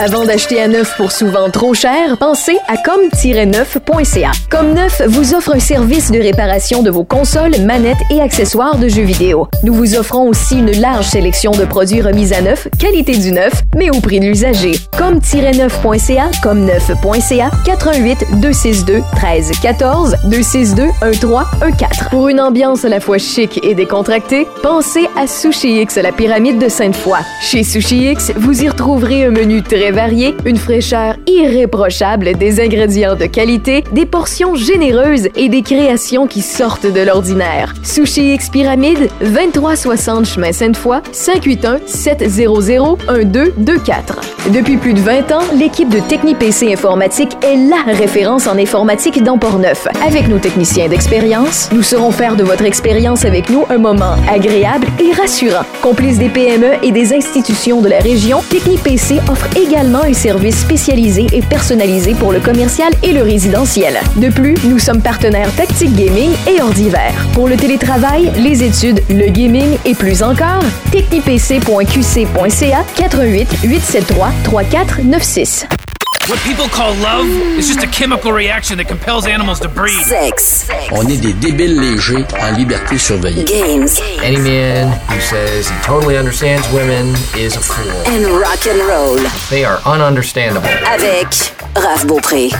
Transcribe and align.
Avant 0.00 0.24
d'acheter 0.24 0.62
à 0.62 0.68
neuf 0.68 0.96
pour 0.96 1.10
souvent 1.10 1.50
trop 1.50 1.74
cher, 1.74 2.16
pensez 2.18 2.56
à 2.68 2.76
comme-neuf.ca. 2.76 4.30
Comme 4.48 4.72
Neuf 4.72 5.02
vous 5.08 5.34
offre 5.34 5.56
un 5.56 5.58
service 5.58 6.12
de 6.12 6.20
réparation 6.20 6.84
de 6.84 6.90
vos 6.90 7.02
consoles, 7.02 7.60
manettes 7.62 7.98
et 8.12 8.20
accessoires 8.20 8.78
de 8.78 8.86
jeux 8.86 9.02
vidéo. 9.02 9.48
Nous 9.64 9.74
vous 9.74 9.96
offrons 9.96 10.28
aussi 10.28 10.60
une 10.60 10.70
large 10.80 11.06
sélection 11.06 11.50
de 11.50 11.64
produits 11.64 12.00
remis 12.00 12.32
à 12.32 12.42
neuf, 12.42 12.68
qualité 12.78 13.16
du 13.16 13.32
neuf, 13.32 13.64
mais 13.74 13.90
au 13.90 14.00
prix 14.00 14.20
de 14.20 14.26
l'usager. 14.26 14.70
Comme-neuf.ca, 14.96 16.30
comme-neuf.ca, 16.44 17.50
88 17.64 18.40
262 18.40 19.02
13 19.16 19.50
14 19.60 20.16
262 20.26 20.88
13 21.00 21.76
14. 21.76 22.08
Pour 22.10 22.28
une 22.28 22.40
ambiance 22.40 22.84
à 22.84 22.88
la 22.88 23.00
fois 23.00 23.18
chic 23.18 23.58
et 23.64 23.74
décontractée, 23.74 24.46
pensez 24.62 25.08
à 25.16 25.26
Sushi 25.26 25.80
X, 25.80 25.96
la 25.96 26.12
pyramide 26.12 26.58
de 26.58 26.68
Sainte-Foy. 26.68 27.18
Chez 27.42 27.64
Sushi 27.64 28.12
X, 28.12 28.30
vous 28.36 28.62
y 28.62 28.68
retrouverez 28.68 29.24
un 29.24 29.30
menu 29.30 29.60
très 29.60 29.87
varié, 29.90 30.34
une 30.44 30.56
fraîcheur 30.56 31.16
irréprochable, 31.26 32.34
des 32.34 32.60
ingrédients 32.60 33.16
de 33.16 33.26
qualité, 33.26 33.84
des 33.92 34.06
portions 34.06 34.54
généreuses 34.54 35.28
et 35.36 35.48
des 35.48 35.62
créations 35.62 36.26
qui 36.26 36.42
sortent 36.42 36.86
de 36.86 37.00
l'ordinaire. 37.00 37.74
Sushi 37.82 38.34
X 38.34 38.50
Pyramide, 38.50 39.08
2360 39.20 40.26
chemin 40.26 40.52
Sainte-Foy, 40.52 41.00
581 41.12 41.78
700 41.86 42.98
1224. 43.08 44.20
Depuis 44.52 44.76
plus 44.76 44.94
de 44.94 45.00
20 45.00 45.32
ans, 45.32 45.42
l'équipe 45.58 45.88
de 45.88 46.00
TechniPC 46.00 46.72
Informatique 46.72 47.36
est 47.42 47.56
la 47.56 47.82
référence 47.92 48.46
en 48.46 48.56
informatique 48.58 49.22
dans 49.22 49.38
Portneuf. 49.38 49.86
Avec 50.06 50.28
nos 50.28 50.38
techniciens 50.38 50.88
d'expérience, 50.88 51.68
nous 51.72 51.82
saurons 51.82 52.10
faire 52.10 52.36
de 52.36 52.44
votre 52.44 52.64
expérience 52.64 53.24
avec 53.24 53.50
nous 53.50 53.64
un 53.70 53.78
moment 53.78 54.16
agréable 54.30 54.86
et 55.00 55.12
rassurant. 55.12 55.64
Complice 55.82 56.18
des 56.18 56.28
PME 56.28 56.72
et 56.82 56.92
des 56.92 57.12
institutions 57.12 57.80
de 57.80 57.88
la 57.88 57.98
région, 57.98 58.40
TechniPC 58.50 59.20
offre 59.30 59.48
également 59.56 59.77
un 59.78 60.12
service 60.12 60.58
spécialisé 60.58 61.26
et 61.32 61.40
personnalisé 61.40 62.14
pour 62.14 62.32
le 62.32 62.40
commercial 62.40 62.92
et 63.02 63.12
le 63.12 63.22
résidentiel. 63.22 63.98
De 64.16 64.28
plus, 64.28 64.56
nous 64.64 64.78
sommes 64.78 65.00
partenaires 65.00 65.54
Tactique 65.54 65.94
Gaming 65.94 66.30
et 66.48 66.60
Ordiver. 66.60 67.12
Pour 67.32 67.48
le 67.48 67.56
télétravail, 67.56 68.32
les 68.38 68.64
études, 68.64 69.02
le 69.08 69.30
gaming 69.30 69.78
et 69.84 69.94
plus 69.94 70.22
encore, 70.22 70.62
technipc.qc.ca 70.90 72.84
88 72.96 73.48
873 73.62 74.32
3496. 74.44 75.87
What 76.28 76.40
people 76.40 76.68
call 76.68 76.94
love 76.96 77.26
is 77.58 77.68
just 77.68 77.82
a 77.82 77.86
chemical 77.86 78.32
reaction 78.32 78.76
that 78.76 78.86
compels 78.86 79.26
animals 79.26 79.60
to 79.60 79.68
breed. 79.68 80.04
Sex. 80.04 80.68
On 80.92 81.08
est 81.08 81.16
des 81.16 81.32
débiles 81.32 81.80
légers 81.80 82.26
en 82.38 82.52
liberté 82.54 82.98
surveillée. 82.98 83.44
Games. 83.44 83.88
Any 84.22 84.36
man 84.36 84.92
who 85.08 85.20
says 85.20 85.70
he 85.70 85.74
totally 85.82 86.18
understands 86.18 86.70
women 86.70 87.14
is 87.34 87.56
a 87.56 87.60
fool. 87.60 87.90
And 88.12 88.26
rock 88.38 88.66
and 88.66 88.78
roll. 88.86 89.16
They 89.48 89.64
are 89.64 89.80
ununderstandable. 89.86 90.68
Avec 90.92 91.54
Raph 91.74 92.04
Beaupré. 92.06 92.50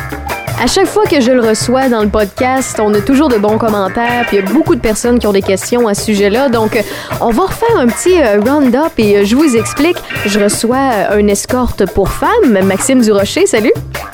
À 0.60 0.66
chaque 0.66 0.86
fois 0.88 1.04
que 1.04 1.20
je 1.20 1.30
le 1.30 1.40
reçois 1.40 1.88
dans 1.88 2.02
le 2.02 2.08
podcast, 2.08 2.80
on 2.80 2.92
a 2.92 3.00
toujours 3.00 3.28
de 3.28 3.36
bons 3.36 3.58
commentaires, 3.58 4.24
puis 4.26 4.38
il 4.38 4.44
y 4.44 4.48
a 4.48 4.52
beaucoup 4.52 4.74
de 4.74 4.80
personnes 4.80 5.20
qui 5.20 5.26
ont 5.28 5.32
des 5.32 5.40
questions 5.42 5.86
à 5.86 5.94
ce 5.94 6.06
sujet-là. 6.06 6.48
Donc, 6.48 6.74
euh, 6.74 6.82
on 7.20 7.30
va 7.30 7.44
refaire 7.44 7.76
un 7.78 7.86
petit 7.86 8.20
euh, 8.20 8.40
round-up 8.40 8.90
et 8.98 9.18
euh, 9.18 9.24
je 9.24 9.36
vous 9.36 9.54
explique. 9.54 9.96
Je 10.26 10.40
reçois 10.40 10.76
euh, 11.12 11.20
un 11.20 11.28
escorte 11.28 11.86
pour 11.92 12.08
femmes, 12.10 12.58
Maxime 12.64 13.00
Durocher. 13.02 13.46
Salut. 13.46 13.57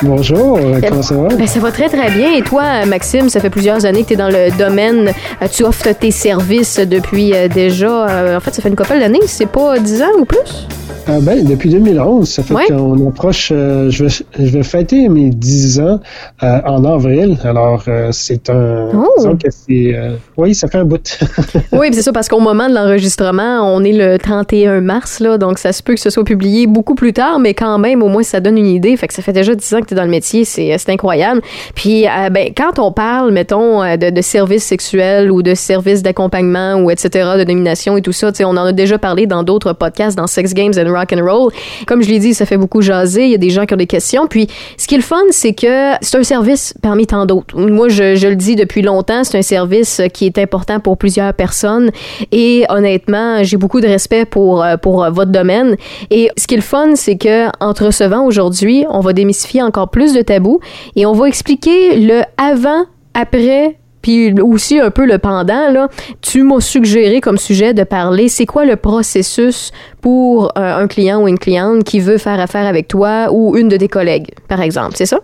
Bonjour, 0.02 0.58
euh, 0.58 0.80
comment 0.86 1.02
ça 1.02 1.14
va? 1.14 1.28
Ben, 1.28 1.46
ça 1.46 1.60
va 1.60 1.70
très, 1.72 1.88
très 1.88 2.10
bien. 2.10 2.32
Et 2.34 2.42
toi, 2.42 2.62
euh, 2.62 2.86
Maxime, 2.86 3.28
ça 3.28 3.40
fait 3.40 3.50
plusieurs 3.50 3.84
années 3.86 4.02
que 4.02 4.08
tu 4.08 4.14
es 4.14 4.16
dans 4.16 4.28
le 4.28 4.50
domaine. 4.58 5.12
Euh, 5.42 5.46
Tu 5.52 5.64
offres 5.64 5.90
tes 5.92 6.10
services 6.10 6.78
depuis 6.78 7.32
euh, 7.34 7.48
déjà. 7.48 8.06
euh, 8.08 8.36
en 8.36 8.40
fait, 8.40 8.54
ça 8.54 8.62
fait 8.62 8.68
une 8.68 8.76
couple 8.76 8.98
d'années. 8.98 9.20
C'est 9.26 9.46
pas 9.48 9.78
10 9.78 10.02
ans 10.02 10.06
ou 10.18 10.24
plus? 10.24 10.66
Ah 11.06 11.18
ben, 11.20 11.44
depuis 11.44 11.68
2011, 11.68 12.26
ça 12.26 12.42
fait 12.42 12.54
Ouais. 12.54 12.64
qu'on 12.66 13.08
approche, 13.08 13.50
euh, 13.54 13.90
je, 13.90 14.04
vais, 14.04 14.10
je 14.38 14.50
vais 14.56 14.62
fêter 14.62 15.06
mes 15.10 15.28
10 15.28 15.80
ans 15.80 16.00
euh, 16.42 16.60
en 16.64 16.82
avril. 16.84 17.36
Alors, 17.44 17.82
euh, 17.88 18.08
c'est 18.10 18.48
un... 18.48 18.88
Oh. 18.94 19.06
disons 19.18 19.36
que 19.36 19.50
c'est... 19.50 19.94
euh, 19.94 20.14
oui, 20.38 20.54
ça 20.54 20.66
fait 20.66 20.78
un 20.78 20.84
bout. 20.86 21.18
Oui, 21.72 21.88
c'est 21.92 22.00
ça, 22.00 22.10
parce 22.12 22.28
qu'au 22.28 22.40
moment 22.40 22.70
de 22.70 22.74
l'enregistrement, 22.74 23.60
on 23.74 23.84
est 23.84 23.92
le 23.92 24.16
31 24.18 24.80
mars, 24.80 25.20
là, 25.20 25.36
donc 25.36 25.58
ça 25.58 25.72
se 25.72 25.82
peut 25.82 25.92
que 25.94 26.00
ce 26.00 26.08
soit 26.08 26.24
publié 26.24 26.66
beaucoup 26.66 26.94
plus 26.94 27.12
tard, 27.12 27.38
mais 27.38 27.52
quand 27.52 27.76
même, 27.78 28.02
au 28.02 28.08
moins, 28.08 28.22
ça 28.22 28.40
donne 28.40 28.56
une 28.56 28.66
idée. 28.66 28.96
Fait 28.96 29.06
que 29.06 29.12
ça 29.12 29.20
fait 29.20 29.32
déjà 29.34 29.54
10 29.54 29.74
ans 29.74 29.80
que 29.80 29.86
tu 29.86 29.94
es 29.94 29.96
dans 29.96 30.04
le 30.04 30.10
métier, 30.10 30.46
c'est 30.46 30.74
c'est 30.78 30.90
incroyable. 30.90 31.42
Puis, 31.74 32.06
euh, 32.06 32.30
ben, 32.30 32.48
quand 32.56 32.78
on 32.78 32.92
parle, 32.92 33.30
mettons, 33.30 33.82
euh, 33.82 33.96
de, 33.98 34.08
de 34.08 34.20
services 34.22 34.64
sexuels 34.64 35.30
ou 35.30 35.42
de 35.42 35.54
services 35.54 36.02
d'accompagnement 36.02 36.76
ou 36.76 36.90
etc., 36.90 37.28
de 37.38 37.44
domination 37.44 37.98
et 37.98 38.02
tout 38.02 38.12
ça, 38.12 38.30
on 38.40 38.56
en 38.56 38.64
a 38.64 38.72
déjà 38.72 38.96
parlé 38.98 39.26
dans 39.26 39.42
d'autres 39.42 39.74
podcasts, 39.74 40.16
dans 40.16 40.26
Sex 40.26 40.54
Games 40.54 40.72
and 40.78 40.93
Rock 40.94 41.12
and 41.12 41.24
Roll. 41.24 41.52
Comme 41.86 42.02
je 42.02 42.08
l'ai 42.08 42.18
dit, 42.18 42.34
ça 42.34 42.46
fait 42.46 42.56
beaucoup 42.56 42.80
jaser, 42.80 43.24
il 43.24 43.30
y 43.30 43.34
a 43.34 43.38
des 43.38 43.50
gens 43.50 43.66
qui 43.66 43.74
ont 43.74 43.78
des 43.78 43.86
questions. 43.86 44.26
Puis, 44.26 44.48
ce 44.76 44.86
qui 44.86 44.94
est 44.94 44.98
le 44.98 45.02
fun, 45.02 45.22
c'est 45.30 45.54
que 45.54 45.92
c'est 46.00 46.16
un 46.16 46.22
service 46.22 46.74
parmi 46.82 47.06
tant 47.06 47.26
d'autres. 47.26 47.58
Moi, 47.58 47.88
je, 47.88 48.26
le 48.26 48.36
dis 48.36 48.56
depuis 48.56 48.82
longtemps, 48.82 49.24
c'est 49.24 49.38
un 49.38 49.42
service 49.42 50.00
qui 50.12 50.26
est 50.26 50.38
important 50.38 50.80
pour 50.80 50.96
plusieurs 50.96 51.34
personnes. 51.34 51.90
Et 52.32 52.64
honnêtement, 52.68 53.42
j'ai 53.42 53.56
beaucoup 53.56 53.80
de 53.80 53.86
respect 53.86 54.24
pour, 54.24 54.62
euh, 54.62 54.76
pour 54.76 55.04
euh, 55.04 55.10
votre 55.10 55.30
domaine. 55.30 55.76
Et 56.10 56.30
ce 56.36 56.46
qui 56.46 56.54
est 56.54 56.58
le 56.58 56.62
fun, 56.62 56.94
c'est 56.94 57.16
que 57.16 57.48
en 57.60 57.74
te 57.74 57.84
recevant 57.84 58.24
aujourd'hui, 58.24 58.84
on 58.90 59.00
va 59.00 59.12
démystifier 59.12 59.62
encore 59.62 59.90
plus 59.90 60.14
de 60.14 60.22
tabous 60.22 60.60
et 60.96 61.06
on 61.06 61.12
va 61.12 61.26
expliquer 61.28 61.98
le 61.98 62.22
avant, 62.36 62.84
après, 63.14 63.76
puis 64.04 64.38
aussi 64.38 64.78
un 64.78 64.90
peu 64.90 65.06
le 65.06 65.16
pendant, 65.16 65.70
là, 65.70 65.88
tu 66.20 66.42
m'as 66.42 66.60
suggéré 66.60 67.22
comme 67.22 67.38
sujet 67.38 67.72
de 67.72 67.84
parler, 67.84 68.28
c'est 68.28 68.44
quoi 68.44 68.66
le 68.66 68.76
processus 68.76 69.72
pour 70.02 70.52
euh, 70.58 70.76
un 70.76 70.86
client 70.88 71.22
ou 71.22 71.26
une 71.26 71.38
cliente 71.38 71.84
qui 71.84 72.00
veut 72.00 72.18
faire 72.18 72.38
affaire 72.38 72.66
avec 72.66 72.86
toi 72.86 73.28
ou 73.32 73.56
une 73.56 73.70
de 73.70 73.78
tes 73.78 73.88
collègues, 73.88 74.34
par 74.46 74.60
exemple, 74.60 74.92
c'est 74.96 75.06
ça? 75.06 75.20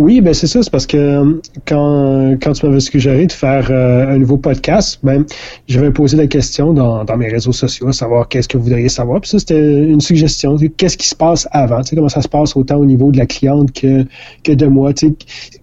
Oui, 0.00 0.22
ben 0.22 0.32
c'est 0.32 0.46
ça, 0.46 0.62
c'est 0.62 0.70
parce 0.70 0.86
que 0.86 0.96
euh, 0.96 1.40
quand, 1.66 2.34
quand 2.40 2.52
tu 2.52 2.64
m'avais 2.64 2.80
suggéré 2.80 3.26
de 3.26 3.32
faire 3.32 3.68
euh, 3.70 4.08
un 4.08 4.16
nouveau 4.16 4.38
podcast, 4.38 4.98
ben 5.02 5.26
j'avais 5.68 5.90
posé 5.90 6.16
la 6.16 6.26
question 6.26 6.72
dans, 6.72 7.04
dans 7.04 7.18
mes 7.18 7.28
réseaux 7.28 7.52
sociaux, 7.52 7.88
à 7.88 7.92
savoir 7.92 8.26
qu'est-ce 8.26 8.48
que 8.48 8.56
vous 8.56 8.64
voudriez 8.64 8.88
savoir. 8.88 9.20
Puis 9.20 9.28
ça, 9.28 9.38
c'était 9.38 9.60
une 9.84 10.00
suggestion. 10.00 10.56
Qu'est-ce 10.78 10.96
qui 10.96 11.06
se 11.06 11.14
passe 11.14 11.46
avant? 11.52 11.82
Tu 11.82 11.90
sais, 11.90 11.96
comment 11.96 12.08
ça 12.08 12.22
se 12.22 12.28
passe 12.28 12.56
autant 12.56 12.76
au 12.76 12.86
niveau 12.86 13.12
de 13.12 13.18
la 13.18 13.26
cliente 13.26 13.72
que, 13.72 14.06
que 14.42 14.52
de 14.52 14.64
moi? 14.66 14.94
Tu 14.94 15.08
sais, 15.08 15.14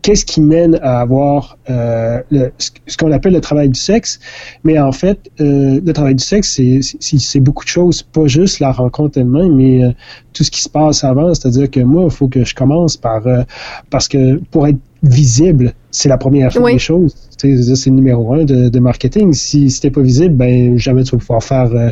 qu'est-ce 0.03 0.23
qui 0.23 0.39
mène 0.41 0.77
à 0.83 0.99
avoir 1.01 1.57
euh, 1.71 2.21
le, 2.29 2.51
ce 2.59 2.95
qu'on 2.95 3.11
appelle 3.11 3.33
le 3.33 3.41
travail 3.41 3.69
du 3.69 3.79
sexe? 3.79 4.19
Mais 4.63 4.77
en 4.77 4.91
fait, 4.91 5.17
euh, 5.41 5.81
le 5.83 5.93
travail 5.93 6.13
du 6.13 6.23
sexe, 6.23 6.61
c'est- 7.01 7.39
beaucoup 7.39 7.63
de 7.65 7.69
choses, 7.69 8.03
pas 8.03 8.27
juste 8.27 8.59
la 8.59 8.71
rencontre 8.71 9.17
elle-même, 9.17 9.55
mais 9.55 9.81
tout 10.33 10.43
ce 10.43 10.51
qui 10.51 10.61
se 10.61 10.69
passe 10.69 11.03
avant. 11.03 11.33
C'est-à-dire 11.33 11.71
que 11.71 11.79
moi, 11.79 12.03
il 12.05 12.11
faut 12.11 12.27
que 12.27 12.43
je 12.43 12.53
commence 12.53 12.97
par 12.97 13.23
parce 13.89 14.07
que 14.07 14.26
pour 14.51 14.67
être 14.67 14.79
visible, 15.03 15.73
c'est 15.91 16.09
la 16.09 16.17
première 16.17 16.51
Oui. 16.59 16.73
des 16.73 16.79
choses. 16.79 17.15
C'est 17.37 17.47
le 17.49 17.91
numéro 17.91 18.33
un 18.33 18.45
de, 18.45 18.69
de 18.69 18.79
marketing. 18.79 19.31
Si, 19.33 19.69
si 19.69 19.79
t'es 19.81 19.91
pas 19.91 20.01
visible, 20.01 20.33
ben 20.33 20.77
jamais 20.77 21.03
tu 21.03 21.11
vas 21.11 21.19
pouvoir 21.19 21.43
faire 21.43 21.69
euh, 21.71 21.91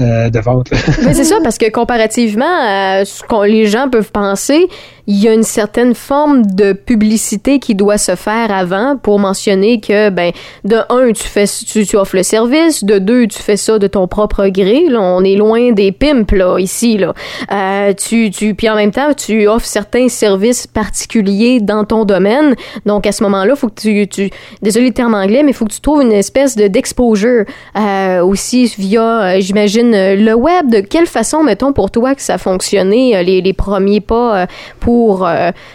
euh, 0.00 0.30
de 0.30 0.38
vente. 0.40 0.68
Mais 1.04 1.12
c'est 1.12 1.24
ça, 1.24 1.36
parce 1.42 1.58
que 1.58 1.70
comparativement 1.70 2.46
à 2.48 3.04
ce 3.04 3.22
que 3.22 3.46
les 3.46 3.66
gens 3.66 3.90
peuvent 3.90 4.12
penser, 4.12 4.66
il 5.06 5.16
y 5.16 5.28
a 5.28 5.34
une 5.34 5.42
certaine 5.42 5.94
forme 5.94 6.44
de 6.46 6.72
publicité 6.72 7.58
qui 7.58 7.74
doit 7.74 7.98
se 7.98 8.14
faire 8.14 8.50
avant 8.50 8.96
pour 8.96 9.18
mentionner 9.18 9.80
que, 9.80 10.08
ben, 10.10 10.32
de 10.64 10.76
un, 10.90 11.12
tu 11.12 11.22
fais, 11.24 11.44
tu, 11.46 11.86
tu 11.86 11.96
offres 11.96 12.16
le 12.16 12.22
service, 12.22 12.82
de 12.84 12.98
deux, 12.98 13.26
tu 13.26 13.38
fais 13.38 13.56
ça 13.56 13.78
de 13.78 13.86
ton 13.86 14.06
propre 14.06 14.48
gré. 14.48 14.84
Là, 14.88 15.00
on 15.00 15.22
est 15.22 15.36
loin 15.36 15.72
des 15.72 15.92
pimps, 15.92 16.32
là, 16.32 16.58
ici, 16.58 16.96
là. 16.98 17.14
Euh, 17.52 17.92
tu, 17.92 18.30
tu, 18.30 18.54
puis 18.54 18.68
en 18.68 18.76
même 18.76 18.90
temps, 18.90 19.12
tu 19.14 19.46
offres 19.48 19.66
certains 19.66 20.08
services 20.08 20.66
particuliers 20.66 21.60
dans 21.60 21.84
ton 21.84 22.04
domaine. 22.04 22.54
Donc, 22.86 23.06
à 23.06 23.12
ce 23.12 23.22
moment-là, 23.28 23.56
faut 23.56 23.68
que 23.68 23.80
tu, 23.80 24.08
tu, 24.08 24.30
désolé 24.62 24.86
le 24.86 24.94
terme 24.94 25.14
anglais, 25.14 25.42
mais 25.42 25.50
il 25.50 25.54
faut 25.54 25.64
que 25.64 25.72
tu 25.72 25.80
trouves 25.80 26.02
une 26.02 26.12
espèce 26.12 26.56
de 26.56 26.68
d'exposure 26.68 27.44
euh, 27.76 28.22
aussi 28.22 28.72
via, 28.78 29.22
euh, 29.22 29.40
j'imagine, 29.40 29.94
euh, 29.94 30.16
le 30.16 30.34
web. 30.34 30.70
De 30.70 30.80
quelle 30.80 31.06
façon, 31.06 31.42
mettons, 31.42 31.72
pour 31.72 31.90
toi 31.90 32.14
que 32.14 32.22
ça 32.22 32.34
a 32.34 32.38
fonctionné, 32.38 33.22
les, 33.24 33.40
les 33.40 33.52
premiers 33.52 34.00
pas 34.00 34.46
pour 34.80 35.28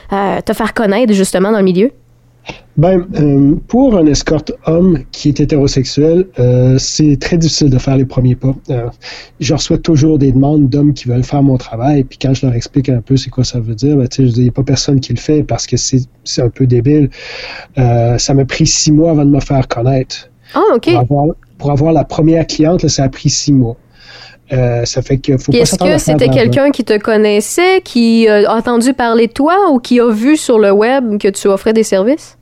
te 0.10 0.54
faire 0.54 0.74
connaître 0.74 1.14
justement 1.14 1.52
dans 1.52 1.58
le 1.58 1.64
milieu? 1.64 1.92
Ben, 2.76 3.06
euh, 3.16 3.56
pour 3.68 3.96
un 3.96 4.08
escorte 4.08 4.52
homme 4.66 5.00
qui 5.12 5.30
est 5.30 5.40
hétérosexuel, 5.40 6.26
euh, 6.40 6.78
c'est 6.80 7.18
très 7.20 7.38
difficile 7.38 7.70
de 7.70 7.78
faire 7.78 7.98
les 7.98 8.06
premiers 8.06 8.36
pas. 8.36 8.56
Euh, 8.72 8.88
je 9.40 9.54
reçois 9.54 9.78
toujours 9.78 10.18
des 10.18 10.32
demandes 10.32 10.70
d'hommes 10.70 10.94
qui 10.94 11.08
veulent 11.08 11.24
faire 11.24 11.44
mon 11.44 11.58
travail, 11.58 12.04
puis 12.04 12.18
quand 12.20 12.34
je 12.34 12.48
leur 12.48 12.56
explique 12.56 12.90
un 12.90 13.02
peu 13.02 13.16
c'est 13.16 13.30
quoi 13.30 13.44
ça 13.44 13.60
veut 13.60 13.76
dire, 13.76 13.96
ben, 13.96 14.08
tu 14.08 14.24
sais, 14.24 14.28
je 14.28 14.34
dis, 14.34 14.40
il 14.40 14.44
n'y 14.44 14.50
a 14.50 14.54
pas 14.54 14.64
personne 14.64 15.00
qui 15.00 15.14
le 15.14 15.20
fait 15.20 15.44
parce 15.44 15.68
que 15.68 15.78
c'est 15.78 16.08
un 16.40 16.50
peu 16.50 16.66
débile. 16.66 17.12
Euh, 17.78 18.18
ça 18.18 18.34
m'a 18.34 18.46
pris 18.46 18.66
six 18.66 18.92
mois 18.92 19.12
avant 19.12 19.26
de 19.26 19.30
me 19.32 19.40
faire 19.40 19.68
connaître. 19.68 20.30
Ah, 20.56 20.64
OK. 20.76 20.90
Pour 20.90 21.00
avoir, 21.00 21.26
pour 21.60 21.72
avoir 21.72 21.94
la 21.94 22.06
première 22.06 22.48
cliente, 22.48 22.82
là, 22.82 22.90
ça 22.90 23.04
a 23.04 23.10
pris 23.10 23.30
six 23.30 23.54
mois. 23.54 23.78
Euh, 24.52 24.84
ça 24.86 25.04
fait 25.04 25.18
que 25.18 25.38
faut 25.38 25.52
pas 25.52 25.60
Est-ce 25.60 25.78
que 25.78 25.98
c'était 26.00 26.28
quelqu'un 26.28 26.72
qui 26.72 26.84
te 26.84 26.98
connaissait, 26.98 27.82
qui 27.82 28.28
a 28.28 28.52
entendu 28.52 28.94
parler 28.94 29.28
de 29.28 29.34
toi 29.34 29.72
ou 29.72 29.80
qui 29.80 30.00
a 30.00 30.12
vu 30.12 30.38
sur 30.38 30.58
le 30.58 30.72
web 30.72 31.20
que 31.20 31.28
tu 31.28 31.48
offrais 31.48 31.74
des 31.74 31.84
services? 31.84 32.38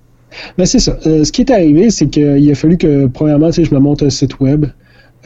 Ben, 0.57 0.65
c'est 0.65 0.79
ça. 0.79 0.97
Euh, 1.05 1.23
ce 1.23 1.31
qui 1.31 1.41
est 1.41 1.51
arrivé, 1.51 1.89
c'est 1.89 2.07
qu'il 2.07 2.51
a 2.51 2.55
fallu 2.55 2.77
que, 2.77 3.07
premièrement, 3.07 3.47
tu 3.49 3.55
sais, 3.55 3.65
je 3.65 3.73
me 3.73 3.79
monte 3.79 4.03
un 4.03 4.09
site 4.09 4.39
web. 4.39 4.65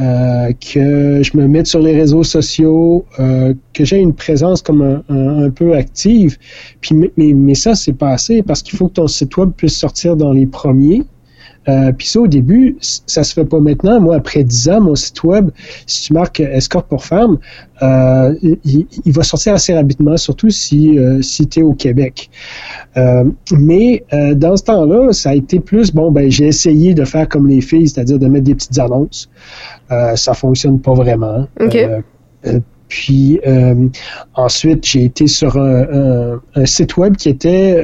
euh, 0.01 0.51
que 0.51 1.23
je 1.23 1.37
me 1.37 1.47
mette 1.47 1.67
sur 1.67 1.79
les 1.79 1.95
réseaux 1.95 2.23
sociaux, 2.23 3.05
euh, 3.19 3.53
que 3.73 3.85
j'ai 3.85 3.97
une 3.97 4.13
présence 4.13 4.61
comme 4.61 5.03
un, 5.07 5.49
peu 5.51 5.73
active. 5.73 6.37
Puis, 6.81 6.95
mais, 6.95 7.11
mais 7.15 7.55
ça, 7.55 7.75
c'est 7.75 7.93
pas 7.93 8.09
assez 8.09 8.43
parce 8.43 8.61
qu'il 8.61 8.77
faut 8.77 8.89
que 8.89 8.93
ton 8.93 9.07
site 9.07 9.37
web 9.37 9.51
puisse 9.55 9.77
sortir 9.77 10.17
dans 10.17 10.33
les 10.33 10.47
premiers. 10.47 11.03
Euh, 11.67 11.91
puis 11.91 12.07
ça, 12.07 12.19
au 12.19 12.27
début, 12.27 12.77
ça 12.81 13.23
se 13.23 13.33
fait 13.33 13.45
pas 13.45 13.59
maintenant. 13.59 13.99
Moi, 13.99 14.15
après 14.15 14.43
10 14.43 14.69
ans, 14.69 14.81
mon 14.81 14.95
site 14.95 15.23
web, 15.23 15.49
si 15.87 16.03
tu 16.03 16.13
marques 16.13 16.39
escorte 16.39 16.87
pour 16.87 17.03
femmes, 17.03 17.37
euh, 17.81 18.33
il, 18.41 18.87
il, 19.05 19.11
va 19.11 19.23
sortir 19.23 19.53
assez 19.53 19.73
rapidement, 19.73 20.15
surtout 20.17 20.49
si, 20.49 20.97
euh, 20.97 21.21
si 21.21 21.47
tu 21.47 21.59
es 21.59 21.63
au 21.63 21.73
Québec. 21.73 22.29
Euh, 22.97 23.25
mais 23.51 24.03
euh, 24.13 24.35
dans 24.35 24.55
ce 24.55 24.63
temps-là, 24.63 25.11
ça 25.11 25.31
a 25.31 25.35
été 25.35 25.59
plus, 25.59 25.91
bon, 25.91 26.11
ben 26.11 26.29
j'ai 26.31 26.47
essayé 26.47 26.93
de 26.93 27.03
faire 27.03 27.27
comme 27.27 27.47
les 27.47 27.61
filles, 27.61 27.89
c'est-à-dire 27.89 28.19
de 28.19 28.27
mettre 28.27 28.45
des 28.45 28.55
petites 28.55 28.77
annonces. 28.79 29.29
Euh, 29.91 30.15
ça 30.15 30.33
fonctionne 30.33 30.79
pas 30.79 30.93
vraiment. 30.93 31.47
Okay. 31.59 31.87
puis 32.87 33.39
ensuite, 34.35 34.85
j'ai 34.85 35.05
été 35.05 35.27
sur 35.27 35.57
un, 35.57 35.81
un, 35.81 36.41
un, 36.55 36.65
site 36.65 36.95
web 36.95 37.15
qui 37.17 37.29
était, 37.29 37.81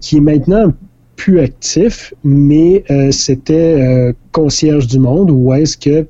qui 0.00 0.16
est 0.16 0.20
maintenant 0.20 0.72
plus 1.20 1.40
actif, 1.40 2.14
mais 2.24 2.82
euh, 2.90 3.10
c'était 3.10 3.54
euh, 3.54 4.14
Concierge 4.32 4.86
du 4.86 4.98
Monde, 4.98 5.30
où 5.30 5.52
est-ce 5.52 5.76
que 5.76 6.06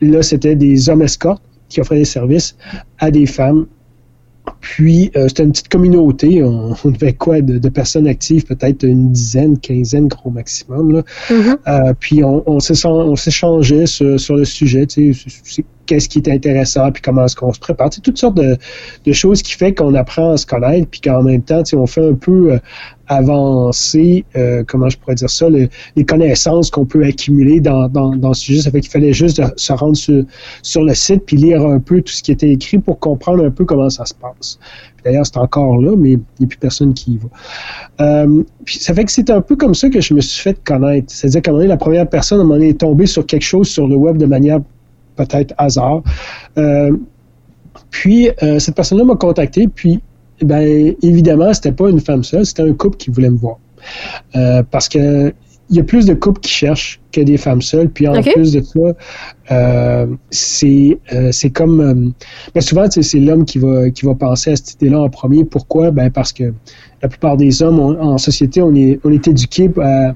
là, 0.00 0.20
c'était 0.20 0.56
des 0.56 0.88
hommes 0.88 1.02
escortes 1.02 1.44
qui 1.68 1.80
offraient 1.80 1.98
des 1.98 2.04
services 2.04 2.56
à 2.98 3.12
des 3.12 3.26
femmes. 3.26 3.66
Puis, 4.58 5.12
euh, 5.14 5.28
c'était 5.28 5.44
une 5.44 5.52
petite 5.52 5.68
communauté. 5.68 6.42
On, 6.42 6.74
on 6.84 6.92
avait 6.92 7.12
quoi 7.12 7.40
de, 7.40 7.58
de, 7.58 7.68
personnes 7.68 8.08
actives? 8.08 8.46
Peut-être 8.46 8.82
une 8.82 9.12
dizaine, 9.12 9.60
quinzaine, 9.60 10.08
gros 10.08 10.30
maximum. 10.30 10.90
Là. 10.90 11.02
Mm-hmm. 11.30 11.94
puis, 12.00 12.24
on, 12.24 12.42
on 12.50 12.58
s'échangeait 12.58 13.86
sur, 13.86 14.18
sur, 14.18 14.34
le 14.34 14.44
sujet. 14.44 14.86
Tu 14.86 15.14
sais, 15.14 15.64
qu'est-ce 15.86 16.08
qui 16.08 16.18
est 16.18 16.28
intéressant, 16.28 16.90
puis 16.90 17.00
comment 17.00 17.26
est-ce 17.26 17.36
qu'on 17.36 17.52
se 17.52 17.60
prépare. 17.60 17.92
C'est 17.92 18.00
toutes 18.00 18.18
sortes 18.18 18.36
de, 18.36 18.56
de, 19.04 19.12
choses 19.12 19.40
qui 19.42 19.52
fait 19.52 19.72
qu'on 19.72 19.94
apprend 19.94 20.32
à 20.32 20.36
se 20.36 20.46
connaître, 20.46 20.88
puis 20.90 21.00
qu'en 21.00 21.22
même 21.22 21.42
temps, 21.42 21.62
on 21.74 21.86
fait 21.86 22.08
un 22.08 22.14
peu 22.14 22.58
avancer, 23.08 24.24
euh, 24.36 24.62
comment 24.66 24.88
je 24.88 24.98
pourrais 24.98 25.14
dire 25.14 25.30
ça, 25.30 25.48
le, 25.48 25.68
les 25.96 26.04
connaissances 26.04 26.70
qu'on 26.70 26.84
peut 26.84 27.04
accumuler 27.04 27.60
dans, 27.60 27.88
dans, 27.88 28.14
dans, 28.14 28.34
ce 28.34 28.42
sujet. 28.42 28.62
Ça 28.62 28.70
fait 28.70 28.80
qu'il 28.80 28.90
fallait 28.90 29.12
juste 29.12 29.42
se 29.56 29.72
rendre 29.72 29.96
sur, 29.96 30.24
sur 30.62 30.82
le 30.82 30.94
site, 30.94 31.24
puis 31.26 31.36
lire 31.36 31.62
un 31.62 31.80
peu 31.80 32.02
tout 32.02 32.12
ce 32.12 32.22
qui 32.22 32.32
était 32.32 32.50
écrit 32.50 32.78
pour 32.78 32.98
comprendre 32.98 33.44
un 33.44 33.50
peu 33.50 33.64
comment 33.64 33.90
ça 33.90 34.04
se 34.04 34.14
passe. 34.14 34.58
D'ailleurs, 35.04 35.26
c'est 35.26 35.38
encore 35.38 35.80
là, 35.80 35.94
mais 35.96 36.12
il 36.12 36.20
n'y 36.40 36.44
a 36.44 36.48
plus 36.48 36.58
personne 36.58 36.92
qui 36.92 37.12
y 37.12 37.16
va. 37.18 37.28
Euh, 38.04 38.42
puis 38.64 38.78
ça 38.78 38.94
fait 38.94 39.04
que 39.04 39.12
c'est 39.12 39.30
un 39.30 39.40
peu 39.40 39.56
comme 39.56 39.74
ça 39.74 39.88
que 39.88 40.00
je 40.00 40.12
me 40.14 40.20
suis 40.20 40.42
fait 40.42 40.62
connaître. 40.62 41.06
C'est-à-dire 41.08 41.42
qu'à 41.42 41.50
un 41.50 41.52
moment 41.52 41.62
donné, 41.62 41.68
la 41.68 41.76
première 41.76 42.08
personne, 42.08 42.38
à 42.38 42.42
un 42.42 42.44
moment 42.44 42.56
donné, 42.56 42.70
est 42.70 42.80
tombée 42.80 43.06
sur 43.06 43.24
quelque 43.24 43.44
chose 43.44 43.68
sur 43.68 43.86
le 43.88 43.96
web 43.96 44.18
de 44.18 44.26
manière 44.26 44.60
peut-être 45.16 45.54
hasard. 45.58 46.02
Euh, 46.58 46.96
puis, 47.90 48.30
euh, 48.42 48.58
cette 48.58 48.74
personne-là 48.74 49.04
m'a 49.04 49.16
contacté, 49.16 49.68
puis, 49.68 50.00
ben, 50.42 50.94
évidemment, 51.02 51.52
c'était 51.52 51.72
pas 51.72 51.88
une 51.88 52.00
femme 52.00 52.24
seule, 52.24 52.46
c'était 52.46 52.62
un 52.62 52.74
couple 52.74 52.96
qui 52.96 53.10
voulait 53.10 53.30
me 53.30 53.38
voir. 53.38 53.58
Euh, 54.36 54.62
parce 54.68 54.88
que 54.88 55.32
il 55.70 55.76
y 55.76 55.80
a 55.80 55.84
plus 55.84 56.06
de 56.06 56.14
couples 56.14 56.40
qui 56.40 56.50
cherchent 56.50 57.00
que 57.12 57.20
des 57.20 57.36
femmes 57.36 57.62
seules. 57.62 57.90
Puis 57.90 58.08
en 58.08 58.18
okay. 58.18 58.32
plus 58.32 58.52
de 58.52 58.62
ça, 58.62 58.80
euh, 59.50 60.06
c'est 60.30 60.98
euh, 61.12 61.30
comme 61.54 61.80
euh, 61.80 62.10
ben 62.54 62.60
souvent 62.60 62.86
c'est 62.90 63.18
l'homme 63.18 63.44
qui 63.44 63.58
va 63.58 63.90
qui 63.90 64.04
va 64.04 64.14
penser 64.14 64.52
à 64.52 64.56
cette 64.56 64.74
idée-là 64.74 65.00
en 65.00 65.08
premier. 65.08 65.44
Pourquoi? 65.44 65.90
Ben 65.90 66.10
parce 66.10 66.32
que 66.32 66.52
la 67.02 67.08
plupart 67.08 67.36
des 67.36 67.62
hommes 67.62 67.78
on, 67.78 67.98
en 68.00 68.18
société 68.18 68.60
on 68.60 68.74
est 68.74 68.98
on 69.04 69.12
est 69.12 69.26
éduqués 69.28 69.70
à, 69.80 70.14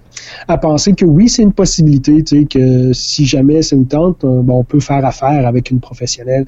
à 0.48 0.58
penser 0.58 0.94
que 0.94 1.04
oui 1.04 1.28
c'est 1.28 1.42
une 1.42 1.52
possibilité, 1.52 2.22
tu 2.22 2.40
sais 2.40 2.44
que 2.44 2.92
si 2.92 3.24
jamais 3.24 3.62
c'est 3.62 3.76
une 3.76 3.86
tente, 3.86 4.22
ben, 4.22 4.52
on 4.52 4.64
peut 4.64 4.80
faire 4.80 5.04
affaire 5.04 5.46
avec 5.46 5.70
une 5.70 5.80
professionnelle. 5.80 6.46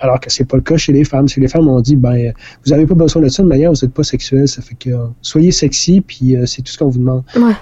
Alors 0.00 0.20
que 0.20 0.30
c'est 0.30 0.44
pas 0.44 0.56
le 0.56 0.62
cas 0.62 0.76
chez 0.76 0.92
les 0.92 1.04
femmes. 1.04 1.28
Chez 1.28 1.40
les 1.40 1.48
femmes 1.48 1.68
on 1.68 1.80
dit 1.80 1.96
ben 1.96 2.32
vous 2.64 2.72
avez 2.72 2.86
pas 2.86 2.94
besoin 2.94 3.22
de 3.22 3.28
ça 3.28 3.42
de 3.42 3.48
manière 3.48 3.70
vous 3.70 3.84
êtes 3.84 3.94
pas 3.94 4.04
sexuel, 4.04 4.48
ça 4.48 4.62
fait 4.62 4.76
que 4.76 4.90
soyez 5.22 5.52
sexy 5.52 6.00
puis 6.00 6.36
c'est 6.46 6.62
tout 6.62 6.72
ce 6.72 6.78
qu'on 6.78 6.88
vous 6.88 6.98
demande. 6.98 7.22
Ouais 7.36 7.52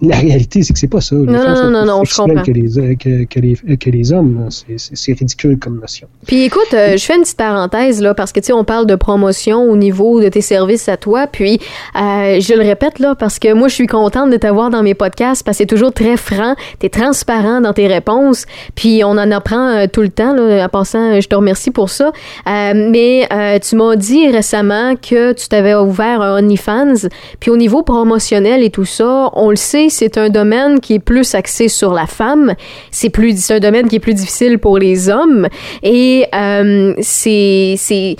la 0.00 0.16
réalité, 0.16 0.62
c'est 0.62 0.72
que 0.72 0.78
c'est 0.78 0.86
pas 0.86 1.00
ça. 1.00 1.16
Les 1.16 1.24
non, 1.24 1.42
femmes 1.42 1.72
non, 1.72 1.84
non, 1.84 2.04
je 2.04 2.14
comprends. 2.14 2.42
Que 2.42 2.52
les, 2.52 2.96
que, 2.96 3.24
que, 3.24 3.40
les, 3.40 3.56
que 3.76 3.90
les 3.90 4.12
hommes, 4.12 4.46
c'est 4.76 5.12
ridicule 5.12 5.58
comme 5.58 5.80
notion. 5.80 6.06
Puis 6.24 6.44
écoute, 6.44 6.72
euh, 6.72 6.96
je 6.96 7.04
fais 7.04 7.16
une 7.16 7.22
petite 7.22 7.36
parenthèse 7.36 8.00
là 8.00 8.14
parce 8.14 8.30
que 8.30 8.38
tu 8.38 8.46
sais, 8.46 8.52
on 8.52 8.62
parle 8.62 8.86
de 8.86 8.94
promotion 8.94 9.62
au 9.62 9.76
niveau 9.76 10.20
de 10.20 10.28
tes 10.28 10.40
services 10.40 10.88
à 10.88 10.96
toi. 10.96 11.26
Puis 11.26 11.58
euh, 11.96 12.38
je 12.38 12.54
le 12.54 12.62
répète 12.62 13.00
là 13.00 13.16
parce 13.16 13.40
que 13.40 13.52
moi, 13.52 13.66
je 13.66 13.74
suis 13.74 13.88
contente 13.88 14.30
de 14.30 14.36
t'avoir 14.36 14.70
dans 14.70 14.84
mes 14.84 14.94
podcasts 14.94 15.42
parce 15.44 15.56
que 15.56 15.64
c'est 15.64 15.66
toujours 15.66 15.92
très 15.92 16.16
franc, 16.16 16.54
t'es 16.78 16.90
transparent 16.90 17.60
dans 17.60 17.72
tes 17.72 17.88
réponses. 17.88 18.46
Puis 18.76 19.02
on 19.04 19.10
en 19.10 19.30
apprend 19.32 19.68
euh, 19.68 19.86
tout 19.92 20.02
le 20.02 20.10
temps. 20.10 20.32
Là, 20.32 20.64
en 20.64 20.68
passant, 20.68 21.20
je 21.20 21.26
te 21.26 21.34
remercie 21.34 21.72
pour 21.72 21.90
ça. 21.90 22.12
Mais 22.46 23.28
tu 23.60 23.76
m'as 23.76 23.96
dit 23.96 24.30
récemment 24.30 24.94
que 24.94 25.32
tu 25.32 25.48
t'avais 25.48 25.74
ouvert 25.74 26.22
un 26.22 26.38
OnlyFans. 26.38 27.08
Puis 27.40 27.50
au 27.50 27.56
niveau 27.56 27.82
promotionnel 27.82 28.62
et 28.62 28.70
tout 28.70 28.84
ça, 28.84 29.30
on 29.32 29.50
le 29.50 29.56
sait 29.56 29.87
c'est 29.90 30.18
un 30.18 30.28
domaine 30.28 30.80
qui 30.80 30.94
est 30.94 30.98
plus 30.98 31.34
axé 31.34 31.68
sur 31.68 31.92
la 31.92 32.06
femme. 32.06 32.54
C'est 32.90 33.10
plus, 33.10 33.50
un 33.50 33.60
domaine 33.60 33.88
qui 33.88 33.96
est 33.96 34.00
plus 34.00 34.14
difficile 34.14 34.58
pour 34.58 34.78
les 34.78 35.08
hommes. 35.08 35.48
Et 35.82 36.26
euh, 36.34 36.94
c'est, 37.00 37.74
c'est, 37.76 38.16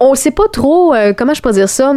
on, 0.00 0.10
ne 0.10 0.16
sait 0.16 0.30
pas 0.30 0.48
trop 0.52 0.94
euh, 0.94 1.12
comment 1.16 1.34
je 1.34 1.42
peux 1.42 1.52
dire 1.52 1.68
ça? 1.68 1.94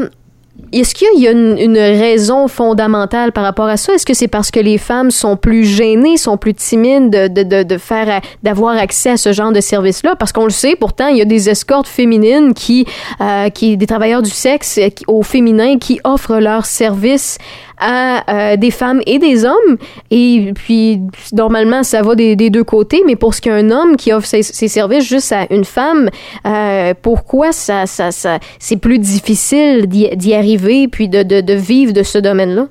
Est-ce 0.71 0.95
qu'il 0.95 1.21
y 1.21 1.27
a 1.27 1.31
une, 1.31 1.77
raison 1.77 2.47
fondamentale 2.47 3.31
par 3.31 3.43
rapport 3.43 3.67
à 3.67 3.77
ça? 3.77 3.93
Est-ce 3.93 4.05
que 4.05 4.13
c'est 4.13 4.27
parce 4.27 4.51
que 4.51 4.59
les 4.59 4.77
femmes 4.77 5.11
sont 5.11 5.37
plus 5.37 5.65
gênées, 5.65 6.17
sont 6.17 6.37
plus 6.37 6.53
timides 6.53 7.09
de, 7.09 7.27
de, 7.27 7.63
de, 7.63 7.77
faire, 7.77 8.21
d'avoir 8.41 8.77
accès 8.77 9.11
à 9.11 9.17
ce 9.17 9.31
genre 9.31 9.51
de 9.51 9.61
service-là? 9.61 10.15
Parce 10.15 10.31
qu'on 10.31 10.45
le 10.45 10.49
sait, 10.49 10.75
pourtant, 10.75 11.07
il 11.07 11.17
y 11.17 11.21
a 11.21 11.25
des 11.25 11.49
escortes 11.49 11.87
féminines 11.87 12.53
qui, 12.53 12.85
euh, 13.21 13.49
qui 13.49 13.77
des 13.77 13.87
travailleurs 13.87 14.21
du 14.21 14.29
sexe 14.29 14.79
qui, 14.95 15.03
au 15.07 15.23
féminin 15.23 15.77
qui 15.77 15.99
offrent 16.03 16.39
leurs 16.39 16.65
services 16.65 17.37
à 17.77 18.53
euh, 18.53 18.57
des 18.57 18.71
femmes 18.71 19.01
et 19.05 19.19
des 19.19 19.45
hommes. 19.45 19.77
Et 20.11 20.51
puis, 20.55 21.01
normalement, 21.33 21.83
ça 21.83 22.01
va 22.01 22.15
des, 22.15 22.35
deux 22.35 22.63
côtés. 22.63 23.01
Mais 23.05 23.15
pour 23.15 23.33
ce 23.33 23.41
qu'un 23.41 23.69
homme 23.71 23.95
qui 23.95 24.11
offre 24.13 24.27
ses, 24.27 24.43
services 24.43 25.07
juste 25.07 25.31
à 25.31 25.51
une 25.53 25.65
femme, 25.65 26.09
euh, 26.45 26.93
pourquoi 27.01 27.51
ça, 27.51 27.85
ça, 27.85 28.11
ça 28.11 28.39
c'est 28.59 28.77
plus 28.77 28.99
difficile 28.99 29.87
d'y 29.87 30.33
arriver 30.33 30.87
puis 30.87 31.09
de, 31.09 31.53
vivre 31.53 31.93
de 31.93 32.03
ce 32.03 32.17
domaine-là? 32.17 32.67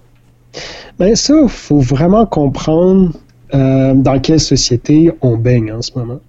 Bien, 0.99 1.15
ça, 1.15 1.35
il 1.43 1.49
faut 1.49 1.81
vraiment 1.81 2.27
comprendre 2.27 3.11
euh, 3.55 3.95
dans 3.95 4.21
quelle 4.21 4.41
société 4.41 5.11
on 5.21 5.37
baigne 5.37 5.73
en 5.73 5.83
ce 5.83 5.97
moment. 5.97 6.21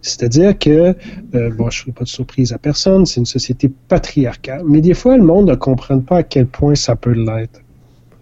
C'est-à-dire 0.00 0.58
que, 0.58 0.94
bon, 1.32 1.70
je 1.70 1.80
ne 1.80 1.82
ferai 1.82 1.92
pas 1.92 2.04
de 2.04 2.08
surprise 2.08 2.52
à 2.52 2.58
personne, 2.58 3.06
c'est 3.06 3.20
une 3.20 3.26
société 3.26 3.70
patriarcale, 3.88 4.62
mais 4.66 4.80
des 4.80 4.94
fois, 4.94 5.16
le 5.16 5.24
monde 5.24 5.48
ne 5.48 5.54
comprend 5.54 5.98
pas 6.00 6.18
à 6.18 6.22
quel 6.22 6.46
point 6.46 6.74
ça 6.74 6.96
peut 6.96 7.12
l'être. 7.12 7.60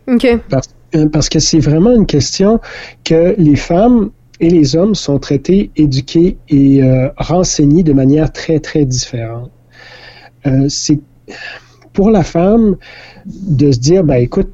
Okay. 0.07 0.39
Parce, 0.49 0.69
parce, 1.13 1.29
que 1.29 1.39
c'est 1.39 1.59
vraiment 1.59 1.95
une 1.95 2.07
question 2.07 2.61
que 3.05 3.35
les 3.39 3.57
femmes 3.57 4.11
et 4.41 4.51
les 4.51 4.77
hommes 4.77 4.95
sont 4.95 5.19
traités, 5.19 5.71
éduqués 5.77 6.37
et 6.49 6.83
euh, 6.83 7.09
renseignés 7.17 7.83
de 7.83 7.93
manière 7.93 8.33
très, 8.33 8.61
très 8.61 8.85
différente. 8.85 9.51
Euh, 10.47 10.67
c'est 10.69 11.01
pour 11.93 12.11
la 12.11 12.25
femme 12.25 12.77
de 13.25 13.73
se 13.73 13.79
dire, 13.79 14.05
ben 14.05 14.17
écoute, 14.17 14.49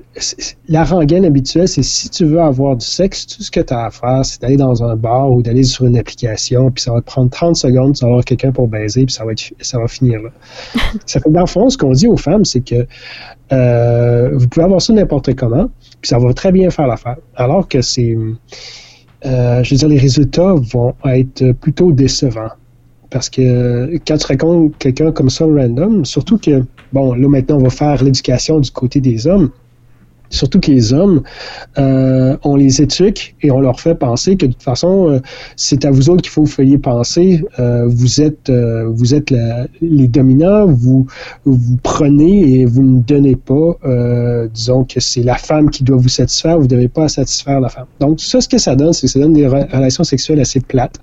la 0.69 0.85
rengaine 0.85 1.25
habituelle, 1.25 1.67
c'est 1.67 1.83
si 1.83 2.11
tu 2.11 2.27
veux 2.27 2.41
avoir 2.41 2.77
du 2.77 2.85
sexe, 2.85 3.27
tout 3.27 3.43
ce 3.43 3.51
que 3.51 3.61
tu 3.61 3.73
as 3.73 3.87
à 3.87 3.91
faire, 3.91 4.25
c'est 4.25 4.43
d'aller 4.43 4.59
dans 4.59 4.85
un 4.85 4.95
bar 4.95 5.33
ou 5.33 5.43
d'aller 5.43 5.65
sur 5.65 5.87
une 5.87 5.97
application, 5.97 6.71
puis 6.71 6.83
ça 6.83 6.93
va 6.93 7.01
te 7.01 7.07
prendre 7.07 7.31
30 7.31 7.57
secondes, 7.57 7.95
tu 7.95 8.05
vas 8.05 8.11
avoir 8.11 8.25
quelqu'un 8.25 8.53
pour 8.53 8.69
baiser, 8.69 9.07
puis 9.07 9.15
ça 9.15 9.25
va, 9.25 9.33
être, 9.33 9.53
ça 9.61 9.79
va 9.79 9.89
finir 9.89 10.21
là. 10.21 10.31
ça 11.07 11.19
fait 11.19 11.31
dans 11.31 11.41
le 11.41 11.47
fond, 11.47 11.71
ce 11.71 11.79
qu'on 11.79 11.93
dit 11.93 12.07
aux 12.07 12.19
femmes, 12.19 12.45
c'est 12.45 12.61
que 12.61 12.87
euh, 13.53 14.31
vous 14.35 14.49
pouvez 14.49 14.65
avoir 14.65 14.81
ça 14.81 14.93
n'importe 14.93 15.35
comment, 15.35 15.71
puis 16.01 16.09
ça 16.09 16.19
va 16.19 16.33
très 16.33 16.53
bien 16.53 16.71
faire 16.71 16.87
l'affaire. 16.87 17.17
Alors 17.37 17.69
que 17.69 17.81
c'est, 17.83 18.17
euh, 19.27 19.63
je 19.63 19.71
veux 19.71 19.77
dire, 19.79 19.89
les 19.89 19.99
résultats 19.99 20.55
vont 20.55 20.95
être 21.05 21.53
plutôt 21.53 21.93
décevants. 21.93 22.51
Parce 23.11 23.29
que 23.29 23.99
quand 24.07 24.19
tu 24.19 24.27
racontes 24.27 24.79
quelqu'un 24.79 25.11
comme 25.11 25.31
ça 25.31 25.45
random, 25.45 26.05
surtout 26.05 26.39
que, 26.39 26.63
bon, 26.93 27.15
là 27.15 27.29
maintenant 27.29 27.57
on 27.57 27.65
va 27.65 27.71
faire 27.71 28.03
l'éducation 28.05 28.61
du 28.61 28.71
côté 28.71 29.01
des 29.01 29.27
hommes, 29.27 29.51
surtout 30.31 30.61
que 30.61 30.71
les 30.71 30.93
hommes, 30.93 31.23
euh, 31.79 32.37
on 32.45 32.57
les 32.57 32.81
éduque 32.81 33.35
et 33.43 33.51
on 33.51 33.61
leur 33.61 33.81
fait 33.81 33.95
penser 33.95 34.37
que 34.37 34.47
de 34.47 34.53
toute 34.53 34.63
façon, 34.63 35.11
euh, 35.11 35.21
c'est 35.57 35.85
à 35.85 35.91
vous 35.91 36.09
autres 36.09 36.23
qu'il 36.23 36.31
faut 36.31 36.43
vous 36.43 36.47
faire 36.47 36.67
penser. 36.83 37.45
Euh, 37.59 37.87
vous 37.89 38.21
êtes, 38.21 38.51
vous 38.51 39.15
êtes 39.15 39.31
la, 39.31 39.67
les 39.83 40.09
dominants, 40.09 40.67
vous, 40.67 41.07
vous 41.45 41.77
prenez 41.83 42.61
et 42.61 42.65
vous 42.65 42.83
ne 42.83 43.01
donnez 43.01 43.37
pas. 43.37 43.77
Disons 44.55 44.85
que 44.85 45.01
c'est 45.01 45.23
la 45.23 45.37
femme 45.37 45.71
qui 45.71 45.85
doit 45.85 45.97
vous 45.97 46.09
satisfaire, 46.09 46.57
vous 46.59 46.65
ne 46.65 46.69
devez 46.69 46.89
pas 46.89 47.09
satisfaire 47.09 47.61
la 47.61 47.69
femme. 47.69 47.87
Donc 47.99 48.21
ça, 48.21 48.41
ce 48.41 48.49
que 48.49 48.59
ça 48.59 48.77
donne, 48.77 48.93
c'est 48.93 49.07
que 49.07 49.13
ça 49.13 49.19
donne 49.19 49.33
des 49.33 49.47
relations 49.47 50.05
sexuelles 50.05 50.41
assez 50.41 50.61
plates. 50.61 50.97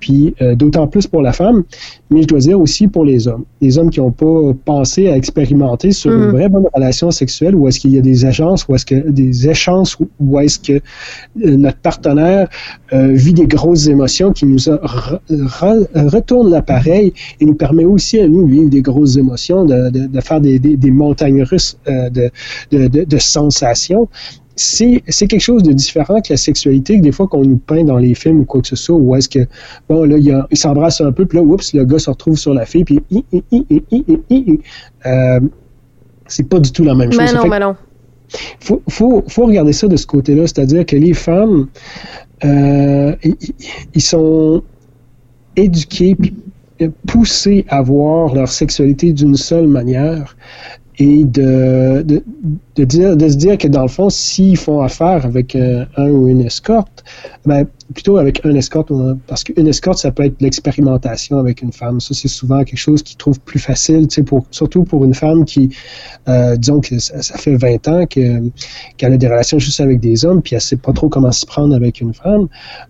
Puis 0.00 0.34
d'autant 0.56 0.86
plus 0.86 1.06
pour 1.06 1.22
la 1.22 1.32
femme, 1.32 1.64
mais 2.10 2.22
je 2.22 2.26
dois 2.26 2.38
dire 2.40 2.58
aussi 2.60 2.88
pour 2.88 3.04
les 3.04 3.28
hommes. 3.28 3.44
Les 3.60 3.76
hommes 3.78 3.90
qui 3.90 4.00
n'ont 4.00 4.10
pas 4.12 4.52
pensé 4.64 5.08
à 5.08 5.16
expérimenter 5.16 5.92
sur 5.92 6.10
Mhm. 6.10 6.22
une 6.22 6.30
vraie 6.30 6.48
bonne 6.48 6.66
relation 6.72 7.10
sexuelle 7.10 7.54
où 7.54 7.68
est-ce 7.68 7.80
qu'il 7.80 7.92
y 7.92 7.98
a 7.98 8.00
des 8.02 8.13
des 8.14 8.24
agences 8.24 8.66
ou 8.68 8.74
est-ce 8.74 8.86
que 8.86 9.10
des 9.10 9.48
échanges 9.48 9.96
où 10.20 10.38
est-ce 10.40 10.58
que 10.58 10.72
euh, 10.74 11.56
notre 11.56 11.78
partenaire 11.78 12.48
euh, 12.92 13.12
vit 13.12 13.34
des 13.34 13.46
grosses 13.46 13.86
émotions 13.86 14.32
qui 14.32 14.46
nous 14.46 14.68
a 14.70 14.76
retourne 16.16 16.50
l'appareil 16.50 17.12
et 17.40 17.44
nous 17.44 17.54
permet 17.54 17.84
aussi 17.84 18.20
à 18.20 18.28
nous 18.28 18.46
de 18.46 18.52
vivre 18.52 18.70
des 18.70 18.82
grosses 18.82 19.16
émotions, 19.16 19.64
de, 19.64 19.90
de, 19.90 20.06
de 20.06 20.20
faire 20.20 20.40
des, 20.40 20.58
des, 20.58 20.76
des, 20.76 20.90
montagnes 20.90 21.42
russes 21.42 21.76
euh, 21.88 22.10
de, 22.10 22.30
de, 22.70 23.18
sensations 23.18 24.08
c'est 24.56 25.00
quelque 25.26 25.40
chose 25.40 25.64
de 25.64 25.72
différent 25.72 26.20
que 26.20 26.32
la 26.32 26.36
sexualité 26.36 26.98
que 26.98 27.02
des 27.02 27.12
fois 27.12 27.26
qu'on 27.26 27.44
nous 27.44 27.56
peint 27.56 27.82
dans 27.82 27.98
les 27.98 28.14
films 28.14 28.40
ou 28.40 28.44
quoi 28.44 28.60
que 28.60 28.68
ce 28.68 28.76
soit, 28.76 28.94
où 28.94 29.16
est-ce 29.16 29.28
que, 29.28 29.40
bon, 29.88 30.04
là, 30.04 30.16
il, 30.16 30.44
il 30.50 30.56
s'embrasse 30.56 31.00
un 31.00 31.10
peu, 31.10 31.26
puis 31.26 31.38
là, 31.38 31.44
oups, 31.44 31.74
le 31.74 31.84
gars 31.84 31.98
se 31.98 32.08
retrouve 32.08 32.36
sur 32.36 32.54
la 32.54 32.64
fille, 32.64 32.84
puis 32.84 33.02
euh, 35.06 35.40
c'est 36.26 36.48
pas 36.48 36.60
du 36.60 36.72
tout 36.72 36.84
la 36.84 36.94
même 36.94 37.10
mais 37.10 37.26
chose. 37.26 37.34
Non, 37.34 37.48
mais 37.48 37.58
non. 37.58 37.76
Faut, 38.60 38.82
faut, 38.88 39.46
regarder 39.46 39.72
ça 39.72 39.88
de 39.88 39.96
ce 39.96 40.06
côté-là, 40.06 40.46
c'est-à-dire 40.46 40.84
que 40.86 40.96
les 40.96 41.14
femmes, 41.14 41.68
euh, 42.44 43.14
ils 43.94 44.02
sont 44.02 44.62
éduqués, 45.56 46.16
poussés 47.06 47.64
à 47.68 47.82
voir 47.82 48.34
leur 48.34 48.48
sexualité 48.48 49.12
d'une 49.12 49.36
seule 49.36 49.68
manière 49.68 50.36
et 50.98 51.24
de, 51.24 52.02
de, 52.02 52.22
de, 52.76 52.84
dire, 52.84 53.16
de 53.16 53.28
se 53.28 53.36
dire 53.36 53.58
que 53.58 53.66
dans 53.66 53.82
le 53.82 53.88
fond, 53.88 54.10
s'ils 54.10 54.56
font 54.56 54.80
affaire 54.80 55.26
avec 55.26 55.56
un, 55.56 55.86
ou 55.96 56.28
une 56.28 56.42
escorte, 56.42 57.02
ben, 57.44 57.66
plutôt 57.92 58.16
avec 58.16 58.44
un 58.44 58.54
escorte, 58.54 58.92
parce 59.26 59.42
qu'une 59.42 59.66
escorte, 59.66 59.98
ça 59.98 60.12
peut 60.12 60.24
être 60.24 60.40
l'expérimentation 60.40 61.38
avec 61.38 61.62
une 61.62 61.72
femme. 61.72 62.00
Ça, 62.00 62.14
c'est 62.14 62.28
souvent 62.28 62.62
quelque 62.62 62.78
chose 62.78 63.02
qu'ils 63.02 63.16
trouvent 63.16 63.40
plus 63.40 63.58
facile, 63.58 64.06
pour, 64.24 64.46
surtout 64.50 64.84
pour 64.84 65.04
une 65.04 65.14
femme 65.14 65.44
qui, 65.44 65.70
euh, 66.28 66.56
disons 66.56 66.80
que 66.80 66.98
ça, 66.98 67.38
fait 67.38 67.56
20 67.56 67.88
ans 67.88 68.06
qu'elle 68.06 68.52
a 69.00 69.16
des 69.16 69.26
relations 69.26 69.58
juste 69.58 69.80
avec 69.80 69.98
des 70.00 70.24
hommes, 70.24 70.42
puis 70.42 70.54
elle 70.54 70.60
sait 70.60 70.76
pas 70.76 70.92
trop 70.92 71.08
comment 71.08 71.32
se 71.32 71.44
prendre 71.44 71.74
avec 71.74 72.00
une 72.00 72.14
femme. 72.14 72.46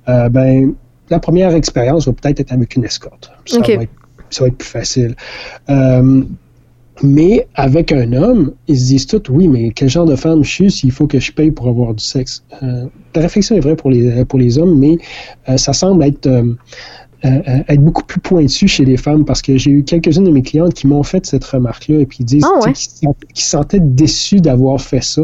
Euh, 0.09 0.29
ben, 0.29 0.75
la 1.09 1.21
première 1.21 1.55
expérience 1.55 2.07
va 2.07 2.13
peut-être 2.13 2.41
être 2.41 2.53
avec 2.53 2.77
une 2.77 2.85
escorte. 2.85 3.31
Ça, 3.47 3.61
va, 3.61 3.67
être, 3.67 3.91
ça 4.31 4.45
va 4.45 4.49
être 4.49 4.59
plus 4.59 4.69
facile. 4.69 5.17
Euh, 5.71 6.23
mais 7.03 7.49
avec 7.55 7.93
un 7.93 8.13
homme, 8.13 8.53
ils 8.69 8.79
se 8.79 8.87
disent 8.87 9.07
tous, 9.07 9.23
oui, 9.31 9.49
mais 9.49 9.71
quel 9.71 9.89
genre 9.89 10.07
de 10.07 10.15
femme 10.15 10.45
je 10.45 10.51
suis 10.51 10.71
s'il 10.71 10.93
faut 10.93 11.07
que 11.07 11.19
je 11.19 11.33
paye 11.33 11.51
pour 11.51 11.69
avoir 11.69 11.95
du 11.95 12.05
sexe? 12.05 12.45
Euh, 12.63 12.87
la 13.15 13.23
réflexion 13.23 13.57
est 13.57 13.61
vraie 13.61 13.77
pour 13.77 13.91
les, 13.91 14.25
pour 14.25 14.39
les 14.39 14.59
hommes, 14.59 14.79
mais 14.79 14.99
euh, 15.49 15.57
ça 15.57 15.73
semble 15.73 16.05
être, 16.05 16.27
euh, 16.27 16.55
être 17.25 17.83
beaucoup 17.83 18.05
plus 18.05 18.21
pointu 18.21 18.69
chez 18.69 18.85
les 18.85 18.97
femmes 18.97 19.25
parce 19.25 19.43
que 19.43 19.57
j'ai 19.57 19.73
eu 19.73 19.83
quelques-unes 19.83 20.25
de 20.25 20.31
mes 20.31 20.43
clientes 20.43 20.75
qui 20.75 20.87
m'ont 20.87 21.03
fait 21.03 21.27
cette 21.27 21.45
remarque-là 21.45 22.01
et 22.01 22.07
puis 22.07 22.19
ils 22.21 22.27
disent 22.27 22.45
ah 22.45 22.61
qu'ils 22.65 22.77
se 23.35 23.51
sentaient 23.51 23.81
déçus 23.81 24.41
d'avoir 24.41 24.81
fait 24.81 25.03
ça. 25.03 25.23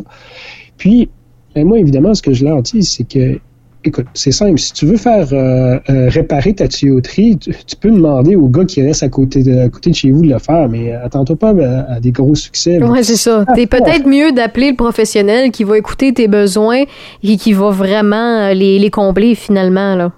Puis, 0.77 1.09
ben, 1.55 1.67
moi, 1.67 1.79
évidemment, 1.79 2.15
ce 2.15 2.23
que 2.23 2.33
je 2.33 2.45
leur 2.45 2.63
dis, 2.63 2.83
c'est 2.83 3.05
que 3.05 3.39
écoute, 3.85 4.07
c'est 4.15 4.33
simple. 4.33 4.59
Si 4.59 4.73
tu 4.73 4.87
veux 4.87 4.97
faire 4.97 5.29
euh, 5.33 5.79
euh, 5.89 6.09
réparer 6.09 6.55
ta 6.55 6.69
tuyauterie, 6.69 7.39
tu, 7.39 7.53
peux 7.81 7.91
demander 7.91 8.37
au 8.37 8.49
gars 8.49 8.65
qui 8.65 8.83
reste 8.83 9.03
à 9.03 9.09
côté 9.09 9.43
de, 9.43 9.69
côté 9.69 9.91
de 9.91 9.95
chez 9.95 10.11
vous 10.11 10.23
de 10.23 10.33
le 10.33 10.39
faire, 10.39 10.69
mais 10.69 10.93
attends-toi 10.93 11.37
pas 11.37 11.55
à, 11.89 12.01
des 12.01 12.13
gros 12.13 12.35
succès. 12.35 12.79
Oui, 12.83 13.03
c'est 13.03 13.17
ça. 13.17 13.45
T'es 13.55 13.67
peut-être 13.67 14.07
mieux 14.07 14.33
d'appeler 14.33 14.71
le 14.71 14.77
professionnel 14.77 15.51
qui 15.51 15.65
va 15.65 15.79
écouter 15.79 16.13
tes 16.13 16.29
besoins 16.29 16.85
et 17.23 17.37
qui 17.37 17.53
va 17.53 17.71
vraiment 17.71 18.49
les, 18.53 18.79
les 18.79 18.91
combler 18.91 19.35
finalement, 19.35 19.95
là. 19.95 20.13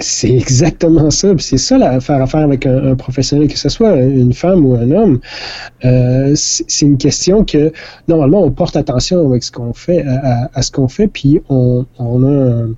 C'est 0.00 0.30
exactement 0.30 1.10
ça. 1.10 1.34
C'est 1.38 1.58
ça, 1.58 1.76
la, 1.76 2.00
faire 2.00 2.22
affaire 2.22 2.42
avec 2.42 2.66
un, 2.66 2.94
professionnel, 2.94 3.48
que 3.48 3.58
ce 3.58 3.68
soit 3.68 3.96
une 3.96 4.32
femme 4.32 4.64
ou 4.64 4.74
un 4.74 4.92
homme. 4.92 5.20
Euh, 5.84 6.32
c'est 6.36 6.86
une 6.86 6.98
question 6.98 7.44
que, 7.44 7.72
normalement, 8.06 8.44
on 8.44 8.52
porte 8.52 8.76
attention 8.76 9.28
avec 9.28 9.42
ce 9.42 9.50
qu'on 9.50 9.72
fait, 9.72 10.04
à, 10.06 10.62
ce 10.62 10.70
qu'on 10.70 10.86
fait, 10.86 11.08
puis 11.08 11.40
on, 11.48 11.84
on, 11.98 12.22
a 12.22 12.30
un, 12.30 12.74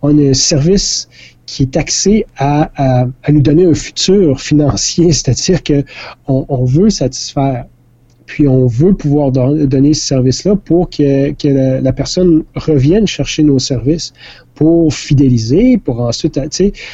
on 0.00 0.18
a 0.18 0.30
un 0.30 0.34
service 0.34 1.08
qui 1.44 1.64
est 1.64 1.76
axé 1.76 2.24
à, 2.38 2.70
à, 2.76 3.06
à, 3.22 3.32
nous 3.32 3.42
donner 3.42 3.66
un 3.66 3.74
futur 3.74 4.40
financier, 4.40 5.12
c'est-à-dire 5.12 5.62
que 5.62 5.84
on, 6.26 6.46
on, 6.48 6.64
veut 6.64 6.88
satisfaire 6.88 7.66
puis 8.32 8.48
on 8.48 8.66
veut 8.66 8.94
pouvoir 8.94 9.30
donner 9.30 9.92
ce 9.92 10.06
service-là 10.06 10.56
pour 10.56 10.88
que, 10.88 11.32
que 11.32 11.82
la, 11.82 11.92
personne 11.92 12.44
revienne 12.54 13.06
chercher 13.06 13.42
nos 13.42 13.58
services 13.58 14.14
pour 14.62 14.94
fidéliser, 14.94 15.76
pour 15.76 15.98
ensuite, 16.02 16.38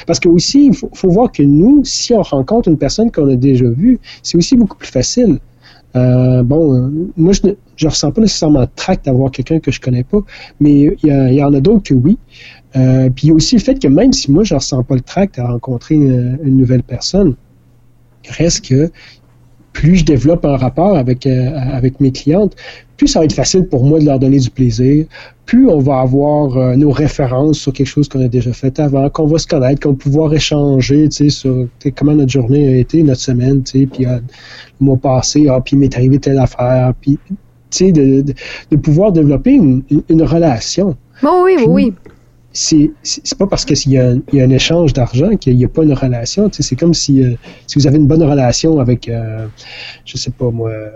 parce 0.06 0.18
que 0.18 0.28
aussi, 0.30 0.68
il 0.68 0.74
faut, 0.74 1.10
voir 1.10 1.30
que 1.30 1.42
nous, 1.42 1.84
si 1.84 2.14
on 2.14 2.22
rencontre 2.22 2.70
une 2.70 2.78
personne 2.78 3.10
qu'on 3.10 3.28
a 3.28 3.36
déjà 3.36 3.66
vue, 3.68 4.00
c'est 4.22 4.38
aussi 4.38 4.56
beaucoup 4.56 4.78
plus 4.78 4.88
facile. 4.88 5.38
Euh, 5.94 6.42
bon, 6.42 6.90
moi, 7.18 7.34
je 7.34 7.48
ne 7.84 7.90
ressens 7.90 8.10
pas 8.10 8.22
nécessairement 8.22 8.62
de 8.62 8.70
tract 8.74 9.04
d'avoir 9.04 9.30
quelqu'un 9.30 9.60
que 9.60 9.70
je 9.70 9.82
connais 9.82 10.02
pas, 10.02 10.20
mais 10.60 10.96
il 11.02 11.34
y, 11.34 11.42
en 11.42 11.52
a 11.52 11.60
d'autres 11.60 11.82
que 11.82 11.92
oui. 11.92 12.16
Euh, 12.74 13.10
puis 13.10 13.26
il 13.26 13.28
y 13.28 13.32
a 13.32 13.34
aussi 13.34 13.56
le 13.56 13.60
fait 13.60 13.78
que 13.78 13.88
même 13.88 14.14
si 14.14 14.32
moi, 14.32 14.44
je 14.44 14.54
ne 14.54 14.60
ressens 14.60 14.82
pas 14.84 14.94
le 14.94 15.02
tract 15.02 15.38
à 15.38 15.48
rencontrer 15.48 15.96
une, 15.96 16.38
une 16.42 16.56
nouvelle 16.56 16.82
personne, 16.82 17.36
reste 18.30 18.66
que 18.66 18.90
plus 19.78 19.98
je 19.98 20.04
développe 20.04 20.44
un 20.44 20.56
rapport 20.56 20.96
avec, 20.96 21.24
euh, 21.24 21.52
avec 21.54 22.00
mes 22.00 22.10
clientes, 22.10 22.56
plus 22.96 23.06
ça 23.06 23.20
va 23.20 23.26
être 23.26 23.32
facile 23.32 23.64
pour 23.68 23.84
moi 23.84 24.00
de 24.00 24.06
leur 24.06 24.18
donner 24.18 24.40
du 24.40 24.50
plaisir, 24.50 25.06
plus 25.46 25.68
on 25.68 25.78
va 25.78 26.00
avoir 26.00 26.56
euh, 26.56 26.74
nos 26.74 26.90
références 26.90 27.60
sur 27.60 27.72
quelque 27.72 27.86
chose 27.86 28.08
qu'on 28.08 28.20
a 28.24 28.26
déjà 28.26 28.52
fait 28.52 28.80
avant, 28.80 29.08
qu'on 29.08 29.28
va 29.28 29.38
se 29.38 29.46
connaître, 29.46 29.80
qu'on 29.80 29.90
va 29.90 29.94
pouvoir 29.94 30.34
échanger 30.34 31.08
sur 31.10 31.68
comment 31.94 32.12
notre 32.12 32.32
journée 32.32 32.66
a 32.74 32.76
été, 32.76 33.04
notre 33.04 33.20
semaine, 33.20 33.62
puis 33.62 33.86
euh, 34.04 34.18
le 34.80 34.84
mois 34.84 34.96
passé, 34.96 35.46
ah, 35.48 35.60
puis 35.64 35.76
il 35.76 35.78
m'est 35.78 35.94
arrivé 35.94 36.18
telle 36.18 36.40
affaire, 36.40 36.92
puis 37.00 37.16
de, 37.80 38.22
de, 38.22 38.34
de, 38.72 38.76
pouvoir 38.76 39.12
développer 39.12 39.52
une, 39.52 39.84
une, 40.08 40.22
relation. 40.24 40.96
Bon, 41.22 41.44
oui, 41.44 41.54
oui, 41.56 41.66
oui 41.68 41.94
c'est 42.60 43.38
pas 43.38 43.46
parce 43.46 43.64
qu'il 43.64 43.92
y, 43.92 43.98
a 43.98 44.08
un, 44.08 44.18
y 44.32 44.40
a 44.40 44.44
un 44.44 44.50
échange 44.50 44.92
d'argent 44.92 45.36
qu'il 45.36 45.56
n'y 45.56 45.64
a 45.64 45.68
pas 45.68 45.84
une 45.84 45.92
relation. 45.92 46.50
C'est 46.52 46.74
comme 46.74 46.92
si, 46.92 47.22
euh, 47.22 47.34
si 47.68 47.78
vous 47.78 47.86
avez 47.86 47.98
une 47.98 48.08
bonne 48.08 48.22
relation 48.22 48.80
avec, 48.80 49.08
euh, 49.08 49.46
je 50.04 50.16
sais 50.16 50.32
pas 50.32 50.50
moi. 50.50 50.70
Euh, 50.70 50.88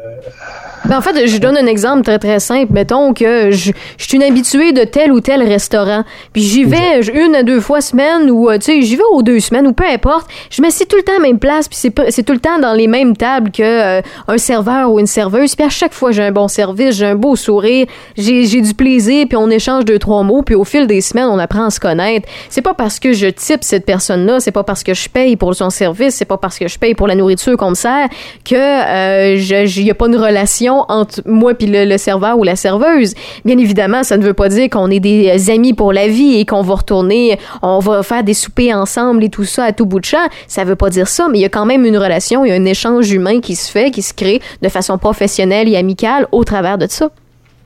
ben, 0.87 0.99
en 0.99 1.01
fait, 1.01 1.27
je 1.29 1.39
donne 1.39 1.57
un 1.57 1.67
exemple 1.67 2.03
très 2.03 2.19
très 2.19 2.41
simple. 2.41 2.73
Mettons 2.73 3.15
que 3.15 3.53
je, 3.53 3.71
je 3.97 4.05
suis 4.05 4.17
une 4.17 4.25
habituée 4.25 4.73
de 4.73 4.83
tel 4.83 5.13
ou 5.13 5.21
tel 5.21 5.41
restaurant, 5.43 6.03
puis 6.33 6.43
j'y 6.43 6.65
vais 6.65 7.01
une 7.15 7.37
à 7.37 7.45
deux 7.45 7.61
fois 7.61 7.81
semaine 7.81 8.29
ou 8.29 8.51
tu 8.55 8.61
sais 8.63 8.83
j'y 8.83 8.97
vais 8.97 9.03
aux 9.13 9.23
deux 9.23 9.39
semaines 9.39 9.69
ou 9.69 9.73
peu 9.73 9.85
importe. 9.87 10.29
Je 10.51 10.61
m'assieds 10.63 10.87
tout 10.87 10.97
le 10.97 11.05
temps 11.05 11.13
à 11.13 11.23
la 11.23 11.29
même 11.29 11.39
place, 11.39 11.69
puis 11.69 11.79
c'est 11.79 12.23
tout 12.25 12.33
le 12.33 12.41
temps 12.41 12.59
dans 12.59 12.75
les 12.75 12.89
mêmes 12.89 13.17
tables 13.17 13.53
que 13.53 14.01
un 14.01 14.39
serveur 14.39 14.91
ou 14.91 14.99
une 14.99 15.07
serveuse. 15.07 15.55
Puis 15.55 15.65
à 15.65 15.71
chaque 15.71 15.93
fois 15.93 16.11
j'ai 16.11 16.25
un 16.25 16.33
bon 16.33 16.49
service, 16.49 16.97
j'ai 16.97 17.07
un 17.07 17.15
beau 17.15 17.37
sourire, 17.37 17.87
j'ai 18.17 18.47
j'ai 18.47 18.61
du 18.61 18.75
plaisir, 18.75 19.27
puis 19.29 19.37
on 19.37 19.49
échange 19.49 19.85
deux 19.85 20.01
trois 20.01 20.25
mots, 20.25 20.43
puis 20.43 20.57
au 20.57 20.65
fil 20.65 20.89
des 20.89 21.01
semaines 21.01 21.29
on 21.31 21.39
apprend 21.39 21.52
à 21.61 21.71
se 21.71 21.81
connaître. 21.81 22.29
C'est 22.49 22.63
pas 22.63 22.75
parce 22.75 22.99
que 22.99 23.13
je 23.13 23.27
type 23.27 23.63
cette 23.63 23.85
personne-là, 23.85 24.41
c'est 24.41 24.53
pas 24.53 24.65
parce 24.65 24.83
que 24.83 24.95
je 24.95 25.09
paye 25.09 25.37
pour 25.37 25.55
son 25.55 25.71
service, 25.71 26.15
c'est 26.15 26.25
pas 26.25 26.37
parce 26.37 26.59
que 26.59 26.69
je 26.69 26.79
paye 26.79 26.95
pour 26.95 27.07
la 27.07 27.15
nourriture 27.15 27.57
qu'on 27.57 27.71
me 27.71 27.75
sert 27.75 28.09
que 28.45 28.55
euh, 28.55 29.37
y 29.37 29.91
a 29.91 29.95
pas 29.95 30.07
une 30.07 30.17
relation 30.17 30.85
entre 30.89 31.21
moi 31.27 31.55
puis 31.55 31.67
le, 31.67 31.97
serveur 31.99 32.39
ou 32.39 32.45
la 32.45 32.57
serveuse. 32.57 33.15
Bien 33.45 33.59
évidemment, 33.59 34.03
ça 34.03 34.17
ne 34.17 34.25
veut 34.25 34.35
pas 34.35 34.49
dire 34.49 34.69
qu'on 34.71 34.91
est 34.91 35.01
des 35.01 35.51
amis 35.51 35.75
pour 35.75 35.93
la 35.93 36.09
vie 36.09 36.39
et 36.39 36.47
qu'on 36.47 36.63
va 36.63 36.75
retourner, 36.75 37.39
on 37.63 37.79
va 37.79 38.03
faire 38.03 38.25
des 38.25 38.35
soupers 38.35 38.73
ensemble 38.73 39.25
et 39.25 39.29
tout 39.29 39.45
ça 39.45 39.65
à 39.65 39.73
tout 39.73 39.87
bout 39.87 40.01
de 40.01 40.05
champ. 40.05 40.27
Ça 40.47 40.65
veut 40.65 40.77
pas 40.77 40.91
dire 40.91 41.09
ça, 41.09 41.29
mais 41.31 41.39
il 41.39 41.43
y 41.43 41.47
a 41.47 41.49
quand 41.49 41.67
même 41.67 41.85
une 41.85 41.97
relation, 41.97 42.45
il 42.45 42.49
y 42.49 42.53
a 42.53 42.55
un 42.55 42.65
échange 42.65 43.11
humain 43.11 43.41
qui 43.41 43.57
se 43.57 43.71
fait, 43.71 43.91
qui 43.91 44.03
se 44.03 44.15
crée 44.15 44.41
de 44.63 44.69
façon 44.69 44.99
professionnelle 44.99 45.69
et 45.69 45.77
amicale 45.77 46.27
au 46.33 46.45
travers 46.45 46.79
de 46.79 46.87
ça. 46.89 47.11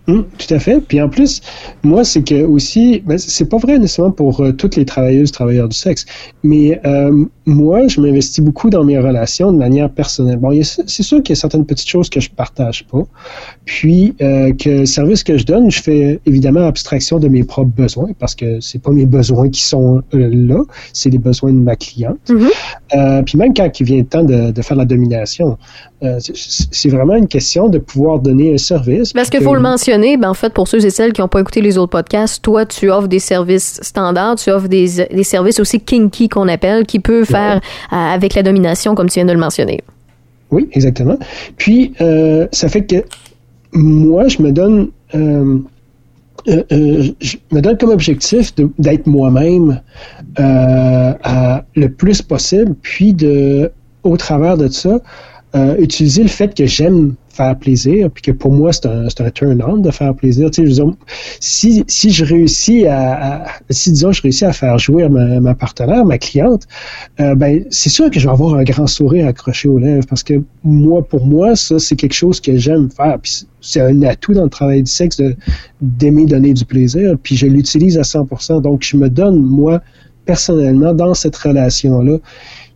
Hum, 0.09 0.25
tout 0.39 0.55
à 0.55 0.61
fait. 0.61 0.81
Puis 0.81 1.01
en 1.01 1.09
plus, 1.09 1.41
moi, 1.83 2.05
c'est 2.05 2.23
que 2.23 2.45
aussi, 2.45 3.03
ben, 3.05 3.19
c'est 3.19 3.49
pas 3.49 3.59
vrai 3.59 3.79
nécessairement 3.79 4.13
pour 4.13 4.41
euh, 4.41 4.53
toutes 4.53 4.77
les 4.77 4.85
travailleuses, 4.85 5.33
travailleurs 5.33 5.69
du 5.69 5.77
sexe, 5.77 6.07
mais 6.45 6.81
euh, 6.87 7.25
moi, 7.47 7.87
je 7.87 8.01
m'investis 8.01 8.45
beaucoup 8.45 8.71
dans 8.71 8.83
mes 8.83 8.99
relations 8.99 9.53
de 9.53 9.57
manière 9.57 9.89
personnelle. 9.89 10.39
Bon, 10.39 10.51
c'est 10.63 11.03
sûr 11.03 11.23
qu'il 11.23 11.31
y 11.35 11.39
a 11.39 11.41
certaines 11.41 11.65
petites 11.65 11.89
choses 11.89 12.11
que 12.11 12.19
je 12.19 12.29
partage 12.29 12.85
pas, 12.87 13.03
puis 13.65 14.15
euh, 14.21 14.53
que 14.53 14.81
le 14.81 14.87
service 14.87 15.23
que 15.23 15.39
je 15.39 15.47
donne, 15.47 15.71
je 15.71 15.81
fais 15.81 16.21
évidemment 16.27 16.67
abstraction 16.67 17.21
de 17.21 17.29
mes 17.29 17.45
propres 17.45 17.71
besoins 17.71 18.11
parce 18.19 18.35
que 18.35 18.61
c'est 18.61 18.83
pas 18.83 18.91
mes 18.91 19.07
besoins 19.07 19.49
qui 19.49 19.63
sont 19.63 20.03
euh, 20.15 20.31
là, 20.33 20.63
c'est 20.93 21.11
les 21.11 21.19
besoins 21.19 21.53
de 21.53 21.59
ma 21.59 21.77
cliente. 21.77 22.19
Mm-hmm. 22.29 22.49
euh, 22.97 23.23
puis 23.23 23.39
même 23.39 23.55
quand 23.55 23.71
il 23.79 23.87
vient 23.87 23.99
le 23.99 24.07
temps 24.07 24.25
de, 24.25 24.51
de 24.51 24.63
faire 24.63 24.77
la 24.77 24.85
domination, 24.85 25.57
c'est 26.35 26.91
vraiment 26.91 27.15
une 27.15 27.27
question 27.27 27.69
de 27.69 27.79
pouvoir 27.79 28.19
donner 28.19 28.53
un 28.53 28.59
service. 28.59 29.15
Parce 29.15 29.31
qu'il 29.31 29.41
faut 29.41 29.55
le 29.55 29.61
mentionner, 29.61 30.19
ben 30.19 30.29
en 30.29 30.35
fait, 30.35 30.53
pour 30.53 30.69
ceux 30.69 30.85
et 30.85 30.91
celles 30.91 31.13
qui 31.13 31.23
n'ont 31.23 31.29
pas 31.29 31.41
écouté 31.41 31.63
les 31.63 31.79
autres 31.79 31.91
podcasts, 31.91 32.43
toi, 32.43 32.67
tu 32.67 32.91
offres 32.91 33.09
des 33.09 33.19
services 33.19 33.81
standards, 33.83 34.37
tu 34.37 34.51
offres 34.51 34.69
des, 34.69 35.07
des 35.11 35.25
services 35.25 35.59
aussi 35.59 35.81
kinky 35.81 36.29
qu'on 36.29 36.49
appelle, 36.49 36.85
qui 36.85 37.01
peuvent 37.01 37.25
euh, 37.37 37.59
avec 37.91 38.35
la 38.35 38.43
domination, 38.43 38.95
comme 38.95 39.09
tu 39.09 39.15
viens 39.15 39.27
de 39.27 39.33
le 39.33 39.39
mentionner. 39.39 39.81
Oui, 40.51 40.69
exactement. 40.73 41.19
Puis, 41.57 41.93
euh, 42.01 42.47
ça 42.53 42.69
fait 42.69 42.85
que 42.85 43.05
moi, 43.73 44.29
je 44.29 44.43
me 44.43 44.53
donne, 44.53 44.91
euh, 45.15 45.59
je 46.47 47.37
me 47.53 47.61
donne 47.61 47.77
comme 47.77 47.91
objectif 47.91 48.55
d'être 48.79 49.07
moi-même 49.07 49.81
le 50.39 51.87
plus 51.89 52.23
possible, 52.23 52.75
puis 52.81 53.13
de, 53.13 53.71
au 54.05 54.17
travers 54.17 54.57
de 54.57 54.69
ça, 54.69 55.01
euh, 55.57 55.77
utiliser 55.79 56.23
le 56.23 56.29
fait 56.29 56.55
que 56.55 56.67
j'aime 56.67 57.15
faire 57.37 57.59
plaisir, 57.59 58.11
puis 58.11 58.23
que 58.23 58.33
pour 58.33 58.53
moi, 58.53 58.73
c'est 58.73 58.87
un, 58.87 59.07
un 59.07 59.31
turn-on 59.31 59.77
de 59.79 59.91
faire 59.91 60.15
plaisir. 60.15 60.51
Tu 60.51 60.63
sais, 60.63 60.71
je 60.71 60.83
veux 60.83 60.87
dire, 60.87 60.97
si, 61.41 61.85
si 61.87 62.11
je 62.11 62.25
réussis 62.25 62.87
à, 62.87 63.45
si 63.71 63.93
disons, 63.93 64.13
je 64.13 64.23
réussis 64.23 64.45
à 64.45 64.53
faire 64.53 64.79
jouer 64.79 65.09
ma, 65.09 65.41
ma 65.41 65.55
partenaire, 65.55 66.05
ma 66.05 66.19
cliente, 66.19 66.67
euh, 67.21 67.35
ben, 67.35 67.65
c'est 67.71 67.91
sûr 67.91 68.11
que 68.11 68.19
je 68.19 68.27
vais 68.27 68.33
avoir 68.33 68.55
un 68.55 68.65
grand 68.65 68.87
sourire 68.87 69.27
accroché 69.27 69.69
aux 69.69 69.79
lèvres, 69.79 70.07
parce 70.09 70.23
que 70.23 70.43
moi, 70.65 71.07
pour 71.07 71.27
moi, 71.27 71.57
ça, 71.57 71.79
c'est 71.79 71.97
quelque 71.97 72.15
chose 72.15 72.41
que 72.41 72.57
j'aime 72.57 72.91
faire. 72.91 73.19
Puis 73.21 73.47
c'est 73.61 73.81
un 73.81 74.03
atout 74.03 74.33
dans 74.33 74.45
le 74.45 74.51
travail 74.51 74.83
du 74.83 74.91
sexe 74.91 75.21
d'aimer 75.81 76.27
donner 76.27 76.55
du 76.55 76.65
plaisir, 76.65 77.17
puis 77.23 77.37
je 77.37 77.47
l'utilise 77.47 77.99
à 77.99 78.03
100%. 78.03 78.63
Donc, 78.63 78.83
je 78.83 78.97
me 78.97 79.09
donne, 79.09 79.43
moi, 79.43 79.83
personnellement, 80.25 80.93
dans 80.93 81.15
cette 81.15 81.37
relation-là. 81.37 82.19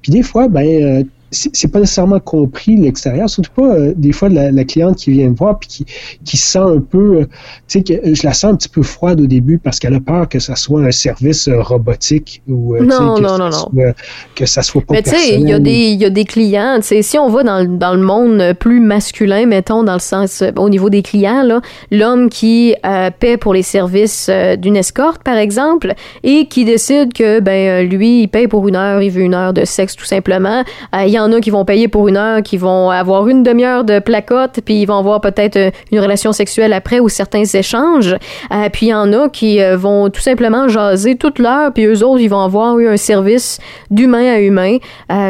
Puis 0.02 0.12
des 0.12 0.22
fois, 0.22 0.48
ben, 0.48 0.66
euh, 0.66 1.04
c'est 1.30 1.70
pas 1.70 1.80
nécessairement 1.80 2.18
compris 2.18 2.76
l'extérieur, 2.76 3.30
surtout 3.30 3.52
pas 3.54 3.74
euh, 3.74 3.92
des 3.96 4.12
fois 4.12 4.28
la, 4.28 4.50
la, 4.50 4.64
cliente 4.64 4.96
qui 4.96 5.12
vient 5.12 5.28
me 5.28 5.36
voir 5.36 5.58
puis 5.58 5.68
qui, 5.68 5.86
qui 6.24 6.36
sent 6.36 6.58
un 6.58 6.80
peu, 6.80 7.20
euh, 7.20 7.24
tu 7.68 7.78
sais, 7.78 7.82
que 7.82 8.14
je 8.14 8.22
la 8.24 8.32
sens 8.32 8.52
un 8.52 8.56
petit 8.56 8.68
peu 8.68 8.82
froide 8.82 9.20
au 9.20 9.26
début 9.26 9.58
parce 9.58 9.78
qu'elle 9.78 9.94
a 9.94 10.00
peur 10.00 10.28
que 10.28 10.40
ça 10.40 10.56
soit 10.56 10.82
un 10.82 10.90
service 10.90 11.46
euh, 11.48 11.60
robotique 11.60 12.42
ou 12.48 12.76
non, 12.76 13.14
que 13.14 13.22
non, 13.22 13.28
ça 13.28 13.38
non, 13.38 13.52
soit, 13.52 13.94
que 14.34 14.46
ça 14.46 14.62
soit 14.62 14.82
pas 14.82 14.94
Mais 14.94 15.02
tu 15.02 15.10
sais, 15.10 15.38
il 15.38 15.48
y 15.48 15.52
a 15.52 15.58
des 15.60 15.90
il 15.90 16.00
y 16.00 16.04
a 16.04 16.10
des 16.10 16.24
clients, 16.24 16.76
tu 16.76 16.88
sais, 16.88 17.02
si 17.02 17.18
on 17.18 17.28
va 17.28 17.44
dans, 17.44 17.64
dans 17.64 17.94
le 17.94 18.02
monde 18.02 18.54
plus 18.58 18.80
masculin, 18.80 19.46
mettons 19.46 19.84
dans 19.84 19.94
le 19.94 20.00
sens 20.00 20.42
au 20.56 20.68
niveau 20.68 20.90
des 20.90 21.02
clients 21.02 21.42
là, 21.42 21.60
l'homme 21.92 22.28
qui 22.28 22.74
euh, 22.84 23.10
paie 23.16 23.36
pour 23.36 23.54
les 23.54 23.62
services 23.62 24.28
euh, 24.28 24.56
d'une 24.56 24.76
escorte 24.76 25.22
par 25.22 25.36
exemple 25.36 25.94
et 26.24 26.46
qui 26.46 26.64
décide 26.64 27.12
que 27.12 27.40
ben 27.40 27.88
lui 27.88 28.22
il 28.22 28.28
paye 28.28 28.48
pour 28.48 28.66
une 28.66 28.76
heure, 28.76 29.00
il 29.00 29.10
veut 29.10 29.22
une 29.22 29.34
heure 29.34 29.52
de 29.52 29.64
sexe 29.64 29.94
tout 29.94 30.04
simplement, 30.04 30.64
il 30.92 31.19
y 31.20 31.22
en 31.22 31.32
a 31.32 31.40
qui 31.40 31.50
vont 31.50 31.64
payer 31.64 31.88
pour 31.88 32.08
une 32.08 32.16
heure, 32.16 32.42
qui 32.42 32.56
vont 32.56 32.90
avoir 32.90 33.28
une 33.28 33.42
demi-heure 33.42 33.84
de 33.84 33.98
placotte, 33.98 34.60
puis 34.64 34.82
ils 34.82 34.86
vont 34.86 34.98
avoir 34.98 35.20
peut-être 35.20 35.56
euh, 35.56 35.70
une 35.92 36.00
relation 36.00 36.32
sexuelle 36.32 36.72
après 36.72 37.00
ou 37.00 37.08
certains 37.08 37.44
échanges. 37.44 38.16
Euh, 38.52 38.68
puis 38.72 38.86
il 38.86 38.88
y 38.90 38.94
en 38.94 39.12
a 39.12 39.28
qui 39.28 39.62
euh, 39.62 39.76
vont 39.76 40.10
tout 40.10 40.20
simplement 40.20 40.68
jaser 40.68 41.16
toute 41.16 41.38
l'heure, 41.38 41.72
puis 41.72 41.84
eux 41.84 42.04
autres, 42.04 42.20
ils 42.20 42.28
vont 42.28 42.40
avoir 42.40 42.78
eu 42.78 42.88
un 42.88 42.96
service 42.96 43.58
d'humain 43.90 44.34
à 44.34 44.40
humain, 44.40 44.78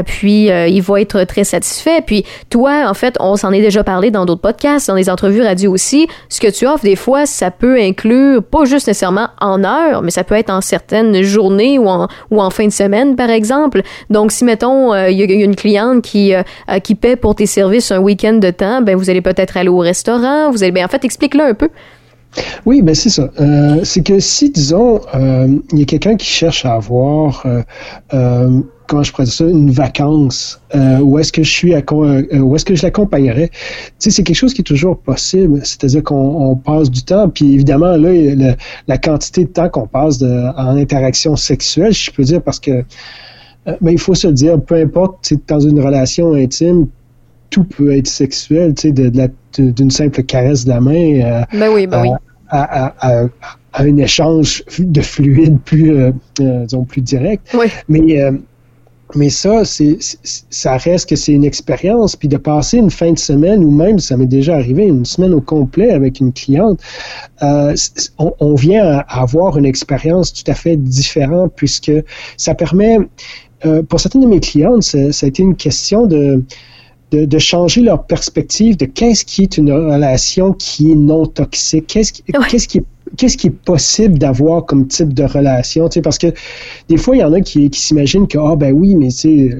puis 0.06 0.46
ils 0.46 0.80
vont 0.80 0.96
être 0.96 1.24
très 1.24 1.44
satisfaits. 1.44 2.02
Puis 2.06 2.24
toi, 2.48 2.84
en 2.88 2.94
fait, 2.94 3.16
on 3.20 3.36
s'en 3.36 3.52
est 3.52 3.60
déjà 3.60 3.84
parlé 3.84 4.10
dans 4.10 4.26
d'autres 4.26 4.40
podcasts, 4.40 4.88
dans 4.88 4.96
des 4.96 5.08
entrevues 5.10 5.42
radio 5.42 5.72
aussi. 5.72 6.08
Ce 6.28 6.40
que 6.40 6.48
tu 6.48 6.66
offres, 6.66 6.84
des 6.84 6.96
fois, 6.96 7.26
ça 7.26 7.50
peut 7.50 7.78
inclure 7.78 8.42
pas 8.42 8.64
juste 8.64 8.86
nécessairement 8.86 9.28
en 9.40 9.64
heure, 9.64 10.02
mais 10.02 10.10
ça 10.10 10.24
peut 10.24 10.34
être 10.34 10.50
en 10.50 10.60
certaines 10.60 11.22
journées 11.22 11.78
ou 11.78 11.88
en, 11.88 12.08
ou 12.30 12.40
en 12.40 12.50
fin 12.50 12.66
de 12.66 12.72
semaine, 12.72 13.16
par 13.16 13.30
exemple. 13.30 13.82
Donc, 14.10 14.32
si, 14.32 14.44
mettons, 14.44 14.94
il 14.94 15.18
y, 15.18 15.22
a 15.22 15.44
une 15.44 15.56
cliente 15.56 15.79
qui 16.02 16.10
qui, 16.10 16.34
euh, 16.34 16.42
qui 16.82 16.94
paie 16.94 17.16
pour 17.16 17.34
tes 17.34 17.46
services 17.46 17.92
un 17.92 18.00
week-end 18.00 18.34
de 18.34 18.50
temps, 18.50 18.82
ben 18.82 18.96
vous 18.96 19.10
allez 19.10 19.22
peut-être 19.22 19.56
aller 19.56 19.68
au 19.68 19.78
restaurant. 19.78 20.50
Vous 20.50 20.62
allez, 20.62 20.72
ben 20.72 20.84
en 20.84 20.88
fait, 20.88 21.04
explique-le 21.04 21.44
un 21.44 21.54
peu. 21.54 21.68
Oui, 22.64 22.82
ben 22.82 22.94
c'est 22.94 23.08
ça. 23.08 23.28
Euh, 23.40 23.80
c'est 23.82 24.02
que 24.02 24.20
si, 24.20 24.50
disons, 24.50 25.00
euh, 25.14 25.48
il 25.72 25.78
y 25.78 25.82
a 25.82 25.84
quelqu'un 25.84 26.16
qui 26.16 26.26
cherche 26.26 26.64
à 26.64 26.74
avoir, 26.74 27.42
euh, 27.44 27.62
euh, 28.14 28.60
comment 28.86 29.02
je 29.02 29.10
pourrais 29.10 29.26
ça, 29.26 29.44
une 29.44 29.70
vacance, 29.70 30.60
euh, 30.74 30.98
où 30.98 31.18
est-ce 31.18 31.32
que 31.32 31.42
je 31.42 31.50
suis, 31.50 31.74
où 31.74 32.54
est-ce 32.54 32.64
que 32.64 32.74
je 32.74 32.82
l'accompagnerais, 32.82 33.48
tu 33.48 33.56
sais, 33.98 34.10
c'est 34.10 34.22
quelque 34.22 34.36
chose 34.36 34.54
qui 34.54 34.60
est 34.60 34.64
toujours 34.64 34.96
possible. 34.98 35.60
C'est-à-dire 35.64 36.04
qu'on 36.04 36.50
on 36.50 36.56
passe 36.56 36.90
du 36.90 37.02
temps, 37.02 37.28
puis 37.28 37.54
évidemment, 37.54 37.96
là, 37.96 38.54
la 38.86 38.98
quantité 38.98 39.44
de 39.44 39.50
temps 39.50 39.68
qu'on 39.68 39.88
passe 39.88 40.22
en 40.22 40.76
interaction 40.76 41.34
sexuelle, 41.34 41.92
je 41.92 42.10
peux 42.12 42.22
dire, 42.22 42.42
parce 42.42 42.60
que 42.60 42.84
mais 43.66 43.76
ben, 43.80 43.90
il 43.90 43.98
faut 43.98 44.14
se 44.14 44.28
dire, 44.28 44.60
peu 44.60 44.76
importe, 44.76 45.32
dans 45.46 45.60
une 45.60 45.80
relation 45.80 46.32
intime, 46.34 46.88
tout 47.50 47.64
peut 47.64 47.96
être 47.96 48.06
sexuel, 48.06 48.74
tu 48.74 48.88
sais, 48.88 48.92
de, 48.92 49.08
de 49.08 49.30
d'une 49.58 49.90
simple 49.90 50.22
caresse 50.22 50.64
de 50.64 50.70
la 50.70 50.80
main 50.80 51.20
euh, 51.20 51.42
ben 51.52 51.70
oui, 51.74 51.86
ben 51.86 52.02
oui. 52.02 52.08
À, 52.48 52.86
à, 52.86 53.22
à, 53.22 53.26
un 53.74 53.96
échange 53.96 54.64
de 54.78 55.00
fluide 55.00 55.58
plus, 55.64 55.96
euh, 55.96 56.12
euh, 56.40 56.64
disons, 56.64 56.84
plus 56.84 57.02
direct. 57.02 57.48
Oui. 57.54 57.66
Mais, 57.88 58.20
euh, 58.20 58.32
mais 59.14 59.28
ça, 59.28 59.64
c'est, 59.64 59.98
ça 60.22 60.76
reste 60.76 61.08
que 61.08 61.16
c'est 61.16 61.32
une 61.32 61.44
expérience. 61.44 62.16
Puis 62.16 62.28
de 62.28 62.36
passer 62.36 62.78
une 62.78 62.90
fin 62.90 63.12
de 63.12 63.18
semaine, 63.18 63.64
ou 63.64 63.70
même, 63.70 63.98
ça 63.98 64.16
m'est 64.16 64.26
déjà 64.26 64.56
arrivé, 64.56 64.84
une 64.84 65.04
semaine 65.04 65.34
au 65.34 65.40
complet 65.40 65.90
avec 65.90 66.20
une 66.20 66.32
cliente, 66.32 66.80
euh, 67.42 67.74
on, 68.18 68.32
on, 68.40 68.54
vient 68.54 68.84
à 68.84 69.20
avoir 69.20 69.58
une 69.58 69.66
expérience 69.66 70.32
tout 70.32 70.48
à 70.50 70.54
fait 70.54 70.76
différente 70.76 71.52
puisque 71.56 71.92
ça 72.36 72.54
permet 72.54 72.98
euh, 73.66 73.82
pour 73.82 74.00
certaines 74.00 74.22
de 74.22 74.26
mes 74.26 74.40
clientes, 74.40 74.82
ça, 74.82 75.12
ça, 75.12 75.26
a 75.26 75.28
été 75.28 75.42
une 75.42 75.56
question 75.56 76.06
de, 76.06 76.42
de, 77.10 77.24
de 77.24 77.38
changer 77.38 77.82
leur 77.82 78.06
perspective 78.06 78.76
de 78.76 78.86
qu'est-ce 78.86 79.24
qui 79.24 79.42
est 79.42 79.58
une 79.58 79.72
relation 79.72 80.52
qui 80.52 80.92
est 80.92 80.94
non 80.94 81.26
toxique, 81.26 81.86
qu'est-ce 81.88 82.12
qui, 82.12 82.22
Ouais. 82.32 82.46
qu'est-ce 82.48 82.68
qui 82.68 82.78
est 82.78 82.84
qu'est-ce 83.16 83.36
qui 83.36 83.48
est 83.48 83.50
possible 83.64 84.18
d'avoir 84.18 84.66
comme 84.66 84.86
type 84.86 85.12
de 85.14 85.24
relation, 85.24 85.88
tu 85.88 85.94
sais, 85.94 86.02
parce 86.02 86.18
que 86.18 86.28
des 86.88 86.96
fois, 86.96 87.16
il 87.16 87.20
y 87.20 87.24
en 87.24 87.32
a 87.32 87.40
qui, 87.40 87.70
qui 87.70 87.80
s'imaginent 87.80 88.26
que, 88.26 88.38
ah 88.38 88.56
ben 88.56 88.72
oui, 88.72 88.94
mais 88.94 89.08
tu 89.08 89.16
sais, 89.16 89.56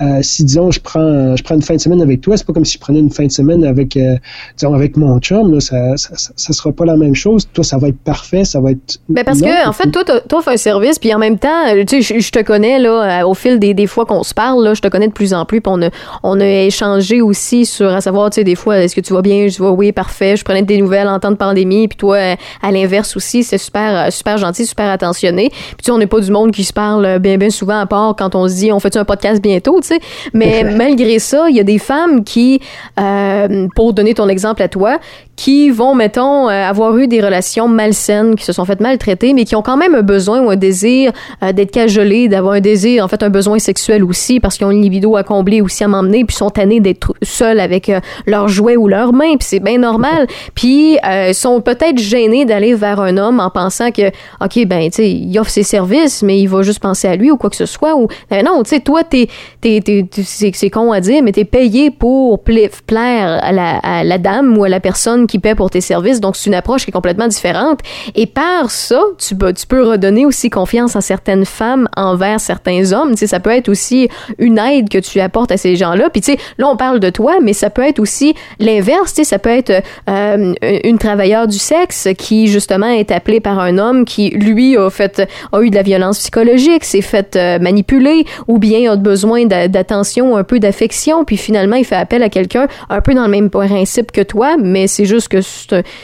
euh, 0.00 0.18
si 0.22 0.44
disons, 0.44 0.70
je 0.70 0.80
prends, 0.80 1.36
je 1.36 1.42
prends 1.42 1.54
une 1.54 1.62
fin 1.62 1.74
de 1.74 1.80
semaine 1.80 2.02
avec 2.02 2.20
toi, 2.20 2.36
c'est 2.36 2.46
pas 2.46 2.52
comme 2.52 2.64
si 2.64 2.74
je 2.74 2.80
prenais 2.80 3.00
une 3.00 3.10
fin 3.10 3.26
de 3.26 3.32
semaine 3.32 3.64
avec, 3.64 3.96
euh, 3.96 4.16
disons, 4.56 4.74
avec 4.74 4.96
mon 4.96 5.18
chum, 5.18 5.52
là, 5.52 5.60
ça, 5.60 5.96
ça, 5.96 6.16
ça, 6.16 6.30
ça 6.36 6.52
sera 6.52 6.72
pas 6.72 6.84
la 6.84 6.96
même 6.96 7.14
chose. 7.14 7.48
Toi, 7.52 7.64
ça 7.64 7.78
va 7.78 7.88
être 7.88 7.98
parfait, 7.98 8.44
ça 8.44 8.60
va 8.60 8.72
être... 8.72 8.98
Ben 9.08 9.24
parce 9.24 9.40
non, 9.40 9.48
que, 9.48 9.68
en 9.68 9.72
fait, 9.72 9.90
toi, 9.90 10.04
t'offres 10.04 10.48
un 10.48 10.56
service, 10.56 10.98
puis 10.98 11.12
en 11.14 11.18
même 11.18 11.38
temps, 11.38 11.66
euh, 11.68 11.84
tu 11.84 12.02
sais, 12.02 12.14
je, 12.14 12.20
je 12.24 12.30
te 12.30 12.42
connais, 12.42 12.78
là, 12.78 13.26
au 13.26 13.34
fil 13.34 13.58
des, 13.58 13.74
des 13.74 13.86
fois 13.86 14.06
qu'on 14.06 14.22
se 14.22 14.34
parle, 14.34 14.62
là, 14.62 14.74
je 14.74 14.80
te 14.80 14.88
connais 14.88 15.08
de 15.08 15.12
plus 15.12 15.34
en 15.34 15.44
plus, 15.44 15.60
puis 15.60 15.72
on 15.72 15.82
a, 15.82 15.90
on 16.22 16.40
a 16.40 16.46
échangé 16.46 17.20
aussi 17.20 17.66
sur, 17.66 17.88
à 17.88 18.00
savoir, 18.00 18.30
tu 18.30 18.36
sais, 18.36 18.44
des 18.44 18.54
fois, 18.54 18.78
est-ce 18.78 18.94
que 18.94 19.00
tu 19.00 19.12
vas 19.12 19.22
bien? 19.22 19.48
Je 19.48 19.56
dis, 19.56 19.62
oui, 19.62 19.92
parfait, 19.92 20.36
je 20.36 20.44
prenais 20.44 20.62
des 20.62 20.78
nouvelles 20.78 21.08
en 21.08 21.18
temps 21.18 21.30
de 21.30 21.36
pandémie, 21.36 21.88
puis 21.88 21.96
toi, 21.96 22.36
à 22.62 22.70
l'inverse 22.70 22.91
aussi, 23.16 23.44
c'est 23.44 23.58
super, 23.58 24.12
super 24.12 24.38
gentil, 24.38 24.66
super 24.66 24.90
attentionné. 24.90 25.50
Puis 25.50 25.76
tu 25.78 25.84
sais, 25.86 25.90
on 25.92 25.98
n'est 25.98 26.06
pas 26.06 26.20
du 26.20 26.30
monde 26.30 26.52
qui 26.52 26.64
se 26.64 26.72
parle 26.72 27.18
bien, 27.18 27.38
bien 27.38 27.50
souvent, 27.50 27.78
à 27.78 27.86
part 27.86 28.14
quand 28.16 28.34
on 28.34 28.48
se 28.48 28.54
dit, 28.54 28.72
on 28.72 28.80
fait 28.80 28.96
un 28.96 29.04
podcast 29.04 29.42
bientôt, 29.42 29.80
tu 29.80 29.88
sais. 29.88 30.00
Mais 30.32 30.64
malgré 30.76 31.18
ça, 31.18 31.48
il 31.48 31.56
y 31.56 31.60
a 31.60 31.64
des 31.64 31.78
femmes 31.78 32.24
qui, 32.24 32.60
euh, 33.00 33.66
pour 33.74 33.92
donner 33.92 34.14
ton 34.14 34.28
exemple 34.28 34.62
à 34.62 34.68
toi, 34.68 34.98
qui 35.34 35.70
vont, 35.70 35.94
mettons, 35.94 36.48
euh, 36.48 36.68
avoir 36.68 36.96
eu 36.98 37.08
des 37.08 37.20
relations 37.20 37.66
malsaines, 37.66 38.36
qui 38.36 38.44
se 38.44 38.52
sont 38.52 38.64
faites 38.64 38.80
maltraiter, 38.80 39.32
mais 39.32 39.44
qui 39.44 39.56
ont 39.56 39.62
quand 39.62 39.76
même 39.76 39.94
un 39.94 40.02
besoin 40.02 40.42
ou 40.42 40.50
un 40.50 40.56
désir 40.56 41.12
euh, 41.42 41.52
d'être 41.52 41.70
cajolées, 41.70 42.28
d'avoir 42.28 42.54
un 42.54 42.60
désir, 42.60 43.02
en 43.04 43.08
fait, 43.08 43.22
un 43.22 43.30
besoin 43.30 43.58
sexuel 43.58 44.04
aussi, 44.04 44.40
parce 44.40 44.58
qu'ils 44.58 44.66
ont 44.66 44.70
une 44.70 44.82
libido 44.82 45.16
à 45.16 45.22
combler 45.22 45.60
aussi 45.62 45.84
à 45.84 45.88
m'emmener, 45.88 46.24
puis 46.24 46.36
sont 46.36 46.50
tannés 46.50 46.80
d'être 46.80 47.14
seuls 47.22 47.60
avec 47.60 47.88
euh, 47.88 48.00
leurs 48.26 48.48
jouets 48.48 48.76
ou 48.76 48.88
leurs 48.88 49.12
mains, 49.12 49.36
puis 49.38 49.48
c'est 49.48 49.60
bien 49.60 49.78
normal. 49.78 50.26
Puis 50.54 50.98
euh, 51.08 51.32
sont 51.32 51.60
peut-être 51.60 51.98
gênés 51.98 52.44
d'aller 52.44 52.74
vers 52.74 53.00
un 53.00 53.16
homme 53.16 53.40
en 53.40 53.50
pensant 53.50 53.90
que, 53.90 54.08
OK, 54.42 54.66
ben, 54.66 54.90
tu 54.90 54.96
sais, 54.96 55.10
il 55.10 55.38
offre 55.38 55.50
ses 55.50 55.62
services, 55.62 56.22
mais 56.22 56.38
il 56.38 56.46
va 56.46 56.62
juste 56.62 56.80
penser 56.80 57.08
à 57.08 57.16
lui 57.16 57.30
ou 57.30 57.36
quoi 57.36 57.48
que 57.48 57.56
ce 57.56 57.66
soit. 57.66 57.96
Ou, 57.96 58.06
ben 58.30 58.44
non, 58.44 58.62
tu 58.62 58.70
sais, 58.70 58.80
toi, 58.80 59.02
t'es, 59.02 59.28
t'es, 59.60 59.80
t'es, 59.82 60.04
c'est, 60.22 60.70
con 60.70 60.92
à 60.92 61.00
dire, 61.00 61.22
mais 61.22 61.32
t'es 61.32 61.44
payé 61.44 61.90
pour 61.90 62.42
pla- 62.44 62.68
plaire 62.86 63.40
à 63.42 63.52
la, 63.52 63.78
à 63.78 64.04
la 64.04 64.18
dame 64.18 64.56
ou 64.58 64.64
à 64.64 64.68
la 64.68 64.80
personne 64.80 65.26
paie 65.38 65.54
pour 65.54 65.70
tes 65.70 65.80
services. 65.80 66.20
Donc, 66.20 66.36
c'est 66.36 66.48
une 66.48 66.54
approche 66.54 66.84
qui 66.84 66.90
est 66.90 66.92
complètement 66.92 67.28
différente. 67.28 67.80
Et 68.14 68.26
par 68.26 68.70
ça, 68.70 69.00
tu 69.18 69.34
peux, 69.36 69.82
redonner 69.82 70.26
aussi 70.26 70.50
confiance 70.50 70.96
en 70.96 71.00
certaines 71.00 71.44
femmes 71.44 71.88
envers 71.96 72.40
certains 72.40 72.92
hommes. 72.92 73.12
Tu 73.12 73.18
sais, 73.18 73.26
ça 73.26 73.40
peut 73.40 73.50
être 73.50 73.68
aussi 73.68 74.08
une 74.38 74.58
aide 74.58 74.88
que 74.88 74.98
tu 74.98 75.20
apportes 75.20 75.50
à 75.50 75.56
ces 75.56 75.76
gens-là. 75.76 76.10
Puis, 76.10 76.20
tu 76.20 76.32
sais, 76.32 76.38
là, 76.58 76.68
on 76.68 76.76
parle 76.76 77.00
de 77.00 77.10
toi, 77.10 77.36
mais 77.42 77.52
ça 77.52 77.70
peut 77.70 77.82
être 77.82 77.98
aussi 77.98 78.34
l'inverse. 78.58 79.12
Tu 79.12 79.22
sais, 79.22 79.24
ça 79.24 79.38
peut 79.38 79.50
être 79.50 79.82
euh, 80.08 80.54
une 80.84 80.98
travailleure 80.98 81.46
du 81.48 81.58
sexe 81.58 82.08
qui, 82.16 82.46
justement, 82.46 82.86
est 82.86 83.10
appelée 83.10 83.40
par 83.40 83.58
un 83.58 83.78
homme 83.78 84.04
qui, 84.04 84.30
lui, 84.30 84.76
a 84.76 84.90
fait, 84.90 85.22
a 85.52 85.60
eu 85.62 85.70
de 85.70 85.74
la 85.74 85.82
violence 85.82 86.18
psychologique, 86.18 86.84
s'est 86.84 87.02
fait 87.02 87.36
euh, 87.36 87.58
manipuler, 87.58 88.24
ou 88.48 88.58
bien 88.58 88.92
a 88.92 88.96
besoin 88.96 89.46
d'attention, 89.46 90.36
un 90.36 90.44
peu 90.44 90.58
d'affection, 90.58 91.24
puis 91.24 91.36
finalement, 91.36 91.76
il 91.76 91.84
fait 91.84 91.96
appel 91.96 92.22
à 92.22 92.28
quelqu'un 92.28 92.66
un 92.88 93.00
peu 93.00 93.14
dans 93.14 93.24
le 93.24 93.28
même 93.30 93.50
principe 93.50 94.12
que 94.12 94.20
toi, 94.20 94.56
mais 94.58 94.86
c'est 94.86 95.04
juste 95.12 95.28
que 95.28 95.40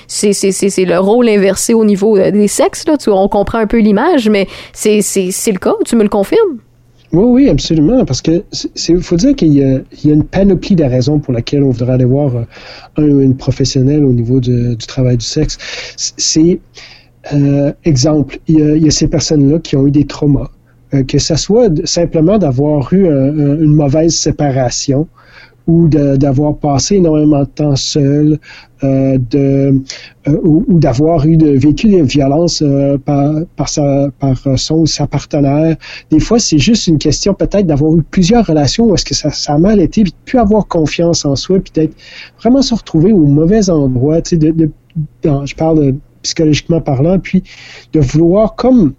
c'est 0.06 0.84
le 0.84 0.98
rôle 0.98 1.28
inversé 1.28 1.74
au 1.74 1.84
niveau 1.84 2.16
euh, 2.16 2.30
des 2.30 2.48
sexes. 2.48 2.86
Là. 2.86 2.96
Tu, 2.96 3.10
on 3.10 3.28
comprend 3.28 3.58
un 3.58 3.66
peu 3.66 3.78
l'image, 3.78 4.28
mais 4.28 4.46
c'est 4.72 5.00
le 5.00 5.58
cas. 5.58 5.74
Tu 5.84 5.96
me 5.96 6.02
le 6.02 6.08
confirmes? 6.08 6.58
Oui, 7.10 7.24
oui, 7.24 7.48
absolument, 7.48 8.04
parce 8.04 8.20
que 8.20 8.44
il 8.88 9.00
faut 9.00 9.16
dire 9.16 9.34
qu'il 9.34 9.54
y, 9.54 9.60
y, 9.60 10.10
a 10.10 10.14
une 10.14 10.24
panoplie 10.24 10.76
de 10.76 10.84
raisons 10.84 11.18
pour 11.18 11.32
laquelle 11.32 11.62
on 11.62 11.70
voudrait 11.70 11.94
aller 11.94 12.04
voir 12.04 12.44
un 12.98 13.02
ou 13.02 13.20
une 13.22 13.34
professionnelle 13.34 14.04
au 14.04 14.12
niveau 14.12 14.40
du 14.40 14.76
travail 14.76 15.16
du 15.16 15.24
sexe. 15.24 15.56
C'est, 15.96 16.60
euh, 17.32 17.72
exemple, 17.84 18.38
il 18.46 18.84
y, 18.84 18.86
a, 18.86 18.90
ces 18.90 19.08
personnes-là 19.08 19.58
qui 19.60 19.74
ont 19.76 19.86
eu 19.86 19.90
des 19.90 20.04
traumas, 20.04 20.50
euh, 20.92 21.02
que 21.02 21.18
ça 21.18 21.38
soit 21.38 21.70
simplement 21.86 22.36
d'avoir 22.36 22.92
eu 22.92 23.06
un, 23.06 23.28
un, 23.38 23.58
une 23.58 23.74
mauvaise 23.74 24.14
séparation, 24.14 25.08
ou 25.68 25.86
d'avoir 25.86 26.56
passé 26.56 26.96
énormément 26.96 27.40
de 27.40 27.44
temps 27.44 27.76
seul, 27.76 28.38
euh, 28.82 29.18
euh, 29.34 29.72
ou, 30.42 30.78
d'avoir 30.78 31.26
eu 31.26 31.36
vécu 31.58 31.88
des 31.88 32.02
violences 32.02 32.62
euh, 32.62 32.96
par, 32.96 33.68
son 33.68 34.74
ou 34.78 34.86
sa 34.86 35.06
partenaire. 35.06 35.76
Des 36.10 36.20
fois, 36.20 36.38
c'est 36.38 36.58
juste 36.58 36.86
une 36.86 36.98
question 36.98 37.34
peut-être 37.34 37.66
d'avoir 37.66 37.94
eu 37.94 38.02
plusieurs 38.02 38.46
relations 38.46 38.86
où 38.86 38.94
est-ce 38.94 39.04
que 39.04 39.14
ça, 39.14 39.30
a 39.52 39.58
mal 39.58 39.78
été, 39.80 40.04
puis 40.04 40.12
de 40.12 40.16
plus 40.24 40.38
avoir 40.38 40.66
confiance 40.66 41.26
en 41.26 41.36
soi, 41.36 41.58
puis 41.60 41.72
d'être 41.74 41.94
vraiment 42.40 42.62
se 42.62 42.74
retrouver 42.74 43.12
au 43.12 43.26
mauvais 43.26 43.68
endroit. 43.68 44.22
Tu 44.22 44.38
sais, 44.40 44.52
je 45.22 45.54
parle 45.54 45.96
psychologiquement 46.22 46.80
parlant, 46.80 47.18
puis 47.18 47.42
de 47.92 48.00
vouloir 48.00 48.54
comme 48.54 48.94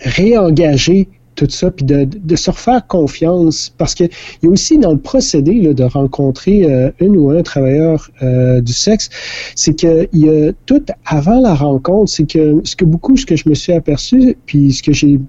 réengager 0.00 1.08
tout 1.34 1.48
ça, 1.48 1.70
puis 1.70 1.84
de, 1.84 2.04
de, 2.04 2.36
se 2.36 2.50
refaire 2.50 2.86
confiance, 2.86 3.72
parce 3.76 3.94
qu'il 3.94 4.08
y 4.42 4.46
a 4.46 4.50
aussi 4.50 4.78
dans 4.78 4.92
le 4.92 4.98
procédé 4.98 5.54
là, 5.60 5.74
de 5.74 5.84
rencontrer 5.84 6.64
euh, 6.64 6.90
une 7.00 7.16
ou 7.16 7.30
un 7.30 7.42
travailleur 7.42 8.10
euh, 8.22 8.60
du 8.60 8.72
sexe, 8.72 9.10
c'est 9.54 9.74
qu'il 9.74 10.08
y 10.12 10.28
a 10.28 10.52
tout 10.66 10.84
avant 11.06 11.40
la 11.40 11.54
rencontre, 11.54 12.10
c'est 12.10 12.28
que 12.28 12.60
ce 12.64 12.76
que 12.76 12.84
beaucoup, 12.84 13.16
ce 13.16 13.26
que 13.26 13.36
je 13.36 13.48
me 13.48 13.54
suis 13.54 13.72
aperçu, 13.72 14.36
puis 14.46 14.72
ce 14.72 14.82
que 14.82 14.92
j'ai 14.92 15.20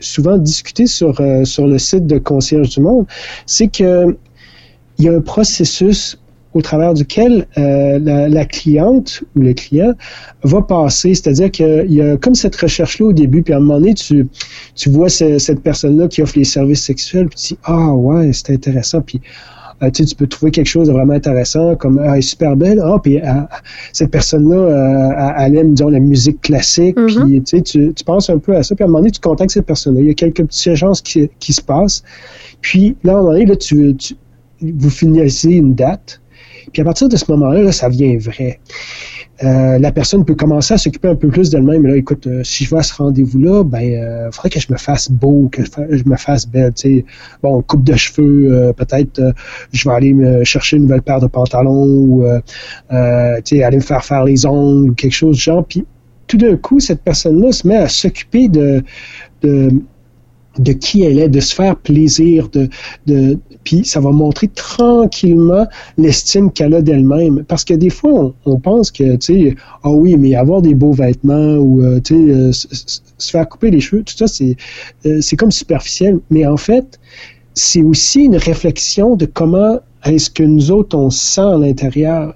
souvent 0.00 0.38
discuté 0.38 0.86
sur, 0.86 1.20
euh, 1.20 1.44
sur 1.44 1.66
le 1.66 1.78
site 1.78 2.06
de 2.06 2.18
Concierge 2.18 2.70
du 2.70 2.80
Monde, 2.80 3.06
c'est 3.46 3.68
que 3.68 4.16
il 4.98 5.06
y 5.06 5.08
a 5.08 5.12
un 5.14 5.20
processus 5.20 6.18
au 6.54 6.62
travers 6.62 6.94
duquel 6.94 7.46
euh, 7.58 7.98
la, 8.28 8.44
cliente 8.44 9.22
ou 9.36 9.40
le 9.40 9.54
client 9.54 9.94
va 10.42 10.62
passer. 10.62 11.14
C'est-à-dire 11.14 11.50
qu'il 11.50 11.92
y 11.92 12.02
a 12.02 12.16
comme 12.16 12.34
cette 12.34 12.56
recherche-là 12.56 13.06
au 13.06 13.12
début, 13.12 13.42
puis 13.42 13.54
à 13.54 13.56
un 13.56 13.60
moment 13.60 13.80
donné, 13.80 13.94
tu, 13.94 14.26
tu 14.74 14.90
vois 14.90 15.08
cette 15.08 15.60
personne-là 15.62 16.08
qui 16.08 16.22
offre 16.22 16.38
les 16.38 16.44
services 16.44 16.82
sexuels, 16.82 17.28
puis 17.28 17.38
tu 17.38 17.54
dis 17.54 17.60
Ah 17.64 17.92
ouais, 17.92 18.32
c'est 18.32 18.50
intéressant. 18.50 19.00
Puis 19.00 19.20
euh, 19.82 19.90
tu, 19.90 20.04
tu 20.04 20.14
peux 20.14 20.26
trouver 20.26 20.52
quelque 20.52 20.68
chose 20.68 20.88
de 20.88 20.92
vraiment 20.92 21.14
intéressant, 21.14 21.74
comme 21.76 21.98
ah, 21.98 22.12
elle 22.12 22.18
est 22.18 22.22
super 22.22 22.56
belle. 22.56 22.80
Ah, 22.84 22.98
puis 23.02 23.18
euh, 23.18 23.24
cette 23.92 24.10
personne-là, 24.10 25.34
elle 25.38 25.56
aime, 25.56 25.74
disons, 25.74 25.88
la 25.88 26.00
musique 26.00 26.40
classique. 26.42 26.96
Mm-hmm. 26.96 27.42
Puis 27.42 27.62
tu, 27.62 27.94
tu 27.94 28.04
penses 28.04 28.28
un 28.28 28.38
peu 28.38 28.54
à 28.56 28.62
ça, 28.62 28.74
puis 28.74 28.82
à 28.82 28.86
un 28.86 28.88
moment 28.88 29.00
donné, 29.00 29.10
tu 29.10 29.20
contactes 29.20 29.52
cette 29.52 29.66
personne-là. 29.66 30.00
Il 30.00 30.06
y 30.08 30.10
a 30.10 30.14
quelques 30.14 30.44
petites 30.44 30.72
agences 30.72 31.00
qui, 31.00 31.30
qui 31.38 31.52
se 31.52 31.62
passent. 31.62 32.02
Puis 32.60 32.96
là, 33.04 33.12
à 33.12 33.16
un 33.16 33.20
moment 33.20 33.32
donné, 33.32 33.46
là, 33.46 33.56
tu, 33.56 33.96
tu 33.96 34.16
vous 34.62 34.90
finissez 34.90 35.50
une 35.50 35.74
date. 35.74 36.20
Puis 36.72 36.82
à 36.82 36.84
partir 36.84 37.08
de 37.08 37.16
ce 37.16 37.30
moment-là, 37.30 37.72
ça 37.72 37.88
devient 37.88 38.16
vrai. 38.16 38.60
Euh, 39.44 39.78
la 39.78 39.90
personne 39.90 40.24
peut 40.24 40.34
commencer 40.34 40.74
à 40.74 40.78
s'occuper 40.78 41.08
un 41.08 41.16
peu 41.16 41.28
plus 41.28 41.50
d'elle-même. 41.50 41.86
Là, 41.86 41.96
écoute, 41.96 42.26
euh, 42.26 42.44
si 42.44 42.64
je 42.64 42.70
vais 42.70 42.78
à 42.78 42.82
ce 42.82 42.94
rendez-vous-là, 42.94 43.64
ben, 43.64 43.80
il 43.80 43.96
euh, 43.96 44.30
faudrait 44.30 44.50
que 44.50 44.60
je 44.60 44.70
me 44.70 44.76
fasse 44.76 45.10
beau, 45.10 45.48
que 45.50 45.62
je 45.64 46.04
me 46.08 46.16
fasse 46.16 46.46
belle. 46.46 46.72
Bon, 47.42 47.60
coupe 47.62 47.82
de 47.82 47.96
cheveux, 47.96 48.72
peut-être, 48.76 49.20
je 49.72 49.88
vais 49.88 49.94
aller 49.94 50.12
me 50.12 50.44
chercher 50.44 50.76
une 50.76 50.84
nouvelle 50.84 51.02
paire 51.02 51.20
de 51.20 51.26
pantalons 51.26 51.86
ou, 51.86 52.24
aller 52.90 53.76
me 53.76 53.80
faire 53.80 54.04
faire 54.04 54.24
les 54.24 54.46
ongles 54.46 54.90
ou 54.90 54.94
quelque 54.94 55.12
chose 55.12 55.36
du 55.36 55.42
genre. 55.42 55.64
Puis 55.64 55.84
tout 56.26 56.36
d'un 56.36 56.56
coup, 56.56 56.78
cette 56.78 57.02
personne-là 57.02 57.52
se 57.52 57.66
met 57.66 57.76
à 57.76 57.88
s'occuper 57.88 58.48
de, 58.48 58.84
de 59.42 59.70
de 60.58 60.72
qui 60.72 61.02
elle 61.02 61.18
est, 61.18 61.28
de 61.28 61.40
se 61.40 61.54
faire 61.54 61.76
plaisir, 61.76 62.48
de, 62.50 62.68
de 63.06 63.38
puis 63.64 63.84
ça 63.84 64.00
va 64.00 64.10
montrer 64.10 64.48
tranquillement 64.48 65.66
l'estime 65.96 66.50
qu'elle 66.50 66.74
a 66.74 66.82
d'elle-même. 66.82 67.44
Parce 67.44 67.64
que 67.64 67.74
des 67.74 67.90
fois, 67.90 68.34
on, 68.44 68.58
pense 68.58 68.90
que, 68.90 69.16
tu 69.16 69.50
sais, 69.50 69.54
ah 69.82 69.90
oui, 69.90 70.16
mais 70.16 70.34
avoir 70.34 70.62
des 70.62 70.74
beaux 70.74 70.92
vêtements 70.92 71.56
ou, 71.56 71.82
euh, 71.82 72.00
tu 72.00 72.14
sais, 72.14 72.32
euh, 72.32 72.52
se 72.52 73.30
faire 73.30 73.48
couper 73.48 73.70
les 73.70 73.80
cheveux, 73.80 74.02
tout 74.02 74.16
ça, 74.16 74.26
c'est, 74.26 74.56
euh, 75.06 75.20
c'est 75.20 75.36
comme 75.36 75.52
superficiel. 75.52 76.18
Mais 76.30 76.46
en 76.46 76.56
fait, 76.56 76.98
c'est 77.54 77.82
aussi 77.82 78.24
une 78.24 78.36
réflexion 78.36 79.16
de 79.16 79.26
comment 79.26 79.80
est-ce 80.04 80.30
que 80.30 80.42
nous 80.42 80.70
autres, 80.70 80.96
on 80.96 81.10
sent 81.10 81.40
à 81.40 81.56
l'intérieur, 81.56 82.34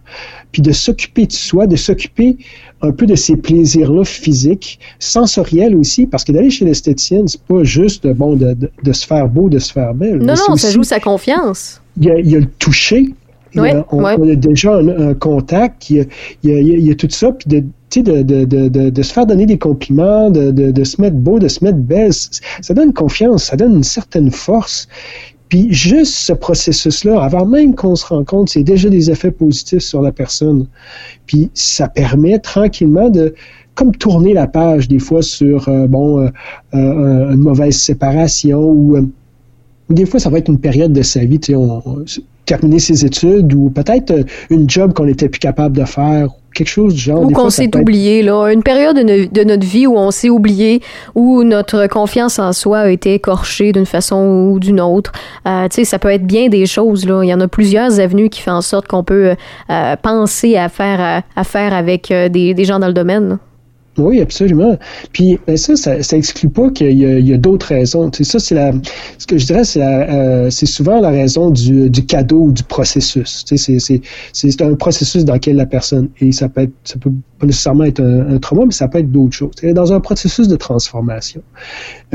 puis 0.52 0.62
de 0.62 0.72
s'occuper 0.72 1.26
de 1.26 1.32
soi, 1.32 1.66
de 1.66 1.76
s'occuper 1.76 2.36
un 2.82 2.92
peu 2.92 3.06
de 3.06 3.14
ces 3.14 3.36
plaisirs-là 3.36 4.04
physiques, 4.04 4.78
sensoriels 4.98 5.74
aussi, 5.74 6.06
parce 6.06 6.24
que 6.24 6.32
d'aller 6.32 6.50
chez 6.50 6.64
l'esthéticienne, 6.64 7.26
c'est 7.26 7.42
pas 7.42 7.64
juste 7.64 8.06
bon 8.06 8.36
de, 8.36 8.56
de, 8.82 8.92
se 8.92 9.06
faire 9.06 9.28
beau, 9.28 9.48
de 9.48 9.58
se 9.58 9.72
faire 9.72 9.94
belle. 9.94 10.18
Non, 10.18 10.34
non, 10.48 10.56
ça 10.56 10.70
joue 10.70 10.84
sa 10.84 11.00
confiance. 11.00 11.80
Il 11.98 12.04
y 12.04 12.10
a, 12.10 12.18
il 12.18 12.30
y 12.30 12.36
a 12.36 12.40
le 12.40 12.46
toucher. 12.46 13.06
Oui, 13.54 13.70
on, 13.90 14.04
a 14.04 14.34
déjà 14.34 14.76
un, 14.76 15.14
contact, 15.14 15.88
il 15.88 15.96
y, 15.96 16.00
a, 16.00 16.04
il, 16.42 16.50
y 16.50 16.52
a, 16.52 16.58
il 16.58 16.86
y, 16.86 16.90
a, 16.90 16.94
tout 16.94 17.08
ça, 17.08 17.32
puis 17.32 17.48
de, 17.48 17.64
de, 18.02 18.22
de, 18.22 18.44
de, 18.44 19.02
se 19.02 19.12
faire 19.12 19.26
donner 19.26 19.46
des 19.46 19.58
compliments, 19.58 20.30
de, 20.30 20.50
de, 20.50 20.84
se 20.84 21.00
mettre 21.00 21.16
beau, 21.16 21.38
de 21.38 21.48
se 21.48 21.64
mettre 21.64 21.78
belle, 21.78 22.12
ça 22.12 22.74
donne 22.74 22.92
confiance, 22.92 23.44
ça 23.44 23.56
donne 23.56 23.76
une 23.76 23.84
certaine 23.84 24.30
force. 24.30 24.88
Puis 25.48 25.72
juste 25.72 26.14
ce 26.14 26.32
processus-là, 26.32 27.22
avant 27.22 27.46
même 27.46 27.74
qu'on 27.74 27.94
se 27.94 28.06
rencontre, 28.06 28.50
c'est 28.50 28.64
déjà 28.64 28.88
des 28.88 29.10
effets 29.10 29.30
positifs 29.30 29.82
sur 29.82 30.02
la 30.02 30.10
personne. 30.10 30.66
Puis 31.26 31.50
ça 31.54 31.88
permet 31.88 32.38
tranquillement 32.38 33.08
de 33.10 33.34
comme 33.74 33.94
tourner 33.94 34.32
la 34.32 34.48
page 34.48 34.88
des 34.88 34.98
fois 34.98 35.22
sur 35.22 35.68
euh, 35.68 35.86
bon 35.86 36.20
euh, 36.20 36.28
euh, 36.74 37.32
une 37.32 37.40
mauvaise 37.40 37.76
séparation 37.76 38.58
ou 38.58 38.96
des 39.90 40.06
fois 40.06 40.18
ça 40.18 40.30
va 40.30 40.38
être 40.38 40.48
une 40.48 40.58
période 40.58 40.92
de 40.92 41.02
sa 41.02 41.24
vie, 41.24 41.38
tu 41.38 41.52
sais, 41.52 41.54
on, 41.54 41.82
terminer 42.46 42.78
ses 42.78 43.04
études 43.04 43.52
ou 43.54 43.70
peut-être 43.70 44.24
une 44.50 44.70
job 44.70 44.94
qu'on 44.94 45.04
n'était 45.04 45.28
plus 45.28 45.40
capable 45.40 45.76
de 45.76 45.84
faire 45.84 46.28
quelque 46.56 46.68
chose 46.68 46.94
du 46.94 47.00
genre. 47.00 47.22
Ou 47.22 47.30
qu'on 47.30 47.50
s'est 47.50 47.74
oublié, 47.76 48.22
là. 48.22 48.48
Une 48.48 48.62
période 48.62 48.96
de, 48.96 49.44
notre 49.44 49.66
vie 49.66 49.86
où 49.86 49.96
on 49.96 50.10
s'est 50.10 50.30
oublié, 50.30 50.80
où 51.14 51.44
notre 51.44 51.86
confiance 51.86 52.38
en 52.38 52.52
soi 52.52 52.78
a 52.80 52.88
été 52.88 53.14
écorchée 53.14 53.72
d'une 53.72 53.86
façon 53.86 54.50
ou 54.50 54.58
d'une 54.58 54.80
autre. 54.80 55.12
Euh, 55.46 55.68
tu 55.68 55.76
sais, 55.76 55.84
ça 55.84 55.98
peut 55.98 56.10
être 56.10 56.26
bien 56.26 56.48
des 56.48 56.66
choses, 56.66 57.06
là. 57.06 57.22
Il 57.22 57.28
y 57.28 57.34
en 57.34 57.40
a 57.40 57.48
plusieurs 57.48 58.00
avenues 58.00 58.28
qui 58.28 58.40
font 58.40 58.52
en 58.52 58.62
sorte 58.62 58.88
qu'on 58.88 59.04
peut 59.04 59.34
euh, 59.70 59.96
penser 59.96 60.56
à 60.56 60.68
faire, 60.68 61.22
à, 61.36 61.44
faire 61.44 61.72
avec 61.72 62.10
euh, 62.10 62.28
des, 62.28 62.54
des 62.54 62.64
gens 62.64 62.78
dans 62.78 62.88
le 62.88 62.94
domaine. 62.94 63.38
Oui, 63.98 64.20
absolument. 64.20 64.76
Puis 65.12 65.38
ben 65.46 65.56
ça, 65.56 65.74
ça, 65.76 66.02
ça 66.02 66.16
exclut 66.16 66.50
pas 66.50 66.70
qu'il 66.70 66.98
y 66.98 67.32
a, 67.32 67.34
a 67.34 67.38
d'autres 67.38 67.66
raisons. 67.66 68.10
Tu 68.10 68.24
sais, 68.24 68.32
ça, 68.32 68.38
c'est 68.38 68.54
la, 68.54 68.72
ce 69.18 69.26
que 69.26 69.38
je 69.38 69.46
dirais, 69.46 69.64
c'est 69.64 69.82
euh, 69.82 70.50
c'est 70.50 70.66
souvent 70.66 71.00
la 71.00 71.10
raison 71.10 71.50
du, 71.50 71.88
du 71.88 72.04
cadeau 72.04 72.44
ou 72.44 72.52
du 72.52 72.62
processus. 72.62 73.44
Tu 73.44 73.56
sais, 73.56 73.78
c'est, 74.32 74.62
un 74.62 74.74
processus 74.74 75.24
dans 75.24 75.34
lequel 75.34 75.56
la 75.56 75.66
personne 75.66 76.08
et 76.20 76.32
ça 76.32 76.48
peut 76.48 76.62
être, 76.62 76.72
ça 76.84 76.98
peut 76.98 77.12
pas 77.38 77.46
nécessairement 77.46 77.84
être 77.84 78.02
un, 78.02 78.38
trauma, 78.38 78.64
mais 78.66 78.72
ça 78.72 78.88
peut 78.88 78.98
être 78.98 79.10
d'autres 79.10 79.34
choses. 79.34 79.52
C'est 79.58 79.72
dans 79.72 79.92
un 79.92 80.00
processus 80.00 80.48
de 80.48 80.56
transformation. 80.56 81.42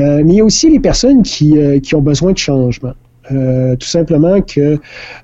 Euh, 0.00 0.22
mais 0.24 0.34
il 0.34 0.36
y 0.36 0.40
a 0.40 0.44
aussi 0.44 0.70
les 0.70 0.80
personnes 0.80 1.22
qui, 1.22 1.58
euh, 1.58 1.80
qui 1.80 1.94
ont 1.94 2.00
besoin 2.00 2.32
de 2.32 2.38
changement. 2.38 2.94
Euh, 3.30 3.76
tout 3.76 3.86
simplement 3.86 4.40
que 4.42 4.78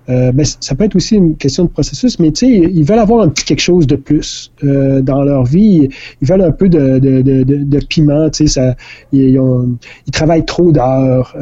euh, 0.08 0.32
ben, 0.32 0.46
ça 0.60 0.76
peut 0.76 0.84
être 0.84 0.94
aussi 0.94 1.16
une 1.16 1.36
question 1.36 1.64
de 1.64 1.68
processus, 1.68 2.20
mais 2.20 2.30
tu 2.30 2.46
sais, 2.46 2.52
ils 2.52 2.84
veulent 2.84 3.00
avoir 3.00 3.22
un 3.24 3.28
petit 3.28 3.44
quelque 3.44 3.60
chose 3.60 3.88
de 3.88 3.96
plus 3.96 4.52
euh, 4.62 5.00
dans 5.00 5.22
leur 5.22 5.44
vie. 5.44 5.88
Ils 6.22 6.28
veulent 6.28 6.42
un 6.42 6.52
peu 6.52 6.68
de, 6.68 7.00
de, 7.00 7.22
de, 7.22 7.42
de 7.42 7.78
piment, 7.86 8.30
tu 8.30 8.46
sais, 8.46 8.60
ça, 8.60 8.76
ils, 9.12 9.38
ont, 9.40 9.76
ils 10.06 10.12
travaillent 10.12 10.44
trop 10.44 10.70
d'heures, 10.70 11.34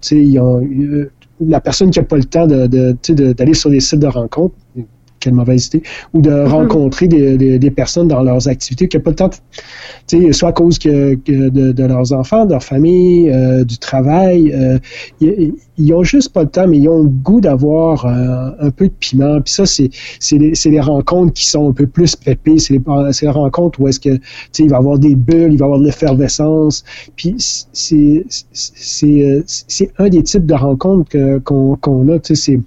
tu 0.00 0.08
sais, 0.08 0.22
ils 0.22 0.38
ont, 0.38 0.62
la 1.40 1.60
personne 1.60 1.90
qui 1.90 1.98
n'a 1.98 2.04
pas 2.04 2.16
le 2.16 2.24
temps 2.24 2.46
d'aller 2.46 3.54
sur 3.54 3.70
les 3.70 3.80
sites 3.80 3.98
de 3.98 4.06
rencontres, 4.06 4.54
quelle 5.24 5.34
mauvaise 5.34 5.66
idée, 5.66 5.82
ou 6.12 6.20
de 6.20 6.30
mm-hmm. 6.30 6.46
rencontrer 6.46 7.08
des, 7.08 7.58
des, 7.58 7.70
personnes 7.70 8.08
dans 8.08 8.22
leurs 8.22 8.46
activités 8.48 8.88
qui 8.88 8.96
n'ont 8.96 9.02
pas 9.02 9.10
le 9.10 9.16
temps, 9.16 9.30
soit 10.32 10.50
à 10.50 10.52
cause 10.52 10.78
que, 10.78 11.14
de, 11.14 11.84
leurs 11.84 12.12
enfants, 12.12 12.44
de 12.44 12.52
leur 12.52 12.62
famille, 12.62 13.30
euh, 13.30 13.64
du 13.64 13.78
travail. 13.78 14.52
Euh, 14.52 14.78
ils, 15.20 15.54
ils, 15.78 15.94
ont 15.94 16.02
juste 16.02 16.32
pas 16.32 16.42
le 16.42 16.48
temps, 16.48 16.68
mais 16.68 16.78
ils 16.78 16.88
ont 16.88 17.02
le 17.02 17.08
goût 17.08 17.40
d'avoir 17.40 18.06
euh, 18.06 18.50
un 18.60 18.70
peu 18.70 18.88
de 18.88 18.92
piment. 19.00 19.40
Puis 19.40 19.54
ça, 19.54 19.66
c'est 19.66 19.90
les, 20.32 20.52
les, 20.64 20.80
rencontres 20.80 21.32
qui 21.32 21.46
sont 21.46 21.70
un 21.70 21.72
peu 21.72 21.86
plus 21.86 22.14
pépées. 22.16 22.58
C'est 22.58 22.74
les, 22.74 22.80
les, 23.22 23.28
rencontres 23.28 23.80
où 23.80 23.88
est-ce 23.88 24.00
que 24.00 24.20
il 24.58 24.68
va 24.68 24.76
y 24.76 24.78
avoir 24.78 24.98
des 24.98 25.16
bulles, 25.16 25.52
il 25.52 25.58
va 25.58 25.64
y 25.64 25.68
avoir 25.68 25.80
de 25.80 25.86
l'effervescence. 25.86 26.84
Puis 27.16 27.34
c'est 27.72 28.24
un 29.98 30.08
des 30.08 30.22
types 30.22 30.46
de 30.46 30.54
rencontres 30.54 31.10
qu'on 31.44 31.76
qu'on 31.76 32.08
a. 32.08 32.18
C'est 32.22 32.60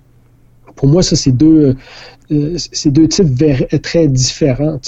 pour 0.78 0.88
moi, 0.88 1.04
ça, 1.04 1.18
c'est 1.18 1.32
deux, 1.32 1.76
euh, 2.32 2.56
c'est 2.72 2.92
deux 2.92 3.08
types 3.10 3.28
très 3.82 4.08
différents. 4.08 4.80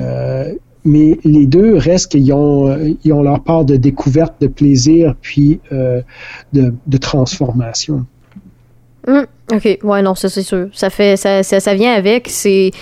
Euh, 0.00 0.52
mais 0.84 1.18
les 1.22 1.46
deux 1.46 1.76
restent 1.76 2.10
qu'ils 2.10 2.32
ont, 2.32 2.76
ils 3.04 3.12
ont 3.12 3.22
leur 3.22 3.44
part 3.44 3.64
de 3.64 3.76
découverte, 3.76 4.34
de 4.40 4.48
plaisir, 4.48 5.14
puis 5.20 5.60
euh, 5.70 6.00
de, 6.52 6.96
transformation. 6.98 8.04
Hum, 9.06 9.26
OK, 9.52 9.78
ouais, 9.82 10.02
non, 10.02 10.14
ça 10.14 10.28
c'est 10.28 10.42
sûr. 10.42 10.68
Ça 10.72 10.90
fait 10.90 11.16
ça, 11.16 11.42
ça, 11.42 11.74
vient 11.74 11.92
avec. 11.92 12.28
C'est, 12.28 12.72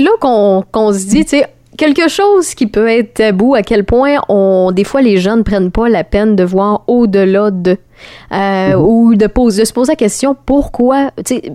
là 0.00 0.10
qu'on, 0.20 0.92
se 0.92 1.06
dit, 1.06 1.24
tu 1.24 1.42
quelque 1.76 2.08
chose 2.08 2.54
qui 2.54 2.66
peut 2.66 2.88
être 2.88 3.14
tabou, 3.14 3.54
à 3.54 3.62
quel 3.62 3.84
point 3.84 4.18
on, 4.28 4.70
des 4.72 4.84
fois 4.84 5.02
les 5.02 5.16
gens 5.16 5.36
ne 5.36 5.42
prennent 5.42 5.72
pas 5.72 5.88
la 5.88 6.04
peine 6.04 6.36
de 6.36 6.44
voir 6.44 6.84
au-delà 6.86 7.50
de. 7.50 7.76
Euh, 8.32 8.74
ou 8.74 9.14
de, 9.14 9.26
se 9.26 9.72
poser 9.72 9.92
la 9.92 9.96
question 9.96 10.36
pourquoi, 10.46 11.10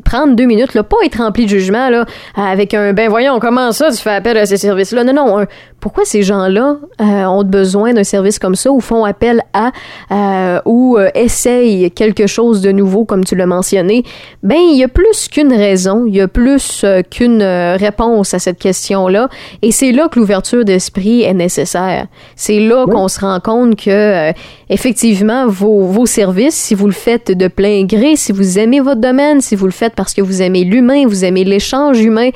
prendre 0.06 0.36
deux 0.36 0.46
minutes, 0.46 0.74
là, 0.74 0.84
pas 0.84 0.98
être 1.06 1.18
rempli 1.18 1.46
de 1.46 1.50
jugement, 1.50 1.90
là, 1.90 2.06
avec 2.36 2.74
un 2.74 2.94
ben 2.94 3.10
voyons, 3.10 3.40
comment 3.40 3.72
ça 3.72 3.92
tu 3.92 3.98
fais 3.98 4.12
appel 4.12 4.38
à 4.38 4.46
ces 4.46 4.58
services-là? 4.58 5.04
Non, 5.04 5.14
non, 5.14 5.46
pourquoi 5.80 6.06
ces 6.06 6.24
gens-là 6.24 6.78
euh, 7.02 7.26
ont 7.26 7.44
besoin 7.44 7.94
d'un 7.94 8.04
service 8.04 8.40
comme 8.40 8.56
ça 8.56 8.72
ou 8.72 8.80
font 8.80 9.06
appel 9.06 9.42
à 9.54 9.72
euh, 10.12 10.60
ou 10.66 10.98
essayent 11.16 11.92
quelque 11.92 12.28
chose 12.28 12.62
de 12.62 12.72
nouveau, 12.72 13.06
comme 13.06 13.26
tu 13.26 13.36
l'as 13.36 13.46
mentionné? 13.46 14.04
Ben, 14.44 14.58
il 14.58 14.78
y 14.78 14.84
a 14.84 14.88
plus 14.88 15.28
qu'une 15.28 15.54
raison, 15.54 16.06
il 16.06 16.16
y 16.16 16.22
a 16.22 16.28
plus 16.28 16.86
qu'une 17.10 17.44
réponse 17.44 18.34
à 18.34 18.40
cette 18.40 18.60
question-là. 18.60 19.30
Et 19.62 19.72
c'est 19.72 19.92
là 19.92 20.08
que 20.10 20.20
l'ouverture 20.20 20.66
d'esprit 20.66 21.24
est 21.24 21.34
nécessaire. 21.34 22.08
C'est 22.36 22.60
là 22.60 22.86
qu'on 22.86 23.08
se 23.08 23.20
rend 23.20 23.40
compte 23.40 23.76
que, 23.76 24.32
effectivement, 24.70 25.48
vos, 25.48 25.84
vos 25.84 26.06
services, 26.06 26.29
si 26.50 26.76
vous 26.76 26.88
le 26.88 26.94
faites 26.94 27.32
de 27.32 27.48
plein 27.48 27.86
gré, 27.86 28.16
si 28.16 28.32
vous 28.32 28.60
aimez 28.60 28.80
votre 28.80 29.02
domaine, 29.02 29.42
si 29.42 29.56
vous 29.56 29.66
le 29.66 29.72
faites 29.72 29.96
parce 29.96 30.14
que 30.14 30.22
vous 30.22 30.42
aimez 30.42 30.64
l'humain, 30.64 31.06
vous 31.08 31.26
aimez 31.26 31.44
l'échange 31.44 32.00
humain, 32.00 32.30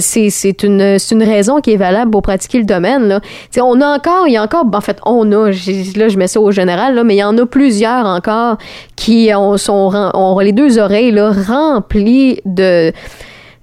c'est 0.00 0.62
une, 0.62 0.96
une 1.10 1.22
raison 1.22 1.60
qui 1.60 1.72
est 1.72 1.76
valable 1.76 2.10
pour 2.10 2.22
pratiquer 2.22 2.58
le 2.58 2.64
domaine 2.64 3.08
Là. 3.08 3.20
on 3.60 3.80
a 3.80 3.96
encore, 3.96 4.26
il 4.26 4.32
y 4.32 4.36
a 4.36 4.42
encore, 4.42 4.64
en 4.72 4.80
fait, 4.80 4.98
on 5.04 5.30
a, 5.32 5.46
là 5.46 6.08
je 6.08 6.16
mets 6.16 6.28
ça 6.28 6.40
au 6.40 6.50
général, 6.50 6.94
là, 6.94 7.04
mais 7.04 7.14
il 7.14 7.18
y 7.18 7.24
en 7.24 7.36
a 7.38 7.46
plusieurs 7.46 8.06
encore 8.06 8.58
qui 8.94 9.30
ont, 9.34 9.56
sont, 9.56 10.10
ont 10.14 10.38
les 10.38 10.52
deux 10.52 10.78
oreilles 10.78 11.10
là, 11.10 11.32
remplies 11.32 12.40
de, 12.44 12.92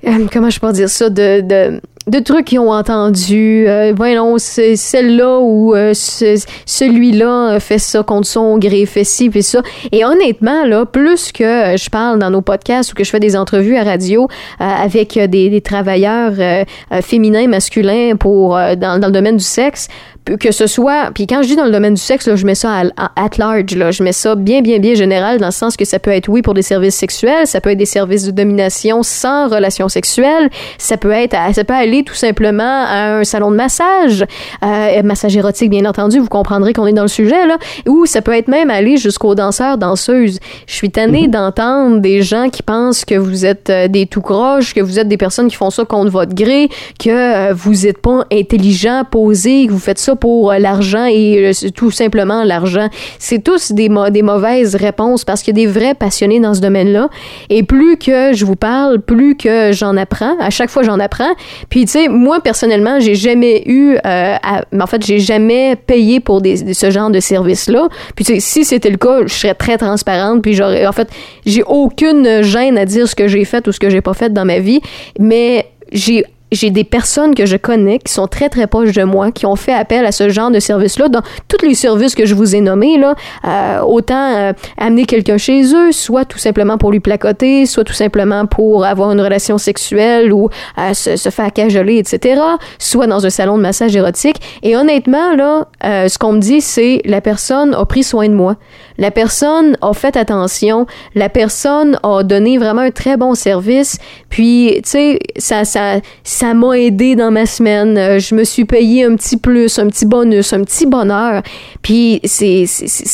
euh, 0.07 0.27
comment 0.31 0.49
je 0.49 0.59
peux 0.59 0.71
dire 0.71 0.89
ça, 0.89 1.09
de, 1.09 1.41
de 1.41 1.81
de 2.07 2.19
trucs 2.19 2.45
qu'ils 2.45 2.59
ont 2.59 2.71
entendu. 2.71 3.65
Euh, 3.67 3.93
voyons, 3.95 4.37
c'est 4.37 4.75
celle-là 4.75 5.39
ou 5.39 5.73
euh, 5.75 5.93
celui-là 5.93 7.59
fait 7.59 7.77
ça 7.77 8.03
contre 8.03 8.27
son 8.27 8.57
gré, 8.57 8.85
fait 8.85 9.03
ci, 9.03 9.29
puis 9.29 9.43
ça. 9.43 9.61
Et 9.91 10.03
honnêtement, 10.03 10.65
là, 10.65 10.85
plus 10.85 11.31
que 11.31 11.75
je 11.77 11.89
parle 11.89 12.19
dans 12.19 12.29
nos 12.29 12.41
podcasts 12.41 12.91
ou 12.91 12.95
que 12.95 13.03
je 13.03 13.09
fais 13.09 13.19
des 13.19 13.35
entrevues 13.35 13.77
à 13.77 13.83
radio 13.83 14.27
euh, 14.59 14.63
avec 14.63 15.17
des, 15.17 15.49
des 15.49 15.61
travailleurs 15.61 16.33
euh, 16.39 16.63
féminins, 17.01 17.47
masculins 17.47 18.15
pour 18.17 18.51
dans, 18.53 18.99
dans 18.99 19.07
le 19.07 19.13
domaine 19.13 19.37
du 19.37 19.43
sexe, 19.43 19.87
que 20.25 20.51
ce 20.51 20.67
soit, 20.67 21.12
puis 21.13 21.27
quand 21.27 21.41
je 21.43 21.49
dis 21.49 21.55
dans 21.55 21.65
le 21.65 21.71
domaine 21.71 21.95
du 21.95 22.01
sexe, 22.01 22.27
là, 22.27 22.36
je 22.36 22.45
mets 22.45 22.55
ça 22.55 22.83
à, 22.97 23.12
at 23.15 23.38
large, 23.38 23.75
là, 23.75 23.91
je 23.91 24.03
mets 24.03 24.13
ça 24.13 24.36
bien, 24.36 24.62
bien, 24.62 24.79
bien 24.79 24.93
général, 24.93 25.39
dans 25.39 25.47
le 25.47 25.51
sens 25.51 25.75
que 25.75 25.86
ça 25.86 25.99
peut 25.99 26.12
être, 26.12 26.29
oui, 26.29 26.41
pour 26.41 26.53
des 26.53 26.62
services 26.62 26.95
sexuels, 26.95 27.45
ça 27.45 27.59
peut 27.59 27.71
être 27.71 27.77
des 27.77 27.86
services 27.86 28.25
de 28.25 28.31
domination 28.31 29.03
sans 29.03 29.49
relation 29.49 29.89
sexuelle, 29.89 30.49
ça 30.77 30.97
peut 30.97 31.12
être, 31.12 31.36
ça 31.53 31.63
peut 31.63 31.73
aller 31.73 32.03
tout 32.03 32.15
simplement 32.15 32.63
à 32.63 33.17
un 33.17 33.23
salon 33.23 33.51
de 33.51 33.57
massage, 33.57 34.25
euh, 34.63 35.03
massage 35.03 35.36
érotique, 35.36 35.69
bien 35.69 35.86
entendu, 35.86 36.19
vous 36.19 36.27
comprendrez 36.27 36.73
qu'on 36.73 36.88
est 36.88 36.93
dans 36.93 37.03
le 37.03 37.07
sujet, 37.09 37.45
là, 37.45 37.57
ou 37.88 38.05
ça 38.05 38.21
peut 38.21 38.36
être 38.36 38.47
même 38.47 38.69
aller 38.69 38.97
jusqu'aux 38.97 39.36
danseurs, 39.36 39.77
danseuses. 39.77 40.39
Je 40.67 40.73
suis 40.73 40.89
tannée 40.89 41.27
mhm. 41.27 41.31
d'entendre 41.31 41.99
des 41.99 42.21
gens 42.21 42.49
qui 42.49 42.63
pensent 42.63 43.03
que 43.03 43.15
vous 43.15 43.45
êtes 43.45 43.69
euh, 43.69 43.88
des 43.88 44.05
tout 44.05 44.21
croches, 44.21 44.73
que 44.73 44.81
vous 44.81 44.99
êtes 44.99 45.07
des 45.07 45.17
personnes 45.17 45.47
qui 45.47 45.55
font 45.55 45.69
ça 45.69 45.83
contre 45.86 46.12
votre 46.12 46.33
gré, 46.33 46.69
que 46.99 47.09
euh, 47.09 47.53
vous 47.53 47.73
n'êtes 47.83 47.97
pas 47.97 48.25
intelligent, 48.31 49.03
posé, 49.09 49.67
que 49.67 49.71
vous 49.71 49.79
faites 49.79 49.99
ça 49.99 50.12
pour 50.15 50.52
euh, 50.52 50.60
l'argent 50.60 51.06
et 51.06 51.52
euh, 51.52 51.69
tout 51.76 51.91
simplement 51.91 52.43
l'argent. 52.43 52.88
C'est 53.19 53.43
tous 53.43 53.71
des, 53.71 53.89
des 54.12 54.21
mauvaises 54.21 54.76
réponses 54.76 55.23
parce 55.26 55.41
qu'il 55.41 55.58
y 55.58 55.62
a 55.62 55.65
des 55.65 55.71
vrais 55.71 55.93
passionnés 55.93 56.39
dans 56.39 56.54
ce 56.54 56.62
domaine-là. 56.62 57.10
Et 57.49 57.63
plus 57.63 57.97
que 57.97 58.34
je 58.34 58.45
vous 58.45 58.56
parle, 58.56 58.99
plus 58.99 59.36
que 59.36 59.71
j'en 59.71 59.97
apprends. 59.97 60.36
À 60.39 60.49
chaque 60.49 60.69
fois, 60.69 60.84
j'en 60.84 60.99
apprends. 60.99 61.34
Puis, 61.69 61.86
tu 61.86 61.91
sais, 61.91 62.08
moi, 62.08 62.41
personnellement, 62.41 62.99
j'ai 62.99 63.15
jamais 63.15 63.63
eu, 63.65 63.97
euh, 64.06 64.36
en 64.80 64.88
fait, 64.88 65.06
j'ai 65.06 65.19
jamais 65.19 65.76
payé 65.76 66.19
pour 66.19 66.41
ce 66.41 66.91
genre 66.91 67.10
de 67.10 67.19
service-là. 67.19 67.88
Puis, 68.15 68.26
tu 68.26 68.34
sais, 68.34 68.39
si 68.39 68.65
c'était 68.65 68.89
le 68.89 68.97
cas, 68.97 69.21
je 69.26 69.34
serais 69.34 69.56
très 69.56 69.78
transparente. 69.78 70.41
Puis, 70.41 70.54
j'aurais, 70.54 70.86
en 70.86 70.91
fait, 70.91 71.10
j'ai 71.45 71.63
aucune 71.63 72.41
gêne 72.41 72.78
à 72.78 72.86
dire 72.86 73.08
ce 73.08 73.15
que 73.15 73.28
j'ai 73.28 73.45
fait 73.45 73.67
ou 73.67 73.71
ce 73.71 73.80
que 73.80 73.89
j'ai 73.89 74.02
pas 74.02 74.13
fait 74.13 74.32
dans 74.32 74.45
ma 74.45 74.60
vie. 74.60 74.82
Mais 75.19 75.67
j'ai 75.91 76.26
j'ai 76.53 76.69
des 76.69 76.83
personnes 76.83 77.35
que 77.35 77.45
je 77.45 77.57
connais 77.57 77.99
qui 77.99 78.11
sont 78.11 78.27
très 78.27 78.49
très 78.49 78.67
proches 78.67 78.93
de 78.93 79.03
moi, 79.03 79.31
qui 79.31 79.45
ont 79.45 79.55
fait 79.55 79.73
appel 79.73 80.05
à 80.05 80.11
ce 80.11 80.29
genre 80.29 80.51
de 80.51 80.59
service-là 80.59 81.09
dans 81.09 81.21
tous 81.47 81.65
les 81.65 81.75
services 81.75 82.15
que 82.15 82.25
je 82.25 82.35
vous 82.35 82.55
ai 82.55 82.61
nommés 82.61 82.97
là, 82.97 83.15
euh, 83.45 83.81
autant 83.81 84.35
euh, 84.35 84.53
amener 84.77 85.05
quelqu'un 85.05 85.37
chez 85.37 85.73
eux, 85.73 85.91
soit 85.91 86.25
tout 86.25 86.37
simplement 86.37 86.77
pour 86.77 86.91
lui 86.91 86.99
placoter, 86.99 87.65
soit 87.65 87.83
tout 87.83 87.93
simplement 87.93 88.45
pour 88.45 88.85
avoir 88.85 89.11
une 89.11 89.21
relation 89.21 89.57
sexuelle 89.57 90.33
ou 90.33 90.49
euh, 90.77 90.93
se, 90.93 91.15
se, 91.15 91.29
faire 91.29 91.51
cajoler, 91.51 91.97
etc. 91.97 92.41
Soit 92.79 93.07
dans 93.07 93.25
un 93.25 93.29
salon 93.29 93.57
de 93.57 93.61
massage 93.61 93.95
érotique. 93.95 94.37
Et 94.61 94.75
honnêtement 94.75 95.35
là, 95.35 95.67
ce 95.83 96.17
qu'on 96.17 96.33
me 96.33 96.39
dit, 96.39 96.61
c'est 96.61 97.01
la 97.05 97.21
personne 97.21 97.73
a 97.73 97.85
pris 97.85 98.03
soin 98.03 98.27
de 98.27 98.33
moi. 98.33 98.55
La 98.97 99.11
personne 99.11 99.77
a 99.81 99.93
fait 99.93 100.15
attention, 100.15 100.85
la 101.15 101.29
personne 101.29 101.99
a 102.03 102.23
donné 102.23 102.57
vraiment 102.57 102.81
un 102.81 102.91
très 102.91 103.17
bon 103.17 103.35
service, 103.35 103.97
puis 104.29 104.79
tu 104.83 104.89
sais 104.89 105.19
ça 105.37 105.65
ça 105.65 105.99
ça 106.23 106.42
m'a 106.53 106.77
aidé 106.77 107.15
dans 107.15 107.32
ma 107.32 107.45
semaine, 107.45 107.97
euh, 107.97 108.19
je 108.19 108.36
me 108.36 108.43
suis 108.43 108.65
payé 108.65 109.06
un 109.06 109.15
petit 109.15 109.38
plus, 109.38 109.79
un 109.79 109.88
petit 109.88 110.06
bonus, 110.06 110.51
un 110.51 110.63
petit 110.63 110.86
bonheur. 110.86 111.41
Puis 111.82 112.19
c'est 112.25 112.65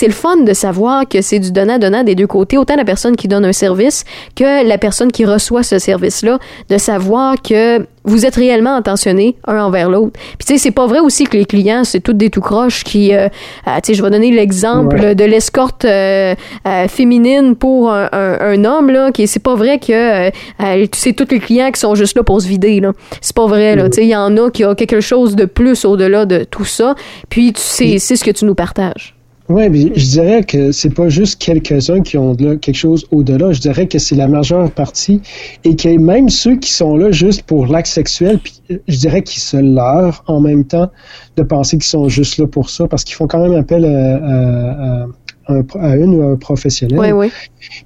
le 0.07 0.13
fun 0.13 0.37
de 0.37 0.53
savoir 0.53 1.07
que 1.07 1.21
c'est 1.21 1.39
du 1.39 1.51
donnant 1.51 1.77
donnant 1.77 2.03
des 2.03 2.15
deux 2.15 2.27
côtés, 2.27 2.57
autant 2.57 2.75
la 2.75 2.85
personne 2.85 3.15
qui 3.15 3.27
donne 3.27 3.45
un 3.45 3.53
service 3.53 4.03
que 4.35 4.65
la 4.67 4.77
personne 4.77 5.11
qui 5.11 5.25
reçoit 5.25 5.63
ce 5.63 5.77
service-là, 5.77 6.39
de 6.69 6.77
savoir 6.77 7.41
que 7.41 7.85
vous 8.09 8.25
êtes 8.25 8.35
réellement 8.35 8.75
intentionnés 8.75 9.37
un 9.47 9.63
envers 9.63 9.89
l'autre. 9.89 10.19
Puis 10.37 10.47
tu 10.47 10.53
sais, 10.53 10.57
c'est 10.57 10.71
pas 10.71 10.87
vrai 10.87 10.99
aussi 10.99 11.25
que 11.25 11.37
les 11.37 11.45
clients, 11.45 11.83
c'est 11.83 11.99
toutes 11.99 12.17
des 12.17 12.29
tout 12.29 12.41
croches 12.41 12.83
qui, 12.83 13.13
euh, 13.13 13.27
euh, 13.67 13.75
tu 13.75 13.87
sais, 13.87 13.93
je 13.93 14.03
vais 14.03 14.09
donner 14.09 14.31
l'exemple 14.31 15.15
de 15.15 15.23
l'escorte 15.23 15.85
euh, 15.85 16.35
féminine 16.87 17.55
pour 17.55 17.91
un, 17.91 18.09
un, 18.11 18.65
homme 18.65 18.89
là, 18.89 19.11
qui 19.11 19.27
c'est 19.27 19.39
pas 19.39 19.55
vrai 19.55 19.79
que 19.79 20.31
c'est 20.93 21.13
tous 21.13 21.27
les 21.31 21.39
clients 21.39 21.71
qui 21.71 21.79
sont 21.79 21.95
juste 21.95 22.15
là 22.17 22.23
pour 22.23 22.41
se 22.41 22.47
vider 22.47 22.79
là. 22.79 22.93
C'est 23.21 23.35
pas 23.35 23.47
vrai 23.47 23.75
là. 23.75 23.89
Tu 23.89 23.97
sais, 23.97 24.03
il 24.03 24.09
y 24.09 24.15
en 24.15 24.35
a 24.37 24.49
qui 24.49 24.65
ont 24.65 24.75
quelque 24.75 25.01
chose 25.01 25.35
de 25.35 25.45
plus 25.45 25.85
au-delà 25.85 26.25
de 26.25 26.43
tout 26.43 26.65
ça. 26.65 26.95
Puis 27.29 27.53
tu 27.53 27.61
sais, 27.61 27.97
c'est 27.99 28.15
ce 28.15 28.23
que 28.23 28.31
tu 28.31 28.45
nous 28.45 28.55
partages. 28.55 29.18
Oui, 29.49 29.91
je 29.95 30.05
dirais 30.11 30.43
que 30.43 30.71
c'est 30.71 30.93
pas 30.93 31.09
juste 31.09 31.41
quelques-uns 31.41 32.01
qui 32.01 32.19
ont 32.19 32.35
là 32.39 32.55
quelque 32.55 32.75
chose 32.75 33.07
au-delà. 33.09 33.51
Je 33.51 33.59
dirais 33.59 33.87
que 33.87 33.97
c'est 33.97 34.15
la 34.15 34.27
majeure 34.27 34.69
partie 34.69 35.21
et 35.63 35.75
que 35.75 35.89
même 35.97 36.29
ceux 36.29 36.55
qui 36.57 36.71
sont 36.71 36.95
là 36.95 37.09
juste 37.09 37.41
pour 37.43 37.65
l'acte 37.65 37.87
sexuel, 37.87 38.37
puis 38.37 38.61
je 38.69 38.97
dirais 38.97 39.23
qu'ils 39.23 39.41
se 39.41 39.57
leurrent 39.57 40.23
en 40.27 40.39
même 40.39 40.65
temps 40.65 40.91
de 41.35 41.41
penser 41.41 41.77
qu'ils 41.77 41.85
sont 41.85 42.07
juste 42.09 42.37
là 42.37 42.45
pour 42.45 42.69
ça 42.69 42.87
parce 42.87 43.03
qu'ils 43.03 43.15
font 43.15 43.25
quand 43.25 43.41
même 43.41 43.55
appel 43.55 43.85
à, 43.85 45.07
à, 45.47 45.95
une 45.95 46.13
ou 46.13 46.23
un 46.27 46.35
professionnel. 46.35 46.99
Oui, 46.99 47.11
oui. 47.11 47.31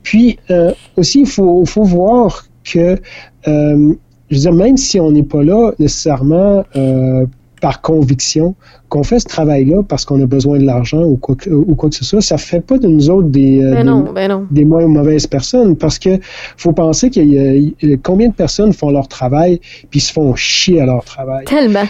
Puis 0.03 0.39
euh, 0.49 0.73
aussi, 0.97 1.21
il 1.21 1.27
faut, 1.27 1.63
faut 1.65 1.83
voir 1.83 2.45
que, 2.65 2.99
euh, 3.47 3.93
je 4.29 4.35
veux 4.35 4.41
dire, 4.41 4.53
même 4.53 4.75
si 4.75 4.99
on 4.99 5.11
n'est 5.11 5.23
pas 5.23 5.43
là 5.43 5.71
nécessairement 5.79 6.65
euh, 6.75 7.25
par 7.63 7.79
conviction, 7.79 8.55
qu'on 8.89 9.03
fait 9.03 9.19
ce 9.19 9.25
travail-là 9.25 9.83
parce 9.87 10.03
qu'on 10.03 10.21
a 10.21 10.25
besoin 10.25 10.59
de 10.59 10.65
l'argent 10.65 11.01
ou 11.01 11.15
quoi, 11.15 11.35
que, 11.35 11.49
ou 11.49 11.75
quoi 11.75 11.89
que 11.89 11.95
ce 11.95 12.03
soit, 12.03 12.19
ça 12.19 12.37
fait 12.37 12.59
pas 12.59 12.77
de 12.77 12.89
nous 12.89 13.09
autres 13.09 13.29
des, 13.29 13.63
euh, 13.63 13.81
ben 13.81 14.03
ben 14.13 14.47
des, 14.51 14.65
moins 14.65 14.85
mauvaises 14.85 15.27
personnes 15.27 15.77
parce 15.77 15.97
que 15.97 16.19
faut 16.57 16.73
penser 16.73 17.09
qu'il 17.09 17.31
y, 17.31 17.93
a 17.93 17.97
combien 18.03 18.27
de 18.27 18.33
personnes 18.33 18.73
font 18.73 18.91
leur 18.91 19.07
travail 19.07 19.61
puis 19.89 20.01
se 20.01 20.11
font 20.11 20.35
chier 20.35 20.81
à 20.81 20.85
leur 20.85 21.05
travail. 21.05 21.45
Tellement. 21.45 21.85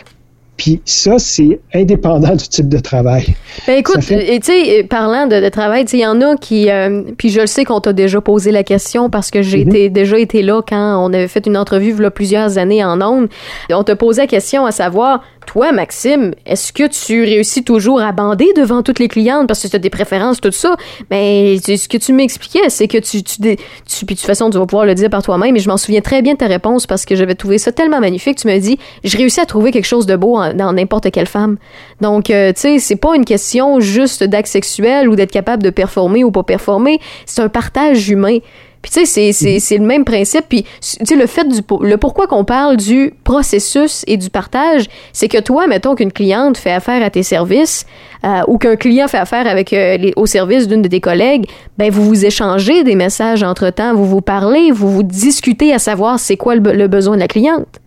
Puis 0.57 0.81
ça, 0.85 1.17
c'est 1.17 1.59
indépendant 1.73 2.35
du 2.35 2.47
type 2.47 2.69
de 2.69 2.77
travail. 2.77 3.35
Ben 3.65 3.79
écoute, 3.79 4.01
tu 4.01 4.15
sais, 4.43 4.83
parlant 4.87 5.25
de, 5.25 5.49
travail, 5.49 5.85
il 5.91 5.99
y 5.99 6.05
en 6.05 6.21
a 6.21 6.35
qui, 6.35 6.69
euh, 6.69 7.01
puis 7.17 7.29
je 7.29 7.41
le 7.41 7.47
sais 7.47 7.65
qu'on 7.65 7.79
t'a 7.79 7.91
déjà 7.91 8.21
posé 8.21 8.51
la 8.51 8.63
question 8.63 9.09
parce 9.09 9.31
que 9.31 9.41
j'ai 9.41 9.61
été, 9.61 9.89
déjà 9.89 10.17
été 10.19 10.43
là 10.43 10.61
quand 10.61 11.03
on 11.03 11.11
avait 11.11 11.27
fait 11.27 11.47
une 11.47 11.57
entrevue 11.57 11.93
il 11.97 12.01
y 12.01 12.05
a 12.05 12.11
plusieurs 12.11 12.57
années 12.59 12.83
en 12.83 13.01
ondes. 13.01 13.29
On 13.71 13.83
t'a 13.83 13.95
posé 13.95 14.21
la 14.21 14.27
question 14.27 14.65
à 14.65 14.71
savoir, 14.71 15.23
toi, 15.45 15.71
Maxime, 15.71 16.33
est-ce 16.45 16.73
que 16.73 16.87
tu 16.87 17.23
réussis 17.23 17.63
toujours 17.63 18.01
à 18.01 18.11
bander 18.11 18.47
devant 18.55 18.83
toutes 18.83 18.99
les 18.99 19.07
clientes 19.07 19.47
parce 19.47 19.61
que 19.61 19.67
tu 19.67 19.75
as 19.75 19.79
des 19.79 19.89
préférences, 19.89 20.41
tout 20.41 20.51
ça? 20.51 20.75
Mais 21.09 21.57
ben, 21.65 21.77
ce 21.77 21.87
que 21.87 21.97
tu 21.97 22.13
m'expliquais, 22.13 22.69
c'est 22.69 22.87
que 22.87 22.97
tu, 22.97 23.23
tu, 23.23 23.41
tu, 23.41 24.05
puis 24.05 24.15
de 24.15 24.19
toute 24.19 24.27
façon, 24.27 24.49
tu 24.49 24.57
vas 24.57 24.65
pouvoir 24.65 24.85
le 24.85 24.95
dire 24.95 25.09
par 25.09 25.23
toi-même, 25.23 25.55
et 25.55 25.59
je 25.59 25.69
m'en 25.69 25.77
souviens 25.77 26.01
très 26.01 26.21
bien 26.21 26.33
de 26.33 26.37
ta 26.37 26.47
réponse 26.47 26.87
parce 26.87 27.05
que 27.05 27.15
j'avais 27.15 27.35
trouvé 27.35 27.57
ça 27.57 27.71
tellement 27.71 27.99
magnifique. 27.99 28.37
Tu 28.37 28.47
me 28.47 28.57
dis, 28.57 28.77
j'ai 29.03 29.17
réussi 29.17 29.39
à 29.39 29.45
trouver 29.45 29.71
quelque 29.71 29.85
chose 29.85 30.05
de 30.05 30.15
beau 30.15 30.39
dans 30.53 30.73
n'importe 30.73 31.11
quelle 31.11 31.27
femme. 31.27 31.57
Donc, 32.01 32.29
euh, 32.29 32.51
tu 32.53 32.61
sais, 32.61 32.79
c'est 32.79 32.95
pas 32.95 33.15
une 33.15 33.25
question 33.25 33.79
juste 33.79 34.23
d'acte 34.23 34.47
sexuel 34.47 35.09
ou 35.09 35.15
d'être 35.15 35.31
capable 35.31 35.63
de 35.63 35.69
performer 35.69 36.23
ou 36.23 36.31
pas 36.31 36.43
performer. 36.43 36.99
C'est 37.25 37.41
un 37.41 37.49
partage 37.49 38.09
humain. 38.09 38.39
Puis 38.83 38.91
tu 38.91 39.05
sais, 39.05 39.31
c'est, 39.31 39.59
c'est, 39.59 39.77
le 39.77 39.85
même 39.85 40.03
principe. 40.03 40.45
Puis 40.49 40.63
tu 40.63 41.05
sais, 41.05 41.15
le 41.15 41.25
fait 41.25 41.47
du 41.47 41.61
le 41.81 41.95
pourquoi 41.95 42.27
qu'on 42.27 42.43
parle 42.43 42.75
du 42.75 43.13
processus 43.23 44.03
et 44.07 44.17
du 44.17 44.29
partage, 44.29 44.87
c'est 45.13 45.29
que 45.29 45.39
toi, 45.39 45.67
mettons 45.67 45.95
qu'une 45.95 46.11
cliente 46.11 46.57
fait 46.57 46.73
affaire 46.73 47.01
à 47.01 47.09
tes 47.09 47.23
services 47.23 47.85
euh, 48.25 48.41
ou 48.47 48.57
qu'un 48.57 48.75
client 48.75 49.07
fait 49.07 49.17
affaire 49.17 49.47
avec 49.47 49.71
euh, 49.71 49.95
les, 49.95 50.11
au 50.17 50.25
service 50.25 50.67
d'une 50.67 50.81
de 50.81 50.89
tes 50.89 50.99
collègues, 50.99 51.45
ben 51.77 51.89
vous 51.89 52.03
vous 52.03 52.25
échangez 52.25 52.83
des 52.83 52.95
messages 52.95 53.41
entre 53.41 53.69
temps, 53.69 53.95
vous 53.95 54.05
vous 54.05 54.21
parlez, 54.21 54.71
vous 54.71 54.91
vous 54.91 55.03
discutez 55.03 55.73
à 55.73 55.79
savoir 55.79 56.19
c'est 56.19 56.35
quoi 56.35 56.55
le, 56.55 56.87
besoin 56.87 57.15
de 57.15 57.21
la 57.21 57.29
cliente. 57.29 57.79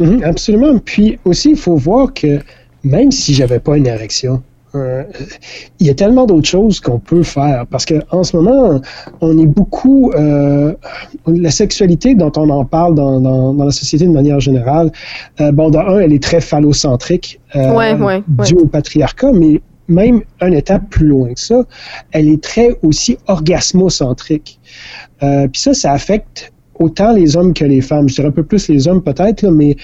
Mm-hmm, 0.00 0.24
absolument. 0.24 0.78
Puis 0.84 1.20
aussi, 1.24 1.50
il 1.50 1.56
faut 1.56 1.76
voir 1.76 2.12
que 2.12 2.40
même 2.82 3.12
si 3.12 3.34
j'avais 3.34 3.60
pas 3.60 3.76
une 3.76 3.86
érection, 3.86 4.42
euh, 4.74 5.02
il 5.80 5.86
y 5.86 5.90
a 5.90 5.94
tellement 5.94 6.26
d'autres 6.26 6.48
choses 6.48 6.80
qu'on 6.80 6.98
peut 6.98 7.22
faire 7.22 7.66
parce 7.66 7.84
que 7.84 7.94
en 8.10 8.22
ce 8.22 8.36
moment, 8.36 8.80
on 9.20 9.36
est 9.38 9.46
beaucoup 9.46 10.12
euh, 10.12 10.74
la 11.26 11.50
sexualité 11.50 12.14
dont 12.14 12.32
on 12.36 12.48
en 12.50 12.64
parle 12.64 12.94
dans, 12.94 13.20
dans, 13.20 13.52
dans 13.54 13.64
la 13.64 13.72
société 13.72 14.06
de 14.06 14.12
manière 14.12 14.40
générale. 14.40 14.92
Euh, 15.40 15.50
bon, 15.52 15.70
d'un, 15.70 15.98
elle 15.98 16.12
est 16.12 16.22
très 16.22 16.40
phallocentrique, 16.40 17.40
Ouais, 17.54 17.94
ouais, 17.94 18.22
due 18.46 18.54
au 18.54 18.66
patriarcat, 18.66 19.32
mais 19.32 19.60
même 19.88 20.22
un 20.40 20.52
étape 20.52 20.88
plus 20.88 21.06
loin 21.06 21.34
que 21.34 21.40
ça, 21.40 21.64
elle 22.12 22.28
est 22.28 22.40
très 22.40 22.78
aussi 22.82 23.18
orgasmocentrique. 23.26 24.60
Puis 25.20 25.60
ça, 25.60 25.74
ça 25.74 25.92
affecte 25.92 26.52
autant 26.78 27.12
les 27.12 27.36
hommes 27.36 27.52
que 27.52 27.64
les 27.64 27.80
femmes. 27.80 28.08
Je 28.08 28.14
dirais 28.14 28.28
un 28.28 28.32
peu 28.32 28.44
plus 28.44 28.68
les 28.68 28.86
hommes 28.86 29.02
peut-être, 29.02 29.44
mais 29.48 29.76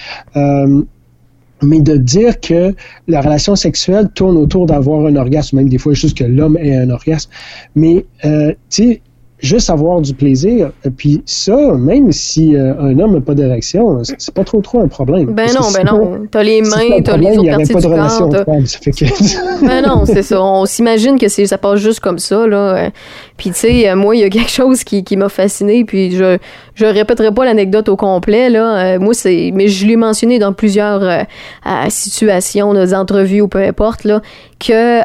mais 1.61 1.81
de 1.81 1.97
dire 1.97 2.39
que 2.39 2.73
la 3.07 3.21
relation 3.21 3.55
sexuelle 3.55 4.09
tourne 4.13 4.37
autour 4.37 4.65
d'avoir 4.65 5.05
un 5.05 5.15
orgasme, 5.15 5.57
même 5.57 5.69
des 5.69 5.77
fois 5.77 5.93
juste 5.93 6.17
que 6.17 6.23
l'homme 6.23 6.57
ait 6.57 6.75
un 6.75 6.89
orgasme. 6.89 7.31
Mais, 7.75 8.05
euh, 8.25 8.51
tu 8.69 8.83
sais, 8.83 9.01
juste 9.39 9.69
avoir 9.69 10.01
du 10.01 10.13
plaisir, 10.13 10.71
euh, 10.85 10.89
puis 10.95 11.21
ça, 11.25 11.55
même 11.77 12.11
si 12.11 12.55
euh, 12.55 12.73
un 12.79 12.97
homme 12.99 13.13
n'a 13.13 13.21
pas 13.21 13.35
d'érection, 13.35 13.99
c'est 14.03 14.33
pas 14.33 14.43
trop 14.43 14.61
trop 14.61 14.79
un 14.81 14.87
problème. 14.87 15.27
Ben 15.33 15.47
non, 15.53 15.67
ben 15.73 15.83
non. 15.85 16.27
T'as 16.31 16.43
les 16.43 16.61
mains, 16.61 17.01
t'as 17.03 17.17
les 17.17 17.37
autres 17.37 17.49
parties 17.49 17.73
pas 17.73 17.81
du 17.81 17.87
corps. 17.87 18.29
que- 18.29 19.65
Ben 19.67 19.85
non, 19.85 20.05
c'est 20.05 20.23
ça. 20.23 20.41
On 20.41 20.65
s'imagine 20.65 21.19
que 21.19 21.27
ça 21.27 21.57
passe 21.57 21.79
juste 21.79 21.99
comme 21.99 22.19
ça, 22.19 22.47
là. 22.47 22.89
Puis, 23.37 23.51
tu 23.51 23.57
sais, 23.59 23.95
moi, 23.95 24.15
il 24.15 24.21
y 24.21 24.23
a 24.23 24.29
quelque 24.29 24.49
chose 24.49 24.83
qui, 24.83 25.03
qui 25.03 25.17
m'a 25.17 25.29
fasciné, 25.29 25.85
puis 25.85 26.11
je 26.11 26.37
je 26.75 26.85
répéterai 26.85 27.31
pas 27.31 27.43
l'anecdote 27.43 27.89
au 27.89 27.95
complet, 27.95 28.49
là. 28.51 28.95
Euh, 28.95 28.99
moi, 28.99 29.15
c'est... 29.15 29.49
Mais 29.53 29.67
je 29.67 29.87
l'ai 29.87 29.95
mentionné 29.95 30.37
dans 30.37 30.53
plusieurs 30.53 31.01
euh, 31.01 31.21
euh, 31.65 31.69
situations, 31.89 32.73
des 32.75 32.93
entrevues 32.93 33.41
ou 33.41 33.47
peu 33.47 33.57
importe, 33.63 34.03
là, 34.03 34.21
que 34.59 35.01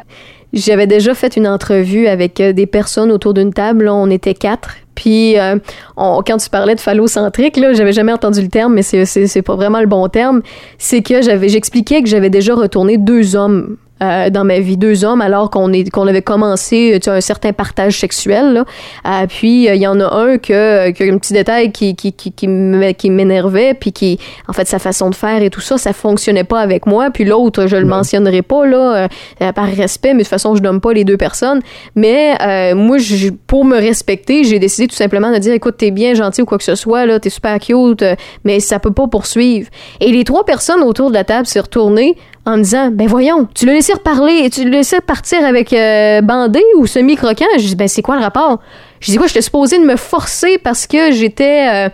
j'avais 0.52 0.86
déjà 0.86 1.14
fait 1.14 1.36
une 1.36 1.46
entrevue 1.48 2.06
avec 2.06 2.40
euh, 2.40 2.52
des 2.52 2.66
personnes 2.66 3.10
autour 3.10 3.34
d'une 3.34 3.52
table. 3.52 3.88
On 3.88 4.10
était 4.10 4.34
quatre. 4.34 4.74
Puis, 4.94 5.38
euh, 5.38 5.56
on- 5.96 6.22
quand 6.26 6.36
tu 6.36 6.50
parlais 6.50 6.74
de 6.74 6.80
phallocentrique, 6.80 7.56
là, 7.56 7.72
j'avais 7.72 7.92
jamais 7.92 8.12
entendu 8.12 8.42
le 8.42 8.48
terme, 8.48 8.74
mais 8.74 8.82
c'est, 8.82 9.04
c'est, 9.06 9.26
c'est 9.26 9.42
pas 9.42 9.56
vraiment 9.56 9.80
le 9.80 9.86
bon 9.86 10.06
terme. 10.08 10.42
C'est 10.78 11.02
que 11.02 11.22
j'avais, 11.22 11.48
j'expliquais 11.48 12.02
que 12.02 12.08
j'avais 12.08 12.28
déjà 12.30 12.54
retourné 12.54 12.98
deux 12.98 13.34
hommes 13.34 13.76
euh, 14.02 14.30
dans 14.30 14.44
ma 14.44 14.58
vie, 14.58 14.76
deux 14.76 15.04
hommes, 15.04 15.20
alors 15.20 15.48
qu'on 15.50 15.72
est 15.72 15.88
qu'on 15.90 16.06
avait 16.08 16.22
commencé 16.22 16.98
tu 17.00 17.04
sais, 17.04 17.10
un 17.10 17.20
certain 17.20 17.52
partage 17.52 17.98
sexuel. 18.00 18.52
Là. 18.52 18.64
Euh, 19.06 19.26
puis 19.28 19.68
euh, 19.68 19.74
il 19.74 19.80
y 19.82 19.86
en 19.86 20.00
a 20.00 20.12
un 20.12 20.38
que, 20.38 20.90
que 20.90 21.12
un 21.12 21.18
petit 21.18 21.32
détail 21.32 21.70
qui 21.72 21.94
qui 21.94 22.12
qui 22.12 22.32
qui 22.32 23.10
m'énervait, 23.10 23.74
puis 23.74 23.92
qui 23.92 24.18
en 24.48 24.52
fait 24.52 24.66
sa 24.66 24.78
façon 24.78 25.10
de 25.10 25.14
faire 25.14 25.42
et 25.42 25.50
tout 25.50 25.60
ça, 25.60 25.78
ça 25.78 25.92
fonctionnait 25.92 26.44
pas 26.44 26.60
avec 26.60 26.86
moi. 26.86 27.10
Puis 27.10 27.24
l'autre, 27.24 27.66
je 27.66 27.76
le 27.76 27.84
mentionnerai 27.86 28.42
pas 28.42 28.66
là 28.66 29.04
euh, 29.04 29.08
euh, 29.42 29.52
par 29.52 29.66
respect, 29.66 30.14
mais 30.14 30.18
de 30.18 30.24
toute 30.24 30.28
façon 30.30 30.54
je 30.56 30.62
nomme 30.62 30.80
pas 30.80 30.92
les 30.92 31.04
deux 31.04 31.16
personnes. 31.16 31.60
Mais 31.94 32.34
euh, 32.42 32.74
moi, 32.74 32.98
je- 32.98 33.30
pour 33.46 33.64
me 33.64 33.76
respecter, 33.76 34.44
j'ai 34.44 34.58
décidé 34.58 34.88
tout 34.88 34.96
simplement 34.96 35.30
de 35.30 35.38
dire 35.38 35.52
écoute, 35.52 35.76
t'es 35.78 35.90
bien 35.90 36.14
gentil 36.14 36.42
ou 36.42 36.44
quoi 36.44 36.58
que 36.58 36.64
ce 36.64 36.74
soit 36.74 37.06
là, 37.06 37.20
t'es 37.20 37.30
super 37.30 37.58
cute, 37.58 38.02
euh, 38.02 38.14
mais 38.44 38.60
ça 38.60 38.78
peut 38.78 38.92
pas 38.92 39.06
poursuivre. 39.06 39.68
Et 40.00 40.10
les 40.10 40.24
trois 40.24 40.44
personnes 40.44 40.82
autour 40.82 41.08
de 41.10 41.14
la 41.14 41.24
table 41.24 41.46
s'est 41.46 41.60
retournées 41.60 42.16
en 42.44 42.56
me 42.56 42.62
disant 42.62 42.90
ben 42.90 43.06
voyons 43.06 43.48
tu 43.54 43.66
l'as 43.66 43.74
laissé 43.74 43.92
reparler 43.92 44.50
tu 44.50 44.64
l'as 44.64 44.78
laissé 44.78 45.00
partir 45.00 45.44
avec 45.44 45.72
euh, 45.72 46.20
bandé 46.22 46.62
ou 46.76 46.86
semi 46.86 47.16
croquant 47.16 47.46
je 47.56 47.64
dis 47.64 47.76
ben 47.76 47.88
c'est 47.88 48.02
quoi 48.02 48.16
le 48.16 48.22
rapport? 48.22 48.60
Je 49.02 49.10
dis 49.10 49.18
quoi 49.18 49.26
j'étais 49.26 49.42
supposée 49.42 49.78
de 49.78 49.84
me 49.84 49.96
forcer 49.96 50.58
parce 50.58 50.86
que 50.86 51.12
j'étais 51.12 51.68
euh, 51.68 51.88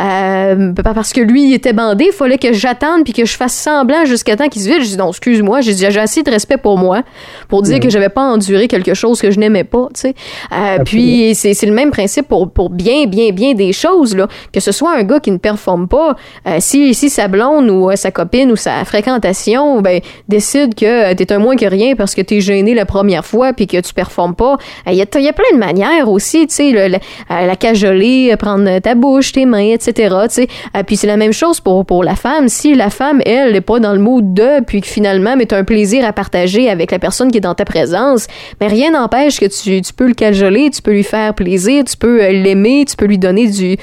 euh, 0.00 0.72
pas 0.72 0.94
parce 0.94 1.12
que 1.12 1.20
lui 1.20 1.48
il 1.50 1.54
était 1.54 1.72
bandé 1.72 2.06
il 2.08 2.12
fallait 2.12 2.38
que 2.38 2.52
j'attende 2.52 3.04
puis 3.04 3.12
que 3.12 3.24
je 3.24 3.36
fasse 3.36 3.54
semblant 3.54 4.04
jusqu'à 4.04 4.36
temps 4.36 4.48
qu'il 4.48 4.62
se 4.62 4.68
vide. 4.68 4.82
Je 4.82 4.88
dis 4.88 4.96
non 4.96 5.10
excuse-moi 5.10 5.60
j'ai 5.60 5.74
dit 5.74 5.86
j'ai 5.88 6.00
assez 6.00 6.22
de 6.22 6.30
respect 6.30 6.56
pour 6.56 6.78
moi 6.78 7.02
pour 7.48 7.62
dire 7.62 7.78
que 7.80 7.90
j'avais 7.90 8.08
pas 8.08 8.22
enduré 8.22 8.66
quelque 8.66 8.94
chose 8.94 9.20
que 9.20 9.30
je 9.30 9.38
n'aimais 9.38 9.64
pas 9.64 9.88
tu 9.94 10.00
sais. 10.00 10.14
Euh, 10.52 10.78
puis 10.84 11.34
c'est 11.34 11.54
c'est 11.54 11.66
le 11.66 11.72
même 11.72 11.90
principe 11.90 12.28
pour 12.28 12.50
pour 12.50 12.70
bien 12.70 13.06
bien 13.06 13.30
bien 13.30 13.54
des 13.54 13.72
choses 13.72 14.16
là. 14.16 14.26
Que 14.52 14.60
ce 14.60 14.72
soit 14.72 14.96
un 14.96 15.02
gars 15.04 15.20
qui 15.20 15.30
ne 15.30 15.38
performe 15.38 15.86
pas 15.86 16.16
euh, 16.46 16.56
si 16.60 16.94
si 16.94 17.10
sa 17.10 17.28
blonde 17.28 17.70
ou 17.70 17.90
euh, 17.90 17.96
sa 17.96 18.10
copine 18.10 18.50
ou 18.50 18.56
sa 18.56 18.84
fréquentation 18.84 19.80
ben 19.80 20.00
décide 20.28 20.74
que 20.74 21.12
euh, 21.12 21.14
t'es 21.14 21.32
un 21.32 21.38
moins 21.38 21.56
que 21.56 21.66
rien 21.66 21.94
parce 21.94 22.14
que 22.14 22.22
t'es 22.22 22.40
gêné 22.40 22.74
la 22.74 22.86
première 22.86 23.24
fois 23.24 23.52
puis 23.52 23.66
que 23.66 23.80
tu 23.80 23.92
performes 23.92 24.34
pas. 24.34 24.56
Il 24.86 24.94
y 24.94 25.02
a 25.02 25.06
il 25.14 25.22
y 25.22 25.28
a 25.28 25.32
plein 25.32 25.52
de 25.52 25.58
manières 25.58 26.08
aussi 26.08 26.46
tu 26.46 26.53
euh, 26.62 26.88
la 27.28 27.56
cajoler 27.56 28.30
euh, 28.32 28.36
prendre 28.36 28.78
ta 28.78 28.94
bouche 28.94 29.32
tes 29.32 29.46
mains 29.46 29.72
etc 29.74 30.14
tu 30.34 30.42
Euh, 30.76 30.82
puis 30.86 30.96
c'est 30.96 31.06
la 31.06 31.16
même 31.16 31.32
chose 31.32 31.60
pour 31.60 31.84
pour 31.84 32.04
la 32.04 32.14
femme. 32.16 32.48
Si 32.48 32.74
la 32.74 32.90
femme 32.90 33.20
elle 33.26 33.52
n'est 33.52 33.60
pas 33.60 33.80
dans 33.80 33.92
le 33.92 33.98
mood 33.98 34.34
de 34.34 34.62
puis 34.64 34.80
que 34.80 34.86
finalement 34.86 35.36
mais 35.36 35.46
t'as 35.46 35.58
un 35.58 35.64
plaisir 35.64 36.04
à 36.04 36.12
partager 36.12 36.68
avec 36.70 36.90
la 36.90 36.98
personne 36.98 37.30
qui 37.30 37.38
est 37.38 37.40
dans 37.40 37.54
ta 37.54 37.64
présence 37.64 38.26
mais 38.60 38.68
rien 38.68 38.90
n'empêche 38.92 39.38
que 39.40 39.46
tu, 39.46 39.80
tu 39.82 39.92
peux 39.92 40.06
le 40.06 40.14
cajoler 40.14 40.70
tu 40.70 40.82
peux 40.82 40.92
lui 40.92 41.02
faire 41.04 41.34
plaisir 41.34 41.84
tu 41.84 41.96
peux 41.96 42.18
l'aimer 42.30 42.84
tu 42.88 42.96
peux 42.96 43.06
lui 43.06 43.18
donner 43.18 43.48
du 43.48 43.76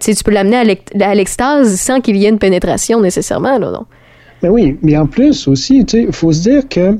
tu 0.00 0.14
tu 0.14 0.24
peux 0.24 0.30
l'amener 0.32 0.56
à 0.56 0.64
l'ex- 0.64 0.92
à 1.00 1.14
l'extase 1.14 1.74
sans 1.80 2.00
qu'il 2.00 2.16
y 2.16 2.26
ait 2.26 2.30
une 2.30 2.38
pénétration 2.38 3.00
nécessairement 3.00 3.58
là 3.58 3.70
non? 3.70 3.84
Ben 4.42 4.50
oui, 4.50 4.76
mais 4.82 4.94
en 4.98 5.06
plus 5.06 5.48
aussi, 5.48 5.86
il 5.90 6.12
faut 6.12 6.30
se 6.30 6.42
dire 6.42 6.68
que 6.68 6.98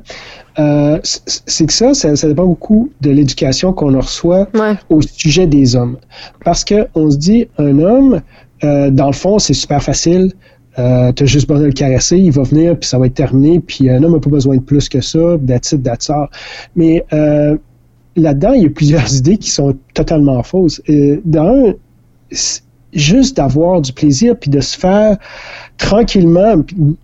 euh, 0.59 0.99
c'est 1.03 1.67
que 1.67 1.73
ça, 1.73 1.95
ça, 1.95 2.15
ça 2.17 2.29
dépend 2.29 2.47
beaucoup 2.47 2.91
de 3.01 3.11
l'éducation 3.11 3.73
qu'on 3.73 3.97
reçoit 3.99 4.49
Ouais. 4.55 4.75
au 4.91 5.03
sujet 5.03 5.47
des 5.47 5.75
hommes. 5.77 5.97
Parce 6.45 6.65
que 6.65 6.87
on 6.95 7.11
se 7.11 7.17
dit, 7.17 7.49
un 7.59 7.79
homme, 7.79 8.21
euh, 8.63 8.91
dans 8.91 9.07
le 9.07 9.13
fond, 9.13 9.39
c'est 9.39 9.55
super 9.55 9.83
facile. 9.83 10.33
Euh, 10.79 11.13
t'as 11.13 11.25
juste 11.27 11.47
besoin 11.47 11.63
de 11.63 11.67
le 11.69 11.73
caresser, 11.73 12.17
il 12.19 12.33
va 12.33 12.43
venir, 12.43 12.77
puis 12.77 12.89
ça 12.89 12.99
va 12.99 13.07
être 13.07 13.15
terminé, 13.15 13.61
puis 13.61 13.89
un 13.89 14.03
homme 14.03 14.15
n'a 14.15 14.19
pas 14.19 14.31
besoin 14.31 14.57
de 14.57 14.63
plus 14.63 14.89
que 14.89 15.01
ça, 15.01 15.37
that's 15.47 15.71
it, 15.71 15.85
that's 15.85 16.11
all. 16.11 16.27
Mais 16.75 17.05
euh, 17.13 17.57
là-dedans, 18.17 18.55
il 18.55 18.63
y 18.65 18.67
a 18.67 18.71
plusieurs 18.71 19.13
idées 19.15 19.37
qui 19.37 19.51
sont 19.51 19.77
totalement 19.95 20.43
fausses. 20.43 20.83
Euh, 20.89 21.21
D'un, 21.25 21.75
c'est 22.33 22.63
juste 22.95 23.37
d'avoir 23.37 23.81
du 23.81 23.93
plaisir, 23.93 24.37
puis 24.39 24.51
de 24.51 24.61
se 24.61 24.79
faire 24.79 25.17
tranquillement, 25.79 26.55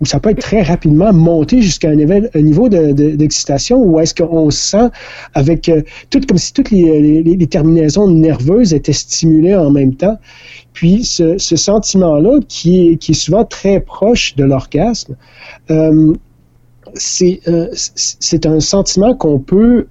ou 0.00 0.06
ça 0.06 0.20
peut 0.20 0.30
être 0.30 0.40
très 0.40 0.62
rapidement, 0.62 1.12
monter 1.12 1.60
jusqu'à 1.60 1.90
un, 1.90 1.96
niveau- 1.96 2.28
niveau 2.36 2.68
de- 2.68 2.92
d'excitation 2.92 3.82
où 3.82 3.98
est-ce 3.98 4.14
qu'on 4.14 4.50
se 4.50 4.58
sent 4.70 4.88
avec 5.34 5.68
euh, 5.68 5.82
comme 6.28 6.38
si 6.38 6.52
toutes 6.52 6.70
les, 6.70 7.46
terminaisons 7.48 8.08
nerveuses 8.08 8.72
étaient 8.72 8.92
stimulées 8.92 9.56
en 9.56 9.70
même 9.70 9.94
temps. 9.94 10.18
Puis 10.72 11.04
ce, 11.04 11.36
sentiment-là, 11.38 12.38
qui 12.48 12.88
est, 12.88 12.96
qui 12.96 13.10
est 13.12 13.14
souvent 13.14 13.44
très 13.44 13.80
proche 13.80 14.36
de 14.36 14.44
l'orgasme, 14.44 15.16
euh, 15.70 16.12
c'est 16.94 17.40
euh, 17.48 17.68
c'est- 17.74 18.46
un 18.46 18.60
sentiment 18.60 19.14
qu'on 19.14 19.38
peut 19.38 19.86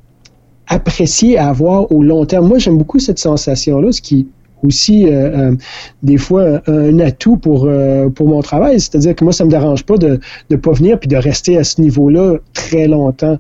apprécier 0.68 1.38
à 1.38 1.50
avoir 1.50 1.92
au 1.92 2.04
long 2.04 2.26
terme. 2.26 2.48
Moi, 2.48 2.60
j'aime 2.60 2.78
beaucoup 2.78 3.00
cette 3.00 3.20
sensation-là, 3.20 3.92
ce 3.92 4.02
qui 4.02 4.28
aussi 4.64 5.08
euh, 5.08 5.52
euh, 5.52 5.56
des 6.04 6.18
fois 6.18 6.62
un, 6.68 7.00
atout 7.00 7.38
pour 7.38 7.66
euh, 7.66 8.10
pour 8.10 8.28
mon 8.28 8.42
travail. 8.42 8.80
C'est-à-dire 8.80 9.16
que 9.16 9.24
moi, 9.24 9.34
ça 9.34 9.46
me 9.46 9.50
dérange 9.50 9.84
pas 9.84 9.98
de 9.98 10.20
ne 10.50 10.56
pas 10.56 10.72
venir 10.72 11.00
puis 11.00 11.08
de 11.08 11.16
rester 11.16 11.58
à 11.58 11.64
ce 11.64 11.82
niveau-là 11.82 12.38
très 12.54 12.88
longtemps. 12.88 13.38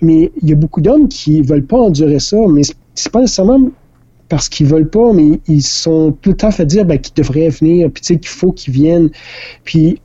Mais 0.00 0.30
il 0.42 0.50
y 0.50 0.52
a 0.52 0.56
beaucoup 0.56 0.80
d'hommes 0.80 1.08
qui 1.08 1.42
veulent 1.42 1.66
pas 1.66 1.78
endurer 1.78 2.20
ça, 2.20 2.36
mais 2.48 2.62
c'est- 2.62 3.10
pas 3.10 3.20
nécessairement 3.20 3.70
parce 4.28 4.48
qu'ils 4.48 4.66
veulent 4.66 4.88
pas, 4.88 5.12
mais 5.12 5.40
ils 5.46 5.62
sont 5.62 6.12
tout 6.22 6.32
temps 6.32 6.50
fait 6.50 6.66
dire 6.66 6.84
ben, 6.84 6.98
qu'ils 6.98 7.14
devraient 7.14 7.50
venir, 7.50 7.90
puis 7.92 8.00
tu 8.02 8.14
sais 8.14 8.18
qu'il 8.18 8.28
faut 8.28 8.52
qu'ils 8.52 8.72
viennent. 8.72 9.10
Puis 9.64 10.00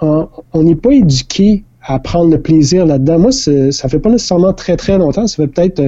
on 0.00 0.62
n'est 0.62 0.76
pas 0.76 0.92
éduqué 0.92 1.64
à 1.82 1.98
prendre 1.98 2.30
le 2.30 2.40
plaisir 2.40 2.86
là-dedans. 2.86 3.18
Moi, 3.18 3.32
ça 3.32 3.88
fait 3.88 3.98
pas 3.98 4.10
nécessairement 4.10 4.52
très 4.52 4.76
très 4.76 4.98
longtemps. 4.98 5.26
Ça 5.26 5.36
fait 5.36 5.48
peut-être 5.48 5.82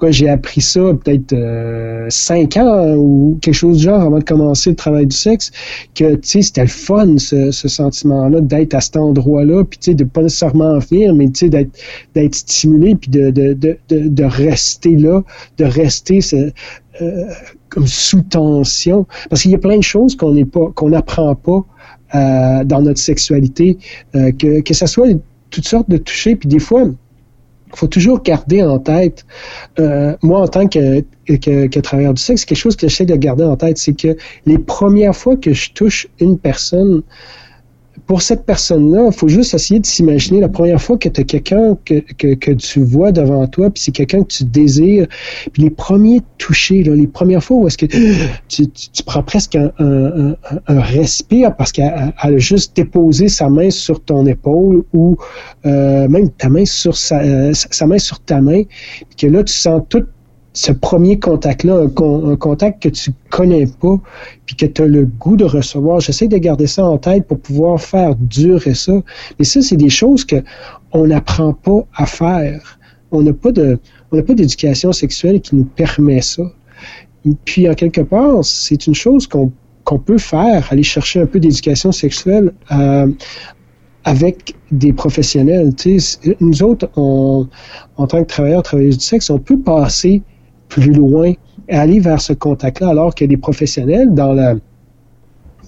euh, 0.00 0.06
quoi, 0.06 0.10
j'ai 0.10 0.28
appris 0.28 0.60
ça 0.60 0.80
peut-être 0.80 1.32
euh, 1.32 2.06
cinq 2.08 2.56
ans 2.56 2.94
ou 2.96 3.38
quelque 3.40 3.54
chose 3.54 3.78
du 3.78 3.84
genre 3.84 4.00
avant 4.00 4.18
de 4.18 4.24
commencer 4.24 4.70
le 4.70 4.76
travail 4.76 5.06
du 5.06 5.16
sexe. 5.16 5.50
Que 5.94 6.14
tu 6.14 6.28
sais, 6.28 6.42
c'était 6.42 6.62
le 6.62 6.68
fun 6.68 7.18
ce, 7.18 7.50
ce 7.50 7.68
sentiment-là 7.68 8.40
d'être 8.40 8.74
à 8.74 8.80
cet 8.80 8.96
endroit-là, 8.96 9.64
puis 9.64 9.78
tu 9.78 9.90
sais, 9.90 9.94
de 9.94 10.04
pas 10.04 10.22
nécessairement 10.22 10.72
en 10.72 10.78
venir, 10.78 11.14
mais 11.14 11.26
tu 11.26 11.40
sais, 11.40 11.48
d'être 11.48 11.78
d'être 12.14 12.34
stimulé, 12.34 12.94
puis 12.94 13.10
de, 13.10 13.30
de, 13.30 13.52
de, 13.52 13.78
de, 13.88 14.24
rester 14.24 14.96
là, 14.96 15.22
de 15.58 15.64
rester 15.64 16.20
euh, 17.02 17.24
comme 17.68 17.86
sous 17.86 18.22
tension. 18.22 19.06
Parce 19.28 19.42
qu'il 19.42 19.50
y 19.50 19.54
a 19.54 19.58
plein 19.58 19.78
de 19.78 19.82
choses 19.82 20.16
qu'on 20.16 20.32
n'est 20.34 20.44
pas, 20.44 20.70
qu'on 20.74 20.90
n'apprend 20.90 21.34
pas 21.34 21.64
euh, 22.14 22.64
dans 22.64 22.82
notre 22.82 23.00
sexualité, 23.00 23.78
euh, 24.14 24.32
que, 24.32 24.60
que 24.60 24.74
ça 24.74 24.86
soit 24.86 25.08
toutes 25.50 25.66
sortes 25.66 25.90
de 25.90 25.96
touchés, 25.96 26.36
puis 26.36 26.48
des 26.48 26.58
fois, 26.58 26.88
faut 27.74 27.86
toujours 27.86 28.22
garder 28.22 28.62
en 28.62 28.78
tête, 28.78 29.24
euh, 29.78 30.16
moi 30.22 30.40
en 30.40 30.48
tant 30.48 30.66
que, 30.66 31.00
que, 31.26 31.66
que 31.66 31.80
travailleur 31.80 32.14
du 32.14 32.22
sexe, 32.22 32.44
quelque 32.44 32.58
chose 32.58 32.76
que 32.76 32.88
j'essaie 32.88 33.06
de 33.06 33.16
garder 33.16 33.44
en 33.44 33.56
tête, 33.56 33.78
c'est 33.78 33.94
que 33.94 34.16
les 34.46 34.58
premières 34.58 35.14
fois 35.14 35.36
que 35.36 35.52
je 35.52 35.72
touche 35.72 36.08
une 36.20 36.38
personne, 36.38 37.02
pour 38.10 38.22
cette 38.22 38.44
personne-là, 38.44 39.06
il 39.06 39.12
faut 39.12 39.28
juste 39.28 39.54
essayer 39.54 39.78
de 39.78 39.86
s'imaginer 39.86 40.40
la 40.40 40.48
première 40.48 40.82
fois 40.82 40.98
que 40.98 41.08
tu 41.08 41.20
as 41.20 41.22
quelqu'un 41.22 41.78
que, 41.84 42.00
que, 42.34 42.50
tu 42.54 42.82
vois 42.82 43.12
devant 43.12 43.46
toi, 43.46 43.70
puis 43.70 43.84
c'est 43.84 43.92
quelqu'un 43.92 44.24
que 44.24 44.32
tu 44.32 44.42
désires, 44.42 45.06
puis 45.52 45.62
les 45.62 45.70
premiers 45.70 46.20
touchés, 46.36 46.82
là, 46.82 46.92
les 46.96 47.06
premières 47.06 47.44
fois 47.44 47.58
où 47.58 47.68
est-ce 47.68 47.78
que 47.78 47.86
tu, 47.86 48.66
prends 49.06 49.22
presque 49.22 49.54
un, 49.54 49.70
un, 49.78 50.34
un, 50.66 50.80
respire 50.80 51.54
parce 51.54 51.70
qu'elle 51.70 52.12
a 52.18 52.36
juste 52.38 52.74
déposé 52.74 53.28
sa 53.28 53.48
main 53.48 53.70
sur 53.70 54.02
ton 54.02 54.26
épaule 54.26 54.82
ou 54.92 55.16
euh, 55.64 56.08
même 56.08 56.30
ta 56.30 56.48
main 56.48 56.64
sur 56.64 56.96
sa, 56.96 57.20
euh, 57.20 57.52
sa 57.54 57.86
main 57.86 57.98
sur 57.98 58.18
ta 58.18 58.40
main, 58.40 58.64
puis 58.64 59.16
que 59.20 59.26
là, 59.28 59.44
tu 59.44 59.54
sens 59.54 59.82
tout 59.88 60.04
ce 60.52 60.72
premier 60.72 61.18
contact-là, 61.18 61.84
un, 61.84 62.36
contact 62.36 62.82
que 62.82 62.88
tu 62.88 63.12
connais 63.30 63.66
pas, 63.66 63.96
puis 64.46 64.56
que 64.56 64.66
tu 64.66 64.82
as 64.82 64.86
le 64.86 65.06
goût 65.06 65.36
de 65.36 65.44
recevoir. 65.44 66.00
J'essaie 66.00 66.28
de 66.28 66.38
garder 66.38 66.66
ça 66.66 66.84
en 66.84 66.98
tête 66.98 67.26
pour 67.26 67.38
pouvoir 67.38 67.80
faire 67.80 68.16
durer 68.16 68.74
ça. 68.74 69.00
Mais 69.38 69.44
ça, 69.44 69.62
c'est 69.62 69.76
des 69.76 69.90
choses 69.90 70.24
que 70.24 70.36
on 70.92 71.06
n'apprend 71.06 71.52
pas 71.52 71.86
à 71.94 72.06
faire. 72.06 72.78
On 73.12 73.22
n'a 73.22 73.32
pas 73.32 73.52
de, 73.52 73.78
on 74.10 74.16
n'a 74.16 74.22
pas 74.22 74.34
d'éducation 74.34 74.92
sexuelle 74.92 75.40
qui 75.40 75.54
nous 75.54 75.64
permet 75.64 76.20
ça. 76.20 76.42
Puis, 77.44 77.68
en 77.68 77.74
quelque 77.74 78.00
part, 78.00 78.44
c'est 78.44 78.86
une 78.86 78.94
chose 78.94 79.28
qu'on 79.28 79.52
peut 79.98 80.18
faire, 80.18 80.66
aller 80.70 80.82
chercher 80.82 81.20
un 81.20 81.26
peu 81.26 81.38
d'éducation 81.38 81.92
sexuelle 81.92 82.52
euh, 82.72 83.06
avec 84.04 84.54
des 84.72 84.92
professionnels. 84.92 85.72
Nous 86.40 86.62
autres, 86.62 86.90
en 86.96 87.46
tant 88.08 88.22
que 88.22 88.28
travailleurs, 88.28 88.62
travailleuses 88.62 88.98
du 88.98 89.04
sexe, 89.04 89.30
on 89.30 89.38
peut 89.38 89.58
passer 89.58 90.22
plus 90.70 90.92
loin 90.92 91.32
aller 91.68 92.00
vers 92.00 92.20
ce 92.20 92.32
contact-là, 92.32 92.88
alors 92.88 93.14
qu'il 93.14 93.26
y 93.26 93.28
a 93.28 93.32
des 93.34 93.40
professionnels 93.40 94.14
dans 94.14 94.32
la, 94.32 94.54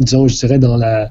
disons, 0.01 0.27
je 0.27 0.37
dirais, 0.37 0.59
dans 0.59 0.77
la, 0.77 1.11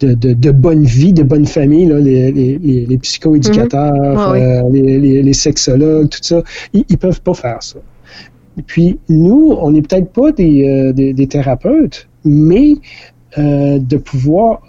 de, 0.00 0.14
de, 0.14 0.32
de 0.34 0.50
bonne 0.50 0.84
vie, 0.84 1.12
de 1.12 1.22
bonne 1.22 1.46
famille, 1.46 1.86
là, 1.86 1.98
les, 1.98 2.30
les, 2.32 2.86
les 2.86 2.98
psychoéducateurs, 2.98 4.34
mhm. 4.34 4.42
euh, 4.42 4.62
les, 4.70 5.22
les, 5.22 5.32
sexologues, 5.32 6.08
tout 6.10 6.18
ça, 6.22 6.42
ils, 6.72 6.84
ils 6.88 6.98
peuvent 6.98 7.20
pas 7.22 7.34
faire 7.34 7.62
ça. 7.62 7.78
Puis, 8.66 8.98
nous, 9.08 9.56
on 9.60 9.70
n'est 9.72 9.82
peut-être 9.82 10.12
pas 10.12 10.32
des, 10.32 10.68
euh, 10.68 10.92
des, 10.92 11.12
des, 11.12 11.26
thérapeutes, 11.26 12.08
mais 12.24 12.74
euh, 13.38 13.78
de 13.78 13.96
pouvoir 13.96 14.62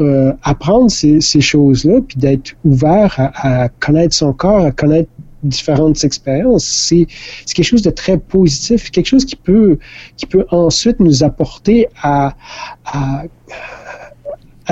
apprendre 0.44 0.92
ces, 0.92 1.22
ces 1.22 1.42
choses-là, 1.42 2.02
puis 2.06 2.18
d'être 2.18 2.56
ouvert 2.66 3.14
à, 3.18 3.64
à, 3.64 3.70
connaître 3.70 4.14
son 4.14 4.34
corps, 4.34 4.66
à 4.66 4.72
connaître 4.72 5.10
différentes 5.44 6.04
expériences, 6.04 6.66
c'est 6.66 7.08
quelque 7.54 7.66
chose 7.66 7.82
de 7.82 7.92
très 7.92 8.18
positif, 8.18 8.92
quelque 8.92 9.08
chose 9.08 9.26
qui 9.26 9.36
peut, 9.36 9.78
ensuite 10.50 11.00
nous 11.00 11.24
apporter 11.24 11.88
à 12.02 12.36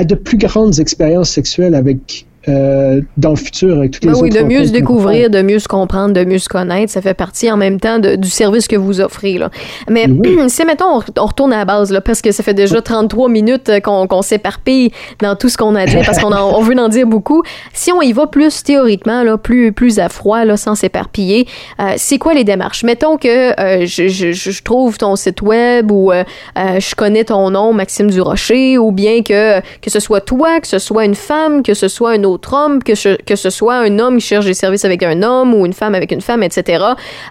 de 0.03 0.16
plus 0.16 0.38
grandes 0.38 0.80
expériences 0.80 1.30
sexuelles 1.30 1.76
avec 1.76 2.24
euh, 2.48 3.02
dans 3.18 3.32
le 3.32 3.36
futur 3.36 3.78
avec 3.78 3.91
toutes 3.91 4.06
les 4.06 4.12
ben 4.12 4.20
oui, 4.22 4.30
de 4.30 4.41
mieux 4.41 4.66
se 4.66 4.72
découvrir, 4.72 5.30
de 5.30 5.41
mieux 5.41 5.60
se 5.60 5.68
comprendre, 5.68 6.14
de 6.14 6.24
mieux 6.24 6.38
se 6.38 6.50
connaître, 6.50 6.91
ça 6.91 7.02
fait 7.02 7.14
partie 7.14 7.52
en 7.52 7.58
même 7.58 7.80
temps 7.80 8.00
de, 8.00 8.16
du 8.16 8.30
service 8.30 8.68
que 8.68 8.76
vous 8.76 9.02
offrez. 9.02 9.38
Là. 9.38 9.50
Mais 9.89 10.08
oui. 10.08 10.38
si, 10.50 10.64
mettons, 10.66 11.02
on, 11.18 11.26
retourne 11.26 11.54
à 11.54 11.58
la 11.58 11.66
base, 11.66 11.91
là, 11.91 12.02
parce 12.02 12.22
que 12.22 12.32
ça 12.32 12.43
fait 12.43 12.54
déjà 12.54 12.82
33 12.82 13.30
minutes 13.30 13.72
qu'on 13.84 14.08
qu 14.08 14.16
s'éparpille 14.22 14.91
dans 15.22 15.36
tout 15.36 15.50
ce 15.50 15.58
qu'on 15.58 15.76
a 15.76 15.86
dit, 15.86 15.98
parce 16.06 16.20
qu'on 16.20 16.32
on 16.32 16.62
veut 16.62 16.78
en 16.78 16.89
dire 16.89 17.08
beaucoup. 17.08 17.41
Si 17.74 17.91
on 17.91 18.02
y 18.02 18.14
va 18.14 18.28
plus 18.28 18.64
théoriquement, 18.64 19.24
là, 19.24 19.38
plus, 19.38 19.72
plus 19.72 20.00
à 20.00 20.10
froid, 20.10 20.46
là, 20.46 20.58
sans 20.58 20.76
s'éparpiller, 20.76 21.48
euh, 21.80 21.93
c'est 21.98 22.18
quoi 22.18 22.34
les 22.34 22.43
démarches? 22.43 22.84
Mettons 22.84 23.18
que 23.18 23.60
euh, 23.60 23.86
je, 23.86 24.08
je, 24.08 24.32
je, 24.32 24.64
trouve 24.64 24.98
ton 24.98 25.16
site 25.16 25.41
web 25.41 25.91
ou 25.91 26.12
euh, 26.12 26.24
je 26.56 26.96
connais 26.96 27.24
ton 27.24 27.50
nom, 27.50 27.74
Maxime 27.74 28.10
Durocher, 28.10 28.78
ou 28.78 28.91
bien 28.91 29.24
que, 29.24 29.60
que 29.82 29.89
ce 29.89 30.00
soit 30.00 30.22
toi, 30.22 30.60
que 30.60 30.68
ce 30.68 30.80
soit 30.80 31.06
une 31.06 31.16
femme, 31.16 31.64
que 31.64 31.74
ce 31.74 31.88
soit 31.88 32.12
un 32.12 32.24
autre 32.24 32.35
autre 32.36 32.54
homme, 32.54 32.84
que, 32.84 32.96
ce 32.96 33.50
soit 33.50 33.78
un 33.78 34.00
homme 34.00 34.18
qui 34.18 34.26
cherche 34.26 34.46
des 34.46 34.54
services 34.54 34.86
avec 34.86 35.04
un 35.04 35.24
homme 35.24 35.54
ou 35.54 35.66
une 35.66 35.74
femme 35.74 35.96
avec 35.96 36.12
une 36.12 36.22
femme, 36.22 36.44
etc. 36.44 36.84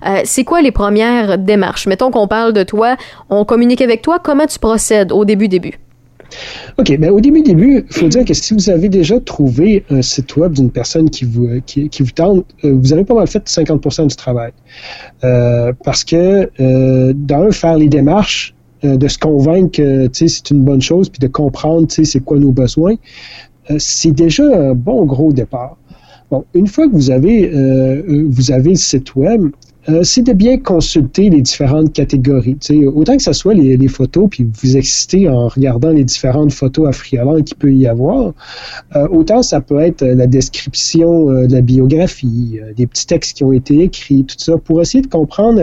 Euh, 0.07 0.21
c'est 0.25 0.45
quoi 0.45 0.63
les 0.63 0.73
premières 0.73 1.39
démarches? 1.39 1.87
Mettons 1.87 2.11
qu'on 2.11 2.27
parle 2.27 2.53
de 2.53 2.63
toi, 2.63 2.97
on 3.31 3.45
communique 3.45 3.81
avec 3.81 4.03
toi, 4.03 4.19
comment 4.23 4.47
tu 4.47 4.59
procèdes 4.59 5.13
au 5.13 5.25
début, 5.25 5.49
début? 5.49 5.79
OK. 6.79 6.97
Ben, 6.99 7.11
au 7.11 7.21
début, 7.21 7.43
début, 7.43 7.85
il 7.89 7.95
faut 7.95 8.09
dire 8.09 8.25
que 8.25 8.35
si 8.35 8.55
vous 8.55 8.71
avez 8.71 8.89
déjà 8.89 9.21
trouvé 9.21 9.85
un 9.91 10.03
site 10.03 10.37
web 10.37 10.53
d'une 10.53 10.71
personne 10.71 11.11
qui 11.11 11.25
vous, 11.25 11.49
qui, 11.67 11.89
qui 11.89 12.03
vous 12.03 12.11
tente, 12.11 12.45
euh, 12.65 12.75
vous 12.75 12.93
avez 12.93 13.05
pas 13.05 13.15
mal 13.15 13.27
fait 13.27 13.47
50% 13.47 14.09
du 14.09 14.17
travail. 14.17 14.53
Euh, 15.23 15.73
parce 15.85 16.03
que, 16.03 16.51
euh, 16.61 17.13
d'un, 17.15 17.51
faire 17.53 17.77
les 17.77 17.89
démarches, 17.89 18.55
euh, 18.85 18.97
de 18.97 19.09
se 19.09 19.19
convaincre 19.19 19.79
que 19.79 20.09
c'est 20.13 20.51
une 20.51 20.63
bonne 20.63 20.83
chose, 20.83 21.09
puis 21.09 21.21
de 21.21 21.29
comprendre 21.29 21.87
c'est 21.89 22.21
quoi 22.21 22.39
nos 22.39 22.53
besoins, 22.53 22.95
euh, 22.95 22.97
c'est 23.79 24.12
déjà 24.12 24.45
un 24.45 24.75
bon 24.75 25.05
gros 25.05 25.33
départ. 25.33 25.77
Bon, 26.31 26.45
une 26.55 26.67
fois 26.67 26.89
que 26.89 26.93
vous 26.93 27.11
avez, 27.11 27.53
euh, 27.55 28.27
vous 28.29 28.51
avez 28.51 28.71
le 28.71 28.77
site 28.77 29.15
web, 29.15 29.51
euh, 29.91 30.03
c'est 30.03 30.23
de 30.23 30.33
bien 30.33 30.59
consulter 30.59 31.29
les 31.29 31.43
différentes 31.43 31.93
catégories. 31.93 32.57
sais, 32.61 32.87
autant 32.87 33.17
que 33.17 33.23
ce 33.23 33.33
soit 33.35 33.53
les, 33.53 33.89
photos, 33.89 34.29
puis 34.31 34.47
vous 34.62 34.77
exciter 34.77 35.29
en 35.29 35.49
regardant 35.49 35.91
les 35.91 36.05
différentes 36.05 36.53
photos 36.53 36.89
affriolantes 36.89 37.45
qu'il 37.45 37.57
peut 37.59 37.73
y 37.73 37.87
avoir, 37.87 38.33
euh, 38.97 39.07
autant 39.09 39.43
ça 39.43 39.61
peut 39.61 39.79
être 39.81 40.03
la 40.03 40.27
description 40.27 41.31
euh, 41.31 41.47
de 41.47 41.53
la 41.53 41.61
biographie, 41.61 42.59
euh, 42.62 42.73
des 42.73 42.87
petits 42.87 43.07
textes 43.07 43.37
qui 43.37 43.45
ont 43.45 43.53
été 43.53 43.83
écrits, 43.83 44.25
tout 44.25 44.37
ça, 44.39 44.57
pour 44.57 44.81
essayer 44.81 45.03
de 45.03 45.09
comprendre 45.09 45.62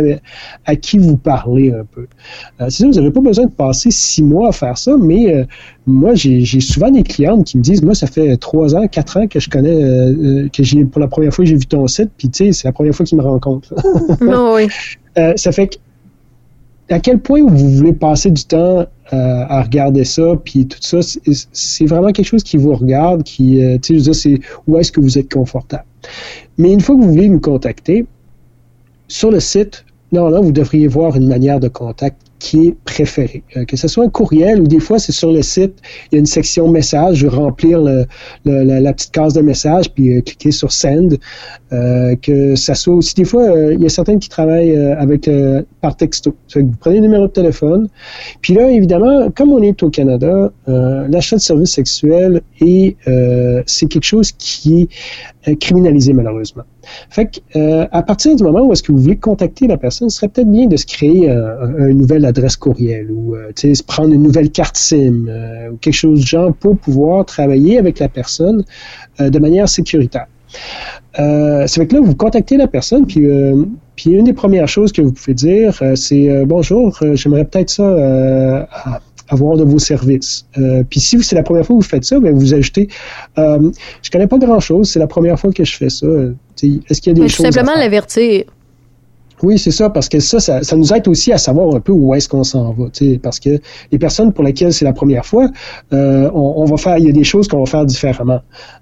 à, 0.66 0.76
qui 0.76 1.00
vous 1.00 1.18
parlez 1.18 1.72
un 1.72 1.86
peu. 1.86 2.06
sinon, 2.70 2.92
vous 2.92 2.98
n'avez 2.98 3.12
pas 3.12 3.22
besoin 3.22 3.46
de 3.46 3.52
passer 3.52 3.90
six 3.90 4.22
mois 4.22 4.50
à 4.50 4.52
faire 4.52 4.78
ça, 4.78 4.96
mais 4.98 5.48
moi, 5.88 6.14
j'ai 6.14 6.46
souvent 6.60 6.92
des 6.92 7.04
clientes 7.04 7.46
qui 7.46 7.58
me 7.58 7.64
disent, 7.64 7.82
moi, 7.82 7.96
ça 7.96 8.06
fait 8.06 8.38
trois 8.38 8.76
ans, 8.76 8.88
quatre 8.88 9.18
ans 9.18 9.28
que 9.28 9.40
je 9.40 9.50
connais, 9.50 10.50
que 10.50 10.64
j'ai 10.64 10.86
pour 10.86 11.02
la 11.02 11.08
première 11.08 11.34
fois 11.34 11.44
j'ai 11.44 11.56
vu 11.56 11.66
ton 11.66 11.88
site, 11.88 12.12
puis 12.18 12.30
tu 12.30 12.46
sais, 12.46 12.52
c'est 12.52 12.68
la 12.68 12.72
première 12.72 12.94
fois 12.94 13.06
qu'ils 13.06 13.18
me 13.18 13.24
rencontrent. 13.24 13.74
Non, 14.22 14.54
oui. 14.56 14.68
Euh, 15.18 15.34
ça 15.36 15.52
fait 15.52 15.68
que 15.68 15.76
à 16.90 17.00
quel 17.00 17.20
point 17.20 17.42
vous 17.46 17.70
voulez 17.70 17.94
passer 17.94 18.32
du 18.32 18.44
temps 18.44 18.80
euh, 18.80 18.86
à 19.12 19.62
regarder 19.62 20.04
ça, 20.04 20.36
puis 20.44 20.68
tout 20.68 20.78
ça, 20.82 21.00
c'est 21.52 21.86
vraiment 21.86 22.12
quelque 22.12 22.26
chose 22.26 22.44
qui 22.44 22.58
vous 22.58 22.74
regarde, 22.74 23.24
qui, 23.24 23.64
euh, 23.64 23.78
tu 23.78 23.88
sais, 23.88 23.94
je 23.94 24.00
veux 24.00 24.04
dire, 24.04 24.16
c'est 24.16 24.40
où 24.68 24.78
est-ce 24.78 24.92
que 24.92 25.02
vous 25.02 25.18
êtes 25.18 25.32
confortable. 25.32 25.86
Mais 26.58 26.72
une 26.72 26.80
fois 26.80 26.96
que 26.96 27.02
vous 27.02 27.10
voulez 27.10 27.30
nous 27.30 27.40
contacter, 27.40 28.06
sur 29.08 29.32
le 29.32 29.40
site, 29.40 29.86
non, 30.12 30.30
là, 30.30 30.40
vous 30.40 30.52
devriez 30.52 30.88
voir 30.88 31.16
une 31.16 31.28
manière 31.28 31.60
de 31.60 31.68
contact 31.68 32.22
qui 32.42 32.68
est 32.68 32.76
préféré. 32.86 33.44
Euh, 33.56 33.66
que 33.66 33.78
ce 33.78 33.88
soit 33.88 34.04
un 34.04 34.10
courriel 34.10 34.62
ou 34.62 34.68
des 34.68 34.80
fois 34.80 34.98
c'est 34.98 35.12
sur 35.12 35.32
le 35.32 35.44
site, 35.44 35.76
il 36.12 36.16
y 36.16 36.18
a 36.18 36.20
une 36.20 36.26
section 36.26 36.68
message, 36.70 37.18
je 37.18 37.28
vais 37.28 37.36
remplir 37.36 37.80
la, 37.80 38.94
petite 38.94 39.12
case 39.12 39.34
de 39.34 39.42
message 39.42 39.94
puis 39.94 40.18
euh, 40.18 40.22
cliquer 40.22 40.50
sur 40.50 40.72
send. 40.72 41.20
Euh, 41.72 42.16
que 42.16 42.56
ça 42.56 42.74
soit 42.74 42.96
aussi 42.96 43.14
des 43.14 43.26
fois, 43.26 43.46
il 43.72 43.80
y 43.80 43.86
a 43.86 43.90
certains 43.90 44.18
qui 44.18 44.28
travaillent 44.28 44.76
avec 44.76 45.30
par 45.82 45.96
texto. 45.96 46.36
vous 46.56 46.74
prenez 46.80 46.96
le 46.96 47.04
numéro 47.04 47.28
de 47.28 47.32
téléphone. 47.32 47.88
Puis 48.42 48.56
là, 48.56 48.70
évidemment, 48.70 49.30
comme 49.30 49.52
on 49.54 49.62
est 49.62 49.82
au 49.84 49.90
Canada, 49.90 50.52
l'achat 50.68 51.38
de 51.38 51.42
services 51.42 51.74
sexuels 51.74 52.42
et 52.60 52.98
c'est 53.68 53.86
quelque 53.88 54.04
chose 54.04 54.32
qui 54.34 54.90
criminalisé 55.60 56.14
malheureusement. 56.14 56.64
Fait 57.10 57.30
que, 57.54 57.88
à 57.92 58.04
partir 58.04 58.36
du 58.36 58.44
moment 58.44 58.62
où 58.62 58.72
est-ce 58.74 58.84
que 58.84 58.92
vous 58.92 59.00
voulez 59.00 59.18
contacter 59.18 59.68
la 59.68 59.78
personne, 59.78 60.10
ce 60.10 60.18
serait 60.18 60.28
peut-être 60.28 60.52
bien 60.52 60.68
de 60.68 60.78
se 60.78 60.86
créer 60.86 61.30
un, 61.30 61.88
une 61.88 61.98
nouvelle 61.98 62.26
adresse 62.26 62.56
courriel 62.56 63.12
ou 63.12 63.36
se 63.56 63.84
prendre 63.84 64.14
une 64.14 64.24
nouvelle 64.24 64.52
carte 64.52 64.78
SIM 64.78 65.30
ou 65.72 65.78
quelque 65.78 65.94
chose 65.94 66.22
du 66.22 66.28
genre 66.28 66.54
pour 66.54 66.78
pouvoir 66.78 67.26
travailler 67.26 67.78
avec 67.78 68.00
la 68.00 68.10
personne 68.10 68.64
de 69.20 69.40
manière 69.40 69.68
sécuritaire. 69.68 70.28
Euh, 71.20 71.66
c'est 71.68 71.86
que 71.88 71.96
là, 71.96 72.02
vous 72.02 72.16
contactez 72.16 72.58
la 72.58 72.68
personne, 72.68 73.06
puis, 73.06 73.26
euh, 73.26 73.66
puis 73.96 74.12
une 74.12 74.26
des 74.26 74.34
premières 74.34 74.68
choses 74.68 74.92
que 74.92 75.02
vous 75.02 75.12
pouvez 75.12 75.34
dire, 75.34 75.78
euh, 75.82 75.96
c'est 75.96 76.30
euh, 76.30 76.46
bonjour, 76.46 76.98
euh, 77.02 77.16
j'aimerais 77.16 77.46
peut-être 77.46 77.70
ça 77.70 77.84
euh, 77.84 78.64
avoir 79.32 79.58
de 79.58 79.64
vos 79.64 79.80
services. 79.80 80.46
puis 80.90 81.00
si 81.00 81.22
c'est 81.24 81.36
la 81.36 81.44
première 81.44 81.66
fois 81.66 81.78
que 81.78 81.84
vous 81.84 81.90
faites 81.90 82.06
ça, 82.06 82.20
ben 82.20 82.34
vous 82.36 82.54
ajoutez, 82.54 82.88
je 83.38 84.12
connais 84.12 84.28
pas 84.28 84.38
grand 84.38 84.60
chose, 84.60 84.90
c'est 84.90 85.00
la 85.00 85.08
première 85.08 85.40
fois 85.40 85.52
que 85.52 85.64
je 85.64 85.76
fais 85.76 85.90
ça. 85.90 86.08
Est-ce 86.62 87.02
qu'il 87.02 87.18
y 87.18 87.20
a 87.20 87.24
des 87.24 87.30
choses 87.30 87.48
tout 87.48 87.52
simplement 87.52 87.78
l'avertir. 87.78 88.44
Oui, 89.44 89.58
c'est 89.58 89.72
ça, 89.72 89.90
parce 89.90 90.08
que 90.08 90.20
ça, 90.20 90.40
ça, 90.40 90.62
ça, 90.62 90.76
nous 90.76 90.94
aide 90.94 91.08
aussi 91.08 91.32
à 91.32 91.38
savoir 91.38 91.74
un 91.74 91.80
peu 91.80 91.92
où 91.92 92.14
est-ce 92.14 92.30
qu'on 92.30 92.44
s'en 92.44 92.74
va. 92.74 92.86
Parce 93.24 93.40
que 93.40 93.60
les 93.92 93.98
personnes 93.98 94.34
pour 94.34 94.44
lesquelles 94.44 94.74
c'est 94.74 94.86
la 94.86 94.94
première 94.94 95.26
fois, 95.26 95.50
euh, 95.94 96.30
on, 96.34 96.54
on, 96.58 96.66
va 96.66 96.78
faire, 96.78 96.98
il 97.00 97.06
y 97.06 97.10
a 97.10 97.12
des 97.12 97.24
choses 97.24 97.48
qu'on 97.48 97.60
va 97.60 97.66
faire 97.66 97.86
différemment. 97.86 98.42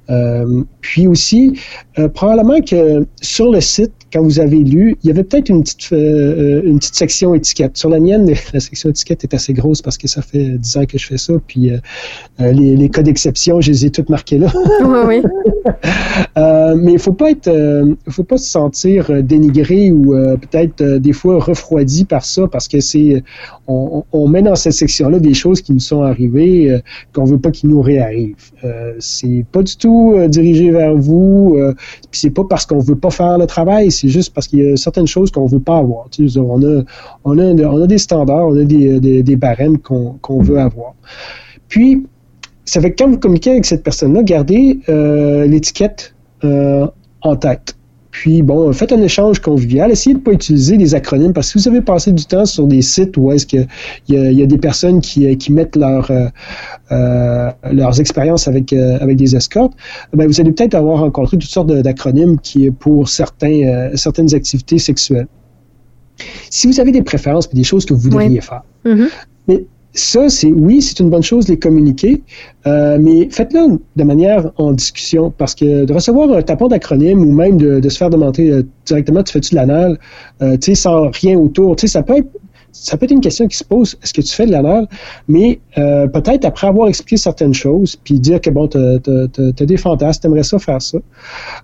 Euh, 0.10 0.64
puis 0.82 1.08
aussi, 1.08 1.58
euh, 1.98 2.10
probablement 2.10 2.60
que 2.62 3.08
sur 3.22 3.52
le 3.52 3.62
site, 3.62 3.94
quand 4.12 4.22
vous 4.22 4.40
avez 4.40 4.58
lu, 4.58 4.98
il 5.04 5.08
y 5.08 5.12
avait 5.12 5.24
peut-être 5.24 5.50
une 5.50 5.64
petite, 5.64 5.92
euh, 5.94 6.62
une 6.64 6.80
petite 6.80 6.96
section 6.96 7.34
étiquette. 7.34 7.78
Sur 7.78 7.90
la 7.90 8.00
mienne, 8.00 8.32
la 8.54 8.60
section 8.60 8.90
étiquette 8.90 9.24
est 9.24 9.34
assez 9.34 9.54
grosse 9.54 9.82
parce 9.82 9.98
que 9.98 10.08
ça 10.08 10.22
fait 10.22 10.58
10 10.58 10.78
ans 10.78 10.86
que 10.86 10.98
je 10.98 11.06
fais 11.06 11.18
ça, 11.18 11.34
puis 11.48 11.72
les, 12.40 12.76
les, 12.76 12.90
cas 12.90 13.02
d'exception, 13.02 13.62
je 13.62 13.72
les 13.72 13.86
ai 13.86 13.90
toutes 13.90 14.10
marqués 14.10 14.38
là. 14.38 14.52
oui, 14.86 15.22
oui. 15.22 15.22
mais 16.36 16.94
il 16.94 17.00
faut 17.00 17.14
pas 17.14 17.32
être, 17.32 17.52
faut 18.10 18.24
pas 18.24 18.38
se 18.38 18.50
sentir 18.50 19.24
dénigré 19.24 19.92
ou 19.92 20.12
peut-être 20.12 20.84
des 20.84 21.14
fois 21.14 21.40
refroidi 21.40 22.06
par 22.06 22.26
ça 22.26 22.48
parce 22.48 22.68
que 22.68 22.80
c'est, 22.80 23.24
on, 23.68 24.04
on, 24.12 24.28
met 24.28 24.42
dans 24.42 24.56
cette 24.56 24.74
section-là 24.74 25.20
des 25.20 25.34
choses 25.34 25.62
qui 25.62 25.74
nous 25.74 25.80
sont 25.80 26.02
arrivées 26.02 26.80
qu'on 27.14 27.26
veut 27.26 27.40
pas 27.40 27.52
qu'ils 27.52 27.70
nous 27.70 27.82
réarrivent. 27.82 28.52
c'est 29.00 29.46
pas 29.52 29.64
du 29.64 29.76
tout 29.76 30.16
dirigé 30.28 30.72
vers 30.72 30.96
vous. 30.96 31.58
Euh, 31.58 31.74
puis 32.12 32.22
c'est 32.22 32.30
pas 32.30 32.44
parce 32.44 32.66
qu'on 32.66 32.80
veut 32.80 32.96
pas 32.96 33.10
faire 33.10 33.38
le 33.38 33.46
travail, 33.46 33.92
c'est 34.00 34.10
juste 34.10 34.34
parce 34.34 34.48
qu'il 34.48 34.60
y 34.60 34.72
a 34.72 34.78
certaines 34.78 35.08
choses 35.08 35.32
qu'on 35.32 35.46
veut 35.46 35.60
pas 35.60 35.78
avoir. 35.78 36.08
on, 36.36 37.38
a, 37.38 37.88
des 37.88 37.98
standards, 37.98 38.48
on 38.48 38.58
a 38.58 38.64
des, 38.64 39.00
des, 39.00 39.36
barèmes 39.36 39.78
qu'on 39.80 40.42
veut 40.42 40.60
avoir. 40.60 40.94
Puis, 41.68 42.06
ça 42.66 42.80
fait 42.82 42.92
que 42.92 43.04
quand 43.04 43.10
vous 43.10 43.18
communiquez 43.18 43.52
avec 43.52 43.66
cette 43.66 43.84
personne-là, 43.84 44.24
gardez 44.24 44.80
euh, 44.90 45.46
l'étiquette 45.48 46.14
euh, 46.44 46.88
en 47.22 47.36
tête. 47.36 47.76
Puis, 48.12 48.42
bon, 48.42 48.74
faites 48.74 48.92
un 48.92 49.02
échange 49.02 49.40
convivial. 49.40 49.92
Essayez 49.92 50.16
de 50.16 50.20
ne 50.20 50.24
pas 50.24 50.32
utiliser 50.32 50.78
des 50.78 50.96
acronymes 50.96 51.34
parce 51.34 51.52
que 51.52 51.60
si 51.60 51.64
vous 51.70 51.76
avez 51.76 51.82
passé 51.84 52.12
du 52.12 52.26
temps 52.26 52.46
sur 52.46 52.66
des 52.66 52.82
sites 52.82 53.16
où 53.18 53.32
est-ce 53.32 53.46
qu'il 53.46 53.68
y, 54.08 54.16
y, 54.16 54.44
a 54.44 54.46
des 54.46 54.58
personnes 54.58 55.00
qui, 55.00 55.38
qui 55.38 55.52
mettent 55.54 55.76
leur, 55.76 56.10
euh, 56.10 56.28
euh 56.92 57.52
leurs 57.72 58.00
expériences 58.00 58.48
avec, 58.48 58.74
euh, 58.74 58.98
avec 59.00 59.18
des 59.18 59.36
escortes, 59.36 59.74
ben, 60.14 60.28
vous 60.28 60.42
allez 60.42 60.52
peut-être 60.52 60.76
avoir 60.76 61.00
rencontré 61.00 61.38
toutes 61.38 61.50
sortes 61.50 61.72
d'acronymes 61.72 62.40
qui 62.40 62.72
pour 62.72 63.10
certains, 63.10 63.64
euh, 63.64 63.96
certaines 63.96 64.34
activités 64.34 64.80
sexuelles. 64.80 65.28
Si 66.50 66.68
vous 66.68 66.80
avez 66.80 66.92
des 66.92 67.04
préférences 67.04 67.48
et 67.52 67.56
des 67.56 67.64
choses 67.64 67.86
que 67.86 67.94
vous 67.94 68.02
voudriez 68.02 68.42
faire, 68.42 68.64
mm-hmm. 68.86 69.08
mais 69.48 69.66
ça, 69.94 70.30
c'est 70.30 70.52
oui, 70.52 70.82
c'est 70.82 71.00
une 71.00 71.10
bonne 71.10 71.24
chose 71.24 71.46
de 71.46 71.54
les 71.54 71.60
communiquer, 71.60 72.22
euh, 72.68 72.98
mais 73.02 73.30
faites-le 73.30 73.80
de 73.96 74.04
manière 74.04 74.52
en 74.58 74.72
discussion, 74.72 75.32
parce 75.36 75.56
que 75.56 75.86
de 75.86 75.94
recevoir 75.94 76.32
un 76.32 76.42
tapon 76.42 76.68
d'acronyme 76.68 77.22
ou 77.22 77.32
même 77.32 77.58
de, 77.58 77.90
se 77.90 77.98
faire 77.98 78.10
demander 78.10 78.52
euh, 78.52 78.64
directement, 78.86 79.24
tu 79.24 79.34
fais-tu 79.34 79.52
de 79.52 79.56
l'anal, 79.56 80.00
euh, 80.42 80.58
tu 80.58 80.72
sais, 80.72 80.76
sans 80.76 81.10
rien 81.10 81.38
autour, 81.40 81.76
tu 81.76 81.88
sais, 81.88 81.94
ça 81.94 82.04
peut 82.04 82.18
être 82.18 82.30
ça 82.72 82.98
peut 82.98 83.06
être 83.06 83.12
une 83.12 83.22
question 83.22 83.48
qui 83.48 83.58
se 83.58 83.64
pose, 83.64 83.98
est-ce 84.04 84.14
que 84.14 84.22
tu 84.22 84.34
fais 84.34 84.46
de 84.46 84.52
l'anal? 84.52 84.88
Mais 85.28 85.60
euh, 85.78 86.08
peut-être 86.08 86.46
après 86.46 86.68
avoir 86.68 86.88
expliqué 86.88 87.18
certaines 87.18 87.54
choses, 87.54 87.96
puis 87.96 88.20
dire 88.20 88.42
que 88.42 88.50
bon, 88.50 88.68
tu 88.68 88.78
as, 88.78 89.66
des 89.66 89.78
fantasmes, 89.78 90.22
tu 90.22 90.28
aimerais 90.28 90.44
ça 90.44 90.60
faire 90.60 90.82
ça. 90.82 90.98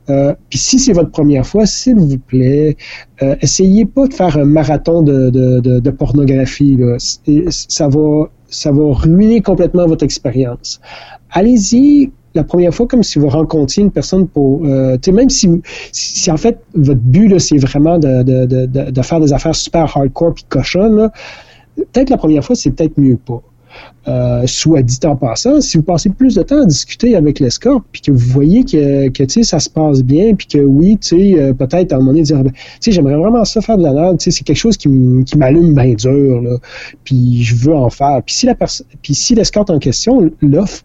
Euh, 0.10 0.34
puis 0.49 0.60
si 0.60 0.80
c'est 0.80 0.93
votre 0.93 1.12
première 1.12 1.45
fois, 1.45 1.66
s'il 1.66 1.95
vous 1.95 2.18
plaît, 2.18 2.78
euh, 3.22 3.36
essayez 3.41 3.86
pas 3.86 4.08
de 4.08 4.14
faire 4.14 4.38
un 4.38 4.45
marathon 4.45 5.01
de, 5.01 5.30
de, 5.30 5.60
de, 5.60 5.89
pornographie. 5.89 6.78
Ça, 7.49 7.88
va, 7.88 8.30
ça 8.49 8.72
va 8.72 8.93
ruiner 8.93 9.41
complètement 9.41 9.88
votre 9.88 10.03
expérience. 10.03 10.80
Allez-y 11.32 12.12
la 12.36 12.43
première 12.43 12.73
fois 12.73 12.86
comme 12.86 13.01
si 13.01 13.17
vous 13.17 13.29
rencontriez 13.29 13.83
une 13.83 13.91
personne 13.91 14.27
pour, 14.27 14.65
euh, 14.65 14.97
tu 14.97 15.09
sais, 15.09 15.11
même 15.11 15.29
si, 15.29 15.49
si 15.91 16.29
en 16.29 16.38
fait 16.38 16.59
votre 16.75 16.99
but 16.99 17.39
c'est 17.39 17.57
vraiment 17.57 17.97
de, 17.97 18.23
de, 18.23 18.45
de, 18.45 18.91
de, 18.91 19.01
faire 19.01 19.19
des 19.19 19.33
affaires 19.33 19.55
super 19.55 19.97
hardcore 19.97 20.33
puis 20.33 20.45
cochonnes, 20.47 21.09
peut-être 21.75 22.09
la 22.09 22.17
première 22.17 22.43
fois 22.43 22.55
c'est 22.55 22.71
peut-être 22.71 22.97
mieux 22.97 23.17
pas. 23.17 23.41
Euh, 24.07 24.43
soit 24.45 24.83
dit 24.83 24.99
en 25.05 25.15
passant, 25.15 25.59
si 25.61 25.77
vous 25.77 25.83
passez 25.83 26.09
plus 26.09 26.36
de 26.36 26.43
temps 26.43 26.61
à 26.61 26.65
discuter 26.65 27.15
avec 27.15 27.39
l'escorte, 27.39 27.83
puis 27.91 28.01
que 28.01 28.11
vous 28.11 28.29
voyez 28.29 28.63
que, 28.63 29.09
que 29.09 29.43
ça 29.43 29.59
se 29.59 29.69
passe 29.69 30.03
bien, 30.03 30.36
puis 30.36 30.47
que 30.47 30.59
oui, 30.59 30.97
euh, 31.11 31.53
peut-être 31.53 31.91
à 31.91 31.95
un 31.95 31.99
moment 31.99 32.11
donné 32.11 32.21
dire, 32.21 32.41
ben, 32.43 32.53
j'aimerais 32.86 33.17
vraiment 33.17 33.43
ça 33.43 33.61
faire 33.61 33.77
de 33.77 33.83
la 33.83 33.93
nade, 33.93 34.21
c'est 34.21 34.31
quelque 34.43 34.55
chose 34.55 34.77
qui 34.77 34.88
m'allume 35.38 35.73
bien 35.73 35.93
dur, 35.95 36.41
là, 36.41 36.57
puis 37.03 37.43
je 37.43 37.55
veux 37.55 37.75
en 37.75 37.89
faire. 37.89 38.21
Puis 38.23 38.36
si 38.36 38.45
la 38.45 38.53
personne, 38.53 38.86
puis 39.01 39.15
si 39.15 39.33
l'escorte 39.33 39.71
en 39.71 39.79
question 39.79 40.31
l'offre, 40.39 40.83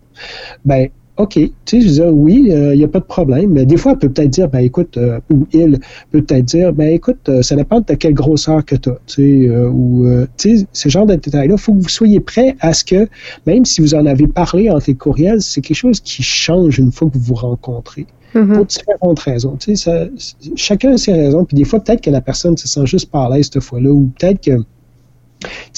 ben 0.64 0.88
OK, 1.20 1.34
tu 1.34 1.52
sais, 1.66 1.80
je 1.82 1.86
veux 1.86 1.92
dire, 1.92 2.14
oui, 2.14 2.44
il 2.46 2.52
euh, 2.52 2.74
n'y 2.74 2.82
a 2.82 2.88
pas 2.88 3.00
de 3.00 3.04
problème. 3.04 3.50
Mais 3.50 3.66
des 3.66 3.76
fois, 3.76 3.92
elle 3.92 3.98
peut 3.98 4.08
peut-être 4.08 4.30
dire, 4.30 4.48
ben 4.48 4.60
écoute, 4.60 4.96
euh, 4.96 5.20
ou 5.30 5.46
il 5.52 5.78
peut 6.10 6.22
peut-être 6.22 6.46
dire, 6.46 6.72
ben 6.72 6.94
écoute, 6.94 7.28
euh, 7.28 7.42
ça 7.42 7.56
dépend 7.56 7.80
de 7.80 7.92
quelle 7.92 8.14
grosseur 8.14 8.64
que 8.64 8.74
tu 8.74 8.88
as, 8.88 8.98
tu 9.06 9.48
sais, 9.48 9.50
ou, 9.50 10.06
tu 10.38 10.58
sais, 10.58 10.66
ce 10.72 10.88
genre 10.88 11.04
de 11.04 11.14
détails-là, 11.16 11.56
il 11.56 11.60
faut 11.60 11.74
que 11.74 11.82
vous 11.82 11.90
soyez 11.90 12.20
prêt 12.20 12.56
à 12.60 12.72
ce 12.72 12.84
que, 12.84 13.06
même 13.46 13.66
si 13.66 13.82
vous 13.82 13.94
en 13.94 14.06
avez 14.06 14.28
parlé 14.28 14.70
entre 14.70 14.86
les 14.88 14.94
courriels, 14.94 15.42
c'est 15.42 15.60
quelque 15.60 15.76
chose 15.76 16.00
qui 16.00 16.22
change 16.22 16.78
une 16.78 16.90
fois 16.90 17.10
que 17.10 17.18
vous 17.18 17.24
vous 17.24 17.34
rencontrez. 17.34 18.06
Mm-hmm. 18.34 18.54
Pour 18.54 18.64
différentes 18.64 19.18
raisons. 19.18 19.56
Tu 19.58 19.74
sais, 19.74 19.90
ça, 19.90 20.36
chacun 20.54 20.92
a 20.92 20.96
ses 20.96 21.12
raisons. 21.12 21.44
Puis 21.44 21.56
des 21.56 21.64
fois, 21.64 21.80
peut-être 21.80 22.00
que 22.00 22.10
la 22.10 22.20
personne 22.20 22.56
se 22.56 22.68
sent 22.68 22.86
juste 22.86 23.10
par 23.10 23.28
l'aise 23.28 23.50
cette 23.52 23.60
fois-là, 23.60 23.90
ou 23.90 24.08
peut-être 24.16 24.40
que 24.40 24.52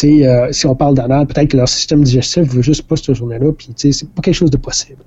euh, 0.04 0.48
si 0.50 0.66
on 0.66 0.74
parle 0.74 0.94
d'anal, 0.94 1.26
peut-être 1.26 1.50
que 1.50 1.56
leur 1.56 1.68
système 1.68 2.02
digestif 2.02 2.44
veut 2.44 2.62
juste 2.62 2.82
pas 2.82 2.96
cette 2.96 3.14
journée-là, 3.14 3.52
puis 3.52 3.68
c'est 3.76 4.08
pas 4.10 4.22
quelque 4.22 4.34
chose 4.34 4.50
de 4.50 4.56
possible. 4.56 5.02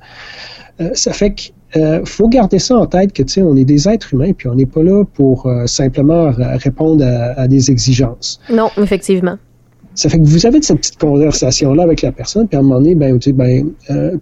Euh, 0.81 0.89
ça 0.93 1.13
fait 1.13 1.31
que 1.31 1.41
euh, 1.77 2.05
faut 2.05 2.27
garder 2.29 2.59
ça 2.59 2.77
en 2.77 2.85
tête 2.85 3.11
que 3.13 3.23
on 3.41 3.57
est 3.57 3.65
des 3.65 3.87
êtres 3.87 4.13
humains, 4.13 4.31
puis 4.33 4.47
on 4.47 4.55
n'est 4.55 4.65
pas 4.65 4.83
là 4.83 5.03
pour 5.03 5.49
simplement 5.65 6.31
répondre 6.31 7.05
à, 7.05 7.47
des 7.47 7.69
exigences. 7.69 8.39
Non, 8.49 8.69
effectivement. 8.77 9.37
Ça 9.93 10.09
fait 10.09 10.19
que 10.19 10.23
vous 10.23 10.45
avez 10.45 10.61
cette 10.61 10.77
petite 10.77 10.97
conversation-là 10.97 11.83
avec 11.83 12.01
la 12.01 12.11
personne, 12.11 12.47
puis 12.47 12.57
à 12.57 12.59
un 12.59 12.63
moment 12.63 12.79
donné, 12.79 12.95
ben, 12.95 13.17
ben, 13.33 13.71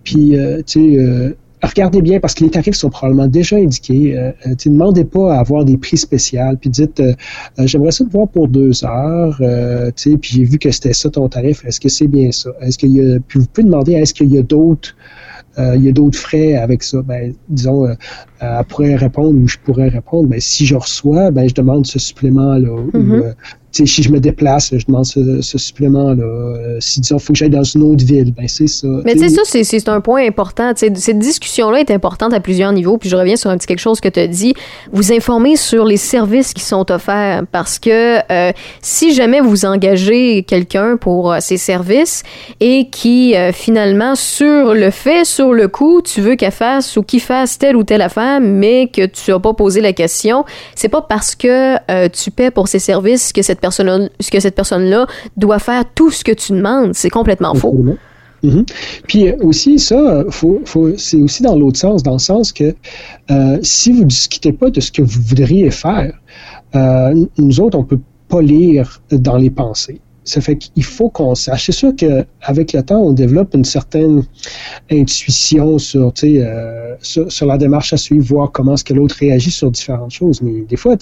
puis, 0.03 0.36
tu 0.65 0.95
sais, 0.95 1.36
regardez 1.68 2.01
bien 2.01 2.20
parce 2.20 2.34
que 2.34 2.43
les 2.43 2.49
tarifs 2.49 2.76
sont 2.76 2.89
probablement 2.89 3.28
déjà 3.28 3.55
indiqués. 3.55 4.18
Euh, 4.18 4.32
euh 4.45 4.49
ne 4.49 4.72
demandez 4.72 5.05
pas 5.05 5.36
à 5.36 5.39
avoir 5.39 5.66
des 5.66 5.78
prix 5.78 5.97
spéciaux. 5.97 6.41
Puis 6.59 6.70
dites, 6.70 6.99
euh, 6.99 7.14
euh, 7.59 7.68
j'aimerais 7.68 7.91
ça 7.91 8.03
te 8.05 8.11
voir 8.11 8.28
pour 8.28 8.47
deux 8.47 8.84
heures. 8.84 9.38
puis 9.95 10.18
j'ai 10.22 10.43
vu 10.43 10.57
que 10.57 10.72
c'était 10.72 10.93
ça 10.93 11.09
ton 11.09 11.28
tarif. 11.30 11.64
Est-ce 11.66 11.80
que 11.80 11.89
c'est 11.89 12.07
bien 12.07 12.32
ça? 12.32 12.51
Est-ce 12.61 12.78
qu'il 12.78 12.91
y 12.91 13.01
a 13.01 13.20
Puis 13.28 13.39
vous 13.39 13.45
pouvez 13.47 13.66
demander, 13.66 13.93
est-ce 13.93 14.14
qu'il 14.14 14.34
y 14.34 14.38
a 14.38 14.43
d'autres 14.43 14.95
il 15.57 15.84
y 15.84 15.89
a 15.89 15.91
d'autres 15.91 16.18
frais 16.18 16.55
avec 16.55 16.82
ça? 16.82 17.01
Ben, 17.03 17.34
disons, 17.47 17.88
elle 18.39 18.66
pourrait 18.68 18.95
répondre 18.95 19.39
ou 19.39 19.47
je 19.47 19.57
pourrais 19.64 19.89
répondre. 19.89 20.28
Ben, 20.28 20.39
si 20.39 20.66
je 20.66 20.76
reçois, 20.76 21.30
ben, 21.30 21.47
je 21.47 21.53
demande 21.53 21.86
ce 21.86 21.99
supplément-là. 21.99 22.76
Mm-hmm 22.93 23.34
si 23.74 24.03
je 24.03 24.11
me 24.11 24.19
déplace, 24.19 24.71
je 24.76 24.86
demande 24.86 25.05
ce, 25.05 25.57
supplément-là. 25.57 26.24
Euh, 26.24 26.78
si, 26.80 27.01
disons, 27.01 27.17
il 27.17 27.24
faut 27.24 27.34
que 27.34 27.39
j'aille 27.39 27.49
dans 27.49 27.63
une 27.63 27.82
autre 27.82 28.05
ville, 28.05 28.32
ben 28.32 28.47
c'est 28.47 28.67
ça. 28.67 28.88
Mais 29.03 29.13
tu 29.13 29.28
sais, 29.28 29.30
ça, 29.30 29.41
c'est 29.45 29.89
un 29.89 30.01
point 30.01 30.26
important. 30.26 30.71
cette 30.76 31.19
discussion-là 31.19 31.80
est 31.80 31.91
importante 31.91 32.34
à 32.34 32.39
plusieurs 32.39 32.71
niveaux. 32.71 32.97
Puis 32.97 33.09
je 33.09 33.15
reviens 33.15 33.36
sur 33.36 33.49
un 33.49 33.57
petit 33.57 33.67
quelque 33.67 33.80
chose 33.80 33.99
que 33.99 34.09
tu 34.09 34.19
as 34.19 34.28
dit. 34.28 34.53
Vous 34.91 35.11
informer 35.11 35.55
sur 35.55 35.86
les 35.86 35.97
services 35.97 36.53
qui 36.53 36.61
sont 36.61 36.89
offerts. 36.91 37.43
Parce 37.51 37.80
que 37.80 38.19
euh, 38.32 38.51
si 38.82 39.13
jamais 39.13 39.41
vous 39.41 39.65
engagez 39.65 40.43
quelqu'un 40.43 40.97
pour 40.97 41.32
euh, 41.32 41.38
ces 41.39 41.57
services 41.57 42.24
et 42.59 42.89
qui, 42.89 43.34
finalement, 43.53 44.15
sur 44.15 44.74
le 44.74 44.91
fait, 44.91 45.26
sur 45.26 45.53
le 45.53 45.67
coup, 45.67 46.01
tu 46.01 46.21
veux 46.21 46.36
qu'elle 46.36 46.51
fasse 46.51 46.95
ou 46.97 47.03
qu'il 47.03 47.21
fasse 47.21 47.57
telle 47.57 47.76
ou 47.76 47.84
telle 47.84 48.01
affaire, 48.01 48.39
mais 48.41 48.88
que 48.88 49.05
tu 49.05 49.32
n'as 49.32 49.39
pas 49.39 49.53
posé 49.53 49.82
la 49.82 49.93
question, 49.93 50.45
c'est 50.76 50.89
pas 50.89 51.01
parce 51.01 51.36
que 51.36 52.07
tu 52.09 52.32
paies 52.32 52.51
pour 52.51 52.67
ces 52.67 52.80
services 52.80 53.34
que 53.34 53.41
cette 53.41 53.62
personne 53.64 54.09
que 54.32 54.39
cette 54.39 54.55
personne-là 54.55 55.07
doit 55.38 55.59
faire 55.59 55.84
tout 55.95 56.11
ce 56.11 56.24
que 56.24 56.34
tu 56.34 56.51
demandes. 56.51 56.91
C'est 56.93 57.09
complètement 57.09 57.55
faux. 57.55 57.74
Mhm. 58.43 58.66
Puis 59.07 59.30
euh, 59.30 59.38
aussi, 59.41 59.80
ça, 59.80 60.26
c'est 60.97 61.22
aussi 61.22 61.43
dans 61.43 61.55
l'autre 61.55 61.80
sens, 61.80 62.03
dans 62.03 62.14
le 62.14 62.20
sens 62.20 62.51
que 62.51 62.76
euh, 63.32 63.57
si 63.61 63.93
vous 63.93 64.01
ne 64.01 64.09
discutez 64.09 64.51
pas 64.51 64.70
de 64.70 64.82
ce 64.82 64.91
que 64.91 65.01
vous 65.01 65.22
voudriez 65.22 65.72
faire, 65.72 66.14
euh, 66.76 67.26
nous 67.38 67.59
autres, 67.61 67.78
on 67.78 67.84
ne 67.84 67.88
peut 67.88 68.01
pas 68.28 68.41
lire 68.41 69.01
dans 69.11 69.38
les 69.38 69.49
pensées. 69.49 70.01
Ça 70.24 70.41
fait 70.41 70.57
qu'il 70.57 70.84
faut 70.84 71.09
qu'on 71.09 71.36
sache. 71.36 71.65
C'est 71.65 71.71
sûr 71.71 71.93
qu'avec 71.95 72.74
le 72.74 72.84
temps, 72.84 73.01
on 73.01 73.13
développe 73.13 73.53
une 73.53 73.65
certaine 73.65 74.24
intuition 74.91 75.78
sur, 75.78 76.13
euh, 76.24 76.95
sur, 77.01 77.32
sur, 77.32 77.45
la 77.45 77.57
démarche 77.57 77.93
à 77.93 77.97
suivre, 77.97 78.26
voir 78.26 78.51
comment 78.51 78.74
est-ce 78.74 78.84
que 78.84 78.93
l'autre 78.93 79.15
réagit 79.19 79.51
sur 79.51 79.69
différentes 79.71 80.11
choses. 80.11 80.41
Mais 80.41 80.61
des 80.61 80.78
fois, 80.78 80.95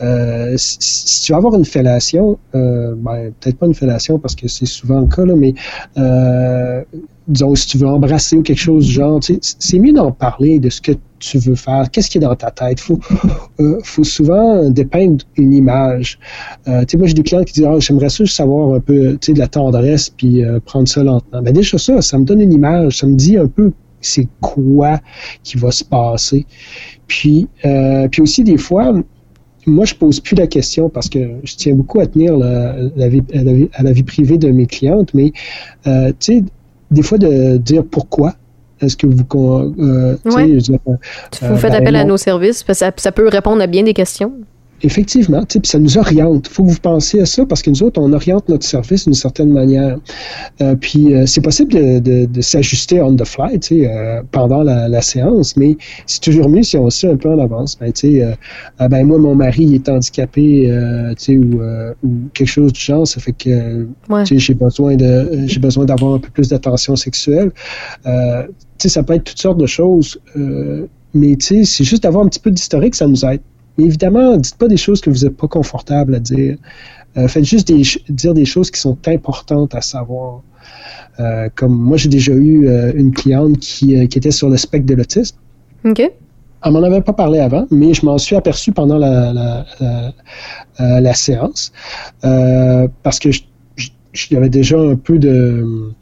euh, 0.00 0.54
si, 0.56 0.76
si, 0.80 1.22
tu 1.24 1.32
veux 1.32 1.38
avoir 1.38 1.54
une 1.54 1.64
fellation, 1.64 2.38
euh, 2.54 2.94
ben, 2.96 3.32
peut-être 3.40 3.58
pas 3.58 3.66
une 3.66 3.74
fellation 3.74 4.18
parce 4.18 4.34
que 4.34 4.48
c'est 4.48 4.66
souvent 4.66 5.00
le 5.00 5.06
cas, 5.06 5.24
là, 5.24 5.34
mais 5.36 5.54
euh, 5.98 6.82
disons, 7.30 7.54
si 7.54 7.66
tu 7.66 7.78
veux 7.78 7.86
embrasser 7.86 8.36
ou 8.36 8.42
quelque 8.42 8.58
chose 8.58 8.86
du 8.86 8.92
genre, 8.92 9.20
c'est 9.40 9.78
mieux 9.78 9.92
d'en 9.92 10.12
parler 10.12 10.58
de 10.58 10.68
ce 10.68 10.80
que 10.80 10.92
tu 11.20 11.38
veux 11.38 11.54
faire, 11.54 11.90
qu'est-ce 11.90 12.10
qui 12.10 12.18
est 12.18 12.22
dans 12.22 12.34
ta 12.34 12.50
tête? 12.50 12.80
Faut, 12.80 12.98
euh, 13.60 13.78
faut 13.84 14.04
souvent 14.04 14.68
dépeindre 14.70 15.24
une 15.36 15.52
image. 15.52 16.18
Euh, 16.66 16.84
tu 16.84 16.96
moi, 16.98 17.06
j'ai 17.06 17.14
des 17.14 17.22
clients 17.22 17.44
qui 17.44 17.52
disent, 17.52 17.66
ah, 17.66 17.78
j'aimerais 17.78 18.08
ça 18.08 18.24
juste 18.24 18.36
savoir 18.36 18.74
un 18.74 18.80
peu, 18.80 19.16
de 19.16 19.38
la 19.38 19.46
tendresse, 19.46 20.10
puis 20.10 20.44
euh, 20.44 20.58
prendre 20.64 20.88
ça 20.88 21.04
lentement. 21.04 21.42
Ben 21.42 21.52
déjà 21.52 21.78
ça, 21.78 22.02
ça 22.02 22.18
me 22.18 22.24
donne 22.24 22.40
une 22.40 22.52
image, 22.52 22.98
ça 22.98 23.06
me 23.06 23.14
dit 23.14 23.36
un 23.36 23.46
peu 23.46 23.72
c'est 24.00 24.26
quoi 24.40 24.98
qui 25.44 25.58
va 25.58 25.70
se 25.70 25.84
passer. 25.84 26.46
Puis, 27.06 27.48
puis 28.10 28.22
aussi 28.22 28.42
des 28.42 28.56
fois, 28.56 28.94
moi, 29.66 29.84
je 29.84 29.94
pose 29.94 30.20
plus 30.20 30.36
la 30.36 30.46
question 30.46 30.88
parce 30.88 31.10
que 31.10 31.18
je 31.44 31.54
tiens 31.54 31.74
beaucoup 31.74 32.00
à 32.00 32.06
tenir 32.06 32.34
la, 32.34 33.08
vie, 33.08 33.22
à, 33.34 33.82
la 33.82 33.92
vie, 33.92 34.02
privée 34.02 34.38
de 34.38 34.50
mes 34.50 34.64
clientes, 34.64 35.12
mais 35.12 35.32
tu 35.84 35.90
sais, 36.18 36.44
des 36.90 37.02
fois 37.02 37.18
de 37.18 37.56
dire 37.56 37.84
pourquoi. 37.84 38.34
Est-ce 38.80 38.96
que 38.96 39.06
vous... 39.06 39.24
Euh, 39.78 40.16
ouais. 40.24 40.58
vous 41.42 41.56
faites 41.56 41.74
appel 41.74 41.96
à 41.96 42.04
nos 42.04 42.16
services, 42.16 42.62
parce 42.62 42.80
que 42.80 43.00
ça, 43.00 43.12
peut 43.12 43.28
répondre 43.28 43.60
à 43.60 43.66
bien 43.66 43.82
des 43.82 43.92
questions. 43.92 44.32
Effectivement, 44.82 45.44
ça 45.62 45.78
nous 45.78 45.98
oriente. 45.98 46.48
Il 46.48 46.54
faut 46.54 46.64
que 46.64 46.70
vous 46.70 46.80
pensiez 46.80 47.20
à 47.20 47.26
ça 47.26 47.44
parce 47.44 47.60
que 47.62 47.68
nous 47.68 47.82
autres, 47.82 48.00
on 48.00 48.12
oriente 48.14 48.48
notre 48.48 48.64
service 48.64 49.04
d'une 49.04 49.14
certaine 49.14 49.52
manière. 49.52 49.98
Euh, 50.62 50.74
puis 50.74 51.14
euh, 51.14 51.26
c'est 51.26 51.42
possible 51.42 51.72
de, 51.72 51.98
de, 51.98 52.24
de 52.24 52.40
s'ajuster 52.40 53.02
on 53.02 53.14
the 53.14 53.24
fly 53.24 53.58
euh, 53.72 54.22
pendant 54.32 54.62
la, 54.62 54.88
la, 54.88 55.02
séance, 55.02 55.56
mais 55.56 55.76
c'est 56.06 56.22
toujours 56.22 56.48
mieux 56.48 56.62
si 56.62 56.78
on 56.78 56.88
sait 56.88 57.10
un 57.10 57.16
peu 57.16 57.28
en 57.28 57.38
avance. 57.38 57.78
Ben, 57.78 57.92
euh, 58.04 58.34
ben 58.88 59.06
moi, 59.06 59.18
mon 59.18 59.34
mari 59.34 59.74
est 59.74 59.88
handicapé 59.88 60.70
ou, 61.28 61.60
ou 62.02 62.10
quelque 62.32 62.48
chose 62.48 62.72
du 62.72 62.80
genre, 62.80 63.06
ça 63.06 63.20
fait 63.20 63.32
que 63.32 63.86
j'ai 64.24 64.54
besoin 64.54 64.96
de 64.96 65.44
j'ai 65.46 65.60
besoin 65.60 65.84
d'avoir 65.84 66.14
un 66.14 66.18
peu 66.18 66.30
plus 66.30 66.48
d'attention 66.48 66.96
sexuelle. 66.96 67.50
ça 68.04 69.02
peut 69.02 69.14
être 69.14 69.24
toutes 69.24 69.38
sortes 69.38 69.58
de 69.58 69.66
choses, 69.66 70.20
mais 71.14 71.36
c'est 71.40 71.84
juste 71.84 72.02
d'avoir 72.04 72.24
un 72.24 72.28
petit 72.28 72.40
peu 72.40 72.50
d'historique, 72.50 72.94
ça 72.94 73.06
nous 73.06 73.24
aide. 73.26 73.40
Mais 73.80 73.86
évidemment, 73.86 74.36
dites 74.36 74.56
pas 74.56 74.68
des 74.68 74.76
choses 74.76 75.00
que 75.00 75.08
vous 75.08 75.24
n'êtes 75.24 75.36
pas 75.36 75.48
confortable 75.48 76.14
à 76.14 76.20
dire. 76.20 76.56
Euh, 77.16 77.28
faites 77.28 77.44
juste 77.44 77.68
des, 77.68 77.82
dire 78.10 78.34
des 78.34 78.44
choses 78.44 78.70
qui 78.70 78.78
sont 78.78 78.98
importantes 79.06 79.74
à 79.74 79.80
savoir. 79.80 80.42
Euh, 81.18 81.48
comme 81.54 81.74
moi, 81.74 81.96
j'ai 81.96 82.08
déjà 82.08 82.32
eu 82.32 82.68
euh, 82.68 82.92
une 82.94 83.12
cliente 83.12 83.58
qui, 83.58 84.06
qui, 84.08 84.18
était 84.18 84.30
sur 84.30 84.50
le 84.50 84.56
spectre 84.56 84.86
de 84.86 84.94
l'autisme. 84.94 85.36
OK. 85.84 86.00
Elle 86.62 86.72
m'en 86.72 86.82
avait 86.82 87.00
pas 87.00 87.14
parlé 87.14 87.38
avant, 87.38 87.66
mais 87.70 87.94
je 87.94 88.04
m'en 88.04 88.18
suis 88.18 88.36
aperçu 88.36 88.70
pendant 88.72 88.98
la, 88.98 89.32
la, 89.32 89.64
la, 90.78 91.00
la 91.00 91.14
séance 91.14 91.72
parce 93.02 93.18
que 93.18 93.30
j'avais 94.12 94.50
déjà 94.50 94.78
un 94.78 94.96
peu 94.96 95.18
de 95.18 95.94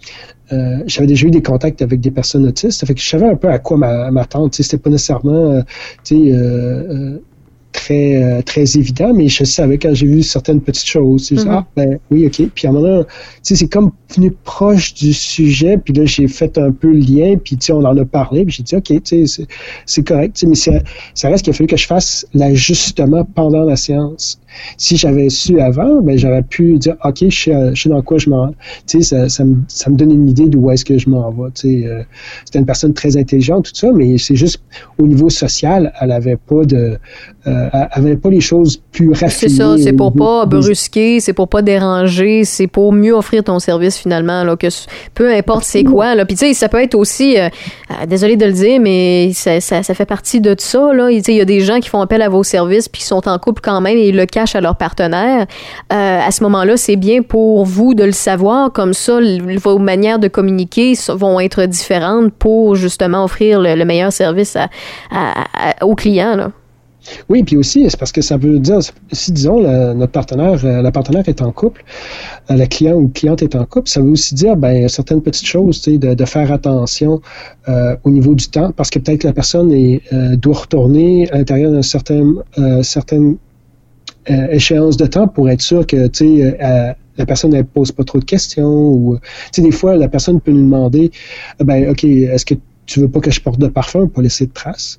j'avais 0.86 1.06
déjà 1.06 1.28
eu 1.28 1.30
des 1.30 1.42
contacts 1.42 1.80
avec 1.80 2.00
des 2.00 2.10
personnes 2.10 2.44
autistes, 2.44 2.80
ça 2.80 2.86
fait 2.86 2.94
que 2.94 3.00
je 3.00 3.08
savais 3.08 3.28
un 3.28 3.36
peu 3.36 3.48
à 3.48 3.60
quoi 3.60 3.76
m'attendre. 3.76 4.48
C'était 4.52 4.78
pas 4.78 4.90
nécessairement, 4.90 5.62
tu 6.02 6.16
sais, 6.16 6.32
très, 6.32 6.32
euh, 6.32 7.18
très 8.44 8.76
évident, 8.76 9.12
mais 9.14 9.28
je 9.28 9.44
savais 9.44 9.78
quand 9.78 9.94
j'ai 9.94 10.06
vu 10.06 10.22
certaines 10.22 10.60
petites 10.60 10.88
choses. 10.88 11.30
Mm 11.32 11.48
Ah, 11.48 11.66
ben 11.76 11.98
oui, 12.10 12.26
OK. 12.26 12.48
Puis 12.54 12.66
à 12.66 12.70
un 12.70 12.72
moment 12.72 13.04
c'est 13.42 13.68
comme 13.68 13.92
venu 14.14 14.30
proche 14.30 14.94
du 14.94 15.12
sujet, 15.12 15.78
puis 15.78 15.92
là, 15.94 16.04
j'ai 16.04 16.28
fait 16.28 16.58
un 16.58 16.72
peu 16.72 16.88
le 16.88 16.98
lien, 16.98 17.36
puis 17.42 17.56
tu 17.56 17.66
sais, 17.66 17.72
on 17.72 17.84
en 17.84 17.96
a 17.96 18.04
parlé, 18.04 18.44
puis 18.44 18.56
j'ai 18.56 18.62
dit, 18.62 18.76
OK, 18.76 19.02
tu 19.02 19.26
sais, 19.26 19.46
c'est 19.86 20.06
correct, 20.06 20.42
mais 20.46 20.54
ça, 20.54 20.72
ça 21.14 21.28
reste 21.28 21.44
qu'il 21.44 21.52
a 21.52 21.54
fallu 21.54 21.66
que 21.66 21.76
je 21.76 21.86
fasse 21.86 22.26
l'ajustement 22.34 23.24
pendant 23.34 23.64
la 23.64 23.76
séance. 23.76 24.40
Si 24.76 24.96
j'avais 24.96 25.28
su 25.28 25.60
avant, 25.60 26.00
ben 26.02 26.18
j'aurais 26.18 26.42
pu 26.42 26.78
dire, 26.78 26.96
OK, 27.04 27.24
je 27.28 27.72
sais, 27.74 27.88
dans 27.88 28.02
quoi 28.02 28.18
je 28.18 28.30
m'en... 28.30 28.48
Tu 28.86 29.02
sais, 29.02 29.02
ça, 29.02 29.28
ça, 29.28 29.44
me, 29.44 29.56
ça 29.68 29.90
me 29.90 29.96
donne 29.96 30.10
une 30.10 30.28
idée 30.28 30.48
d'où 30.48 30.70
est-ce 30.70 30.84
que 30.84 30.98
je 30.98 31.08
m'en 31.08 31.30
vais. 31.30 31.50
Tu 31.54 31.82
sais, 31.82 31.86
euh, 31.86 32.02
c'était 32.44 32.58
une 32.58 32.66
personne 32.66 32.94
très 32.94 33.16
intelligente, 33.16 33.66
tout 33.66 33.74
ça, 33.74 33.92
mais 33.92 34.18
c'est 34.18 34.36
juste 34.36 34.62
au 34.98 35.06
niveau 35.06 35.28
social, 35.28 35.92
elle 36.00 36.12
avait 36.12 36.36
pas 36.36 36.64
de... 36.64 36.98
Euh, 37.46 37.68
elle 37.72 37.88
avait 37.92 38.16
pas 38.16 38.30
les 38.30 38.40
choses 38.40 38.82
plus 38.92 39.10
raffinées. 39.10 39.30
C'est 39.30 39.48
ça, 39.48 39.76
c'est 39.78 39.92
pour 39.92 40.12
pas 40.12 40.44
brusquer, 40.44 41.20
c'est 41.20 41.32
pour 41.32 41.48
pas 41.48 41.62
déranger, 41.62 42.44
c'est 42.44 42.66
pour 42.66 42.92
mieux 42.92 43.14
offrir 43.14 43.42
ton 43.44 43.58
service 43.58 43.96
finalement, 43.96 44.44
là, 44.44 44.56
que 44.56 44.66
peu 45.14 45.32
importe 45.32 45.64
c'est 45.64 45.84
quoi. 45.84 46.14
Là. 46.14 46.26
Puis 46.26 46.36
tu 46.36 46.46
sais, 46.46 46.54
ça 46.54 46.68
peut 46.68 46.82
être 46.82 46.94
aussi, 46.94 47.38
euh, 47.38 47.48
désolé 48.06 48.36
de 48.36 48.44
le 48.44 48.52
dire, 48.52 48.80
mais 48.80 49.30
ça, 49.34 49.60
ça, 49.60 49.82
ça 49.82 49.94
fait 49.94 50.06
partie 50.06 50.40
de 50.40 50.54
ça. 50.58 50.92
Là. 50.92 51.10
Il 51.10 51.34
y 51.34 51.40
a 51.40 51.44
des 51.44 51.60
gens 51.60 51.80
qui 51.80 51.88
font 51.88 52.00
appel 52.00 52.22
à 52.22 52.28
vos 52.28 52.42
services 52.42 52.88
puis 52.88 53.00
qui 53.00 53.06
sont 53.06 53.26
en 53.28 53.38
couple 53.38 53.62
quand 53.62 53.80
même 53.80 53.96
et 53.96 54.12
le 54.12 54.26
à 54.54 54.60
leur 54.60 54.76
partenaire. 54.76 55.46
Euh, 55.92 56.20
à 56.20 56.30
ce 56.30 56.42
moment-là, 56.44 56.76
c'est 56.76 56.96
bien 56.96 57.22
pour 57.22 57.64
vous 57.64 57.94
de 57.94 58.04
le 58.04 58.12
savoir. 58.12 58.72
Comme 58.72 58.94
ça, 58.94 59.18
vos 59.62 59.78
manières 59.78 60.18
de 60.18 60.28
communiquer 60.28 60.94
vont 61.08 61.40
être 61.40 61.64
différentes 61.66 62.32
pour 62.32 62.74
justement 62.74 63.24
offrir 63.24 63.60
le, 63.60 63.84
meilleur 63.84 64.12
service 64.12 64.56
à, 64.56 64.68
à, 65.10 65.84
aux 65.84 65.94
clients. 65.94 66.50
Oui, 67.28 67.42
puis 67.42 67.56
aussi, 67.56 67.88
c'est 67.88 67.98
parce 67.98 68.12
que 68.12 68.20
ça 68.20 68.36
veut 68.36 68.58
dire, 68.58 68.78
si 69.12 69.32
disons, 69.32 69.60
notre 69.94 70.12
partenaire, 70.12 70.64
euh, 70.64 70.82
la 70.82 70.90
partenaire 70.90 71.28
est 71.28 71.42
en 71.42 71.52
couple, 71.52 71.84
euh, 72.50 72.56
la 72.56 72.66
client 72.66 72.96
ou 72.96 73.08
cliente 73.08 73.42
est 73.42 73.54
en 73.54 73.64
couple, 73.64 73.88
ça 73.88 74.00
veut 74.00 74.10
aussi 74.10 74.34
dire, 74.34 74.56
ben, 74.56 74.88
certaines 74.88 75.22
petites 75.22 75.46
choses, 75.46 75.82
de, 75.82 76.24
faire 76.24 76.52
attention 76.52 77.20
au 78.04 78.10
niveau 78.10 78.34
du 78.34 78.48
temps, 78.48 78.72
parce 78.72 78.90
que 78.90 78.98
peut-être 78.98 79.22
que 79.22 79.26
la 79.26 79.32
personne 79.32 79.70
doit 80.36 80.56
retourner 80.56 81.30
à 81.30 81.38
l'intérieur 81.38 81.70
d'une 81.70 81.82
certaine, 81.82 82.34
certaine 82.82 83.36
échéance 84.26 84.96
de 84.96 85.06
temps 85.06 85.28
pour 85.28 85.48
être 85.48 85.62
sûr 85.62 85.86
que, 85.86 86.06
tu 86.08 86.38
sais, 86.38 86.94
la 87.16 87.26
personne 87.26 87.52
ne 87.52 87.62
pose 87.62 87.92
pas 87.92 88.04
trop 88.04 88.18
de 88.18 88.24
questions 88.24 88.68
ou 88.68 89.18
tu 89.18 89.22
sais 89.52 89.62
des 89.62 89.72
fois 89.72 89.96
la 89.96 90.08
personne 90.08 90.40
peut 90.40 90.52
nous 90.52 90.62
demander 90.62 91.10
ben 91.58 91.90
ok 91.90 92.04
est-ce 92.04 92.46
que 92.46 92.54
tu 92.88 93.00
veux 93.00 93.08
pas 93.08 93.20
que 93.20 93.30
je 93.30 93.40
porte 93.40 93.60
de 93.60 93.68
parfum 93.68 94.00
pour 94.00 94.12
pas 94.12 94.22
laisser 94.22 94.46
de 94.46 94.52
traces? 94.52 94.98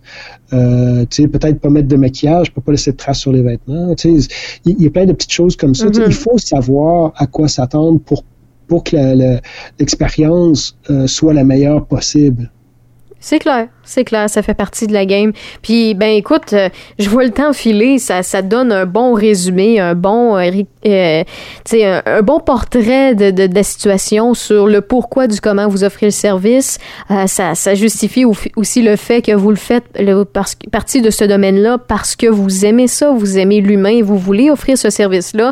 Euh, 0.53 1.05
tu 1.09 1.23
sais, 1.23 1.27
peut-être 1.27 1.59
pas 1.59 1.69
mettre 1.69 1.87
de 1.87 1.95
maquillage 1.95 2.51
pour 2.51 2.63
pas 2.63 2.71
laisser 2.71 2.91
de 2.91 2.97
traces 2.97 3.19
sur 3.19 3.31
les 3.31 3.41
vêtements. 3.41 3.95
Tu 3.95 4.21
sais, 4.21 4.29
il 4.65 4.81
y, 4.81 4.85
a 4.85 4.91
plein 4.91 5.05
de 5.05 5.13
petites 5.13 5.31
choses 5.31 5.55
comme 5.55 5.73
ça. 5.73 5.87
Il 5.87 5.91
mm-hmm. 5.91 6.11
faut 6.11 6.37
savoir 6.37 7.13
à 7.17 7.25
quoi 7.25 7.47
s'attendre 7.47 7.99
pour 7.99 8.23
pour 8.67 8.83
que 8.83 8.95
l'expérience 9.79 10.77
euh, 10.91 11.07
soit 11.07 11.33
la 11.33 11.43
meilleure 11.43 11.87
possible. 11.87 12.51
C'est 13.19 13.39
clair, 13.39 13.67
c'est 13.89 14.03
clair, 14.03 14.29
ça 14.29 14.43
fait 14.43 14.53
partie 14.53 14.85
de 14.85 14.93
la 14.93 15.05
game. 15.05 15.31
Puis, 15.63 15.95
ben 15.95 16.09
écoute, 16.11 16.53
euh, 16.53 16.69
je 16.99 17.09
vois 17.09 17.23
le 17.23 17.31
temps 17.31 17.53
filer, 17.53 17.97
ça, 17.97 18.21
ça 18.21 18.43
donne 18.43 18.71
un 18.71 18.85
bon 18.85 19.13
résumé, 19.13 19.79
un 19.79 19.95
bon, 19.95 20.37
euh, 20.37 20.51
euh 20.85 21.23
un, 21.73 22.01
un, 22.05 22.21
bon 22.21 22.39
portrait 22.39 23.15
de, 23.15 23.31
de, 23.31 23.47
de, 23.47 23.55
la 23.55 23.63
situation 23.63 24.35
sur 24.35 24.67
le 24.67 24.81
pourquoi 24.81 25.25
du 25.25 25.41
comment 25.41 25.67
vous 25.67 25.83
offrez 25.83 26.05
le 26.05 26.11
service. 26.11 26.77
Euh, 27.09 27.25
ça, 27.25 27.55
ça 27.55 27.73
justifie 27.73 28.25
aussi 28.25 28.83
le 28.83 28.95
fait 28.95 29.23
que 29.23 29.31
vous 29.31 29.49
le 29.49 29.55
faites 29.55 29.85
le, 29.99 30.23
parce, 30.23 30.55
partie 30.71 31.01
de 31.01 31.09
ce 31.09 31.23
domaine-là 31.23 31.79
parce 31.79 32.15
que 32.15 32.27
vous 32.27 32.65
aimez 32.65 32.87
ça, 32.87 33.11
vous 33.11 33.39
aimez 33.39 33.59
l'humain, 33.59 34.01
vous 34.03 34.17
voulez 34.17 34.51
offrir 34.51 34.77
ce 34.77 34.91
service-là. 34.91 35.51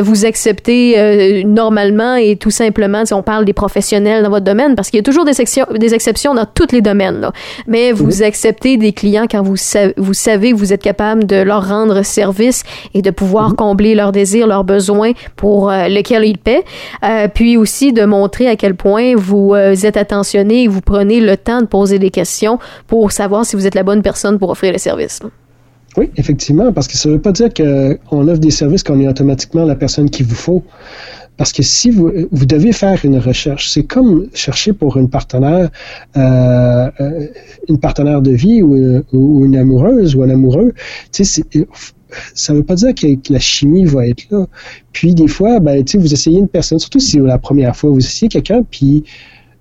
vous 0.00 0.24
acceptez 0.24 1.44
normalement 1.44 2.16
et 2.16 2.36
tout 2.36 2.50
simplement, 2.50 3.04
si 3.04 3.14
on 3.14 3.22
parle 3.22 3.44
des 3.44 3.52
professionnels 3.52 4.24
dans 4.24 4.30
votre 4.30 4.44
domaine, 4.44 4.74
parce 4.74 4.90
qu'il 4.90 4.98
y 4.98 5.00
a 5.00 5.04
toujours 5.04 5.24
des, 5.24 5.32
des 5.78 5.94
exceptions 5.94 6.34
dans 6.34 6.46
tous 6.46 6.72
les 6.72 6.80
domaines 6.80 7.30
mais 7.68 7.92
vous 7.92 8.16
mhm. 8.16 8.22
acceptez 8.22 8.76
des 8.76 8.92
clients 8.92 9.26
quand 9.30 9.42
vous, 9.42 9.54
vous 9.96 10.14
savez 10.14 10.50
que 10.52 10.56
vous 10.56 10.72
êtes 10.72 10.82
capable 10.82 11.26
de 11.26 11.36
leur 11.36 11.68
rendre 11.68 12.02
service 12.02 12.64
et 12.94 13.02
de 13.02 13.10
pouvoir 13.10 13.50
mhm. 13.50 13.56
combler 13.56 13.94
leurs 13.94 14.10
désirs, 14.10 14.46
leurs 14.46 14.64
besoins 14.64 15.12
pour 15.36 15.70
euh, 15.70 15.86
lesquels 15.86 16.24
ils 16.24 16.38
paient. 16.38 16.64
Euh, 17.04 17.28
puis 17.32 17.56
aussi 17.56 17.92
de 17.92 18.04
montrer 18.04 18.48
à 18.48 18.56
quel 18.56 18.74
point 18.74 19.14
vous 19.14 19.54
euh, 19.54 19.74
êtes 19.74 19.96
attentionné 19.96 20.64
et 20.64 20.68
vous 20.68 20.80
prenez 20.80 21.20
le 21.20 21.36
temps 21.36 21.60
de 21.60 21.66
poser 21.66 21.98
des 21.98 22.10
questions 22.10 22.58
pour 22.86 23.12
savoir 23.12 23.44
si 23.44 23.54
vous 23.54 23.66
êtes 23.66 23.74
la 23.74 23.82
bonne 23.82 24.02
personne 24.02 24.38
pour 24.38 24.50
offrir 24.50 24.72
le 24.72 24.78
service. 24.78 25.20
Oui, 25.96 26.10
effectivement, 26.16 26.72
parce 26.72 26.86
que 26.86 26.96
ça 26.96 27.08
ne 27.08 27.14
veut 27.14 27.20
pas 27.20 27.32
dire 27.32 27.48
qu'on 27.52 28.28
offre 28.28 28.40
des 28.40 28.50
services 28.50 28.82
qu'on 28.82 29.00
est 29.00 29.08
automatiquement 29.08 29.64
la 29.64 29.74
personne 29.74 30.08
qu'il 30.10 30.26
vous 30.26 30.34
faut. 30.34 30.62
Parce 31.38 31.52
que 31.52 31.62
si 31.62 31.90
vous, 31.90 32.12
vous 32.30 32.46
devez 32.46 32.72
faire 32.72 33.02
une 33.04 33.18
recherche, 33.18 33.70
c'est 33.70 33.84
comme 33.84 34.26
chercher 34.34 34.74
pour 34.74 34.98
une 34.98 35.08
partenaire, 35.08 35.70
euh, 36.16 36.90
euh 37.00 37.26
une 37.68 37.78
partenaire 37.78 38.20
de 38.20 38.32
vie 38.32 38.60
ou, 38.62 39.44
une 39.44 39.56
amoureuse 39.56 40.14
ou 40.16 40.22
un 40.22 40.30
amoureux. 40.30 40.74
Tu 41.12 41.24
sais, 41.24 41.44
ça 42.34 42.52
ne 42.52 42.58
veut 42.58 42.64
pas 42.64 42.74
dire 42.74 42.94
que, 42.94 43.32
la 43.32 43.38
chimie 43.38 43.84
va 43.84 44.06
être 44.06 44.24
là. 44.30 44.46
Puis 44.92 45.14
des 45.14 45.28
fois, 45.28 45.60
ben, 45.60 45.84
tu 45.84 45.92
sais, 45.92 45.98
vous 45.98 46.12
essayez 46.12 46.38
une 46.38 46.48
personne, 46.48 46.78
surtout 46.78 47.00
si 47.00 47.18
la 47.18 47.38
première 47.38 47.76
fois, 47.76 47.90
vous 47.90 47.98
essayez 47.98 48.28
quelqu'un, 48.28 48.62
puis 48.68 49.04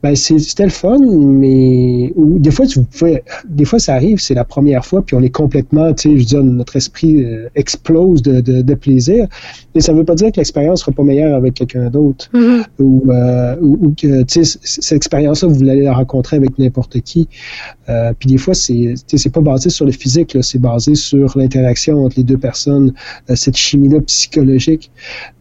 ben 0.04 0.16
c'était 0.16 0.64
le 0.64 0.70
fun, 0.70 1.00
mais 1.00 2.14
des 2.16 2.52
fois, 2.52 2.68
tu 2.68 2.84
pouvais, 2.84 3.24
des 3.50 3.66
fois 3.66 3.80
ça 3.80 3.95
arrive, 3.95 4.20
c'est 4.20 4.36
la 4.36 4.43
première 4.43 4.86
fois, 4.86 5.02
puis 5.02 5.16
on 5.16 5.24
est 5.24 5.32
complètement, 5.32 5.91
tu 5.93 6.04
sais, 6.04 6.10
je 6.12 6.20
veux 6.20 6.26
dire, 6.26 6.43
notre 6.43 6.76
esprit 6.76 7.24
euh, 7.24 7.50
explose 7.56 8.22
de, 8.22 8.39
de, 8.41 8.62
de, 8.62 8.74
plaisir. 8.76 9.28
Mais 9.74 9.82
ça 9.82 9.93
ne 9.93 9.98
veut 9.98 10.06
pas 10.06 10.14
dire 10.14 10.32
que 10.32 10.38
l'expérience 10.38 10.82
sera 10.82 10.91
pas 10.91 11.02
meilleure 11.02 11.36
avec 11.36 11.56
quelqu'un 11.56 11.89
d'autre, 11.89 12.30
mm-hmm. 12.32 12.64
ou, 12.80 13.12
euh, 13.12 13.56
ou, 13.60 13.93
que, 14.00 14.22
tu 14.22 14.45
sais, 14.45 14.60
cette 14.62 14.98
expérience-là, 14.98 15.50
vous 15.50 15.68
allez 15.68 15.82
la 15.82 15.93
rencontrer 15.93 16.38
avec 16.38 16.60
n'importe 16.60 17.00
qui. 17.02 17.28
Euh, 17.89 18.14
puis 18.18 18.30
des 18.30 18.38
fois, 18.38 18.54
c'est, 18.54 18.93
c'est 19.08 19.34
pas 19.34 19.41
basé 19.41 19.72
sur 19.72 19.86
le 19.86 19.91
physique, 19.91 20.38
c'est 20.41 20.62
basé 20.62 20.93
sur 20.93 21.36
l'interaction 21.36 22.06
entre 22.06 22.18
les 22.18 22.24
deux 22.24 22.38
personnes, 22.38 22.93
cette 23.34 23.58
chimie-là 23.58 24.02
psychologique. 24.02 24.91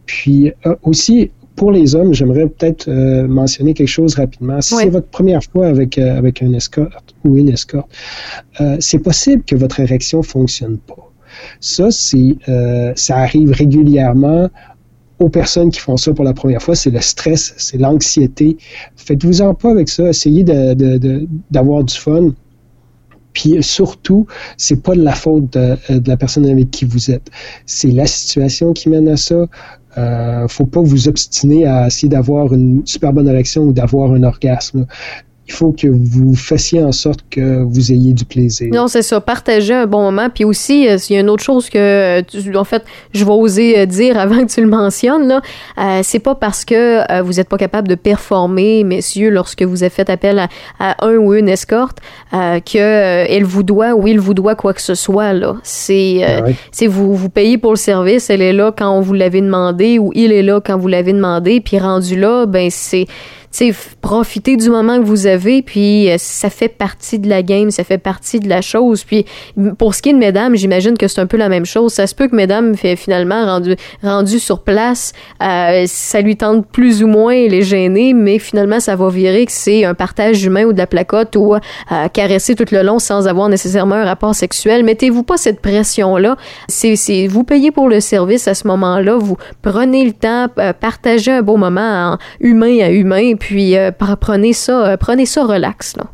Puis 0.07 0.51
aussi, 0.83 1.29
pour 1.57 1.71
les 1.71 1.95
hommes, 1.95 2.13
j'aimerais 2.13 2.47
peut-être 2.47 2.87
euh, 2.87 3.27
mentionner 3.27 3.73
quelque 3.73 3.89
chose 3.89 4.13
rapidement. 4.15 4.61
Si 4.61 4.75
c'est 4.75 4.89
votre 4.89 5.07
première 5.07 5.43
fois 5.43 5.67
avec, 5.67 5.97
euh, 5.97 6.17
avec 6.17 6.41
un 6.43 6.53
escorte 6.53 7.15
ou 7.25 7.35
une 7.35 7.49
escorte, 7.49 7.89
euh, 8.61 8.77
c'est 8.79 8.99
possible 8.99 9.43
que 9.43 9.55
votre 9.55 9.79
érection 9.79 10.21
fonctionne 10.21 10.77
pas. 10.77 11.11
Ça, 11.59 11.89
ça 11.91 13.17
arrive 13.17 13.51
régulièrement 13.51 14.49
aux 15.19 15.29
personnes 15.29 15.71
qui 15.71 15.79
font 15.79 15.97
ça 15.97 16.13
pour 16.13 16.23
la 16.23 16.33
première 16.33 16.61
fois, 16.61 16.75
c'est 16.75 16.91
le 16.91 17.01
stress, 17.01 17.53
c'est 17.57 17.77
l'anxiété. 17.77 18.57
Faites-vous-en 18.95 19.55
pas 19.55 19.71
avec 19.71 19.89
ça. 19.89 20.09
Essayez 20.09 20.43
d'avoir 20.43 21.83
du 21.83 21.95
fun. 21.95 22.29
Puis 23.33 23.61
surtout, 23.61 24.25
c'est 24.57 24.81
pas 24.81 24.95
de 24.95 25.03
la 25.03 25.13
faute 25.13 25.53
de, 25.53 25.75
de, 25.89 26.09
la 26.09 26.17
personne 26.17 26.45
avec 26.47 26.71
qui 26.71 26.85
vous 26.85 27.11
êtes. 27.11 27.29
C'est 27.65 27.91
la 27.91 28.07
situation 28.07 28.73
qui 28.73 28.89
mène 28.89 29.07
à 29.09 29.17
ça. 29.17 29.47
Euh, 29.97 30.47
faut 30.47 30.65
pas 30.65 30.81
vous 30.81 31.07
obstiner 31.07 31.65
à 31.65 31.87
essayer 31.87 32.09
d'avoir 32.09 32.53
une 32.53 32.85
super 32.85 33.13
bonne 33.13 33.27
érection 33.27 33.63
ou 33.63 33.73
d'avoir 33.73 34.11
un 34.11 34.23
orgasme. 34.23 34.85
Il 35.47 35.53
faut 35.53 35.71
que 35.71 35.87
vous 35.87 36.35
fassiez 36.35 36.83
en 36.83 36.91
sorte 36.91 37.21
que 37.29 37.61
vous 37.63 37.91
ayez 37.91 38.13
du 38.13 38.25
plaisir. 38.25 38.67
Non, 38.73 38.87
c'est 38.87 39.01
ça. 39.01 39.21
Partager 39.21 39.73
un 39.73 39.85
bon 39.87 40.01
moment. 40.01 40.27
Puis 40.33 40.43
aussi, 40.43 40.87
euh, 40.89 40.97
il 41.09 41.13
y 41.13 41.17
a 41.17 41.21
une 41.21 41.29
autre 41.29 41.43
chose 41.43 41.69
que, 41.69 41.77
euh, 41.77 42.21
tu- 42.21 42.55
en 42.57 42.63
fait, 42.65 42.83
je 43.13 43.23
vais 43.23 43.31
oser 43.31 43.79
euh, 43.79 43.85
dire 43.85 44.17
avant 44.19 44.45
que 44.45 44.51
tu 44.51 44.61
le 44.61 44.67
mentionnes. 44.67 45.27
Là, 45.27 45.41
Euh, 45.79 46.01
c'est 46.03 46.19
pas 46.19 46.35
parce 46.35 46.65
que 46.65 47.21
vous 47.21 47.33
n'êtes 47.33 47.49
pas 47.49 47.57
capable 47.57 47.87
de 47.87 47.95
performer, 47.95 48.83
messieurs, 48.83 49.29
lorsque 49.29 49.61
vous 49.63 49.83
avez 49.83 49.89
fait 49.89 50.09
appel 50.09 50.39
à, 50.39 50.47
à 50.79 51.05
un 51.05 51.15
ou 51.17 51.33
une 51.33 51.49
escorte, 51.49 51.99
euh, 52.33 52.59
que 52.59 52.77
elle 52.77 53.43
vous 53.45 53.63
doit 53.63 53.93
ou 53.95 54.07
il 54.07 54.19
vous 54.19 54.33
doit 54.33 54.55
quoi 54.55 54.73
que 54.73 54.81
ce 54.81 54.95
soit. 54.95 55.33
Là, 55.33 55.55
c'est, 55.63 56.19
euh, 56.23 56.39
Ah 56.39 56.43
ouais. 56.43 56.55
c'est 56.71 56.87
vous 56.87 57.15
vous 57.15 57.29
payez 57.29 57.57
pour 57.57 57.71
le 57.71 57.77
service. 57.77 58.29
Elle 58.29 58.41
est 58.41 58.53
là 58.53 58.73
quand 58.77 58.99
vous 59.01 59.13
l'avez 59.13 59.41
demandé 59.41 59.97
ou 59.99 60.11
il 60.13 60.31
est 60.31 60.43
là 60.43 60.59
quand 60.63 60.77
vous 60.77 60.87
l'avez 60.87 61.13
demandé. 61.13 61.61
Puis 61.61 61.79
rendu 61.79 62.19
là, 62.19 62.45
ben 62.45 62.69
c'est 62.71 63.05
sais, 63.57 63.73
profitez 64.01 64.55
du 64.55 64.69
moment 64.69 64.99
que 64.99 65.05
vous 65.05 65.25
avez, 65.25 65.61
puis 65.61 66.09
euh, 66.09 66.15
ça 66.17 66.49
fait 66.49 66.67
partie 66.67 67.19
de 67.19 67.27
la 67.27 67.41
game, 67.43 67.71
ça 67.71 67.83
fait 67.83 67.97
partie 67.97 68.39
de 68.39 68.47
la 68.47 68.61
chose. 68.61 69.03
Puis 69.03 69.25
pour 69.77 69.95
ce 69.95 70.01
qui 70.01 70.09
est 70.09 70.13
de 70.13 70.17
mesdames, 70.17 70.55
j'imagine 70.55 70.97
que 70.97 71.07
c'est 71.07 71.21
un 71.21 71.25
peu 71.25 71.37
la 71.37 71.49
même 71.49 71.65
chose. 71.65 71.93
Ça 71.93 72.07
se 72.07 72.15
peut 72.15 72.27
que 72.27 72.35
mesdames, 72.35 72.75
finalement, 72.75 73.45
rendu, 73.45 73.75
rendu 74.03 74.39
sur 74.39 74.63
place, 74.63 75.13
euh, 75.41 75.85
ça 75.87 76.21
lui 76.21 76.37
tente 76.37 76.67
plus 76.67 77.03
ou 77.03 77.07
moins 77.07 77.33
les 77.33 77.63
gêner, 77.63 78.13
mais 78.13 78.39
finalement, 78.39 78.79
ça 78.79 78.95
va 78.95 79.09
virer 79.09 79.45
que 79.45 79.51
c'est 79.51 79.85
un 79.85 79.93
partage 79.93 80.43
humain 80.43 80.65
ou 80.65 80.73
de 80.73 80.77
la 80.77 80.87
placote 80.87 81.35
ou 81.35 81.55
euh, 81.55 81.59
caresser 82.13 82.55
tout 82.55 82.65
le 82.71 82.83
long 82.83 82.99
sans 82.99 83.27
avoir 83.27 83.49
nécessairement 83.49 83.95
un 83.95 84.05
rapport 84.05 84.35
sexuel. 84.35 84.83
Mettez-vous 84.83 85.23
pas 85.23 85.37
cette 85.37 85.61
pression-là. 85.61 86.37
C'est, 86.67 87.27
vous 87.27 87.43
payez 87.43 87.71
pour 87.71 87.89
le 87.89 87.99
service 87.99 88.47
à 88.47 88.53
ce 88.53 88.67
moment-là, 88.67 89.17
vous 89.17 89.37
prenez 89.61 90.05
le 90.05 90.13
temps, 90.13 90.47
euh, 90.59 90.73
partagez 90.73 91.31
un 91.31 91.41
beau 91.41 91.57
moment 91.57 92.13
en 92.13 92.17
humain 92.39 92.79
à 92.81 92.89
humain, 92.89 93.33
euh, 93.77 93.91
par- 93.91 94.17
prenez 94.17 94.53
ça, 94.53 94.91
euh, 94.91 94.97
prenez 94.97 95.25
ça 95.25 95.45
relax. 95.45 95.95
Là. 95.97 96.05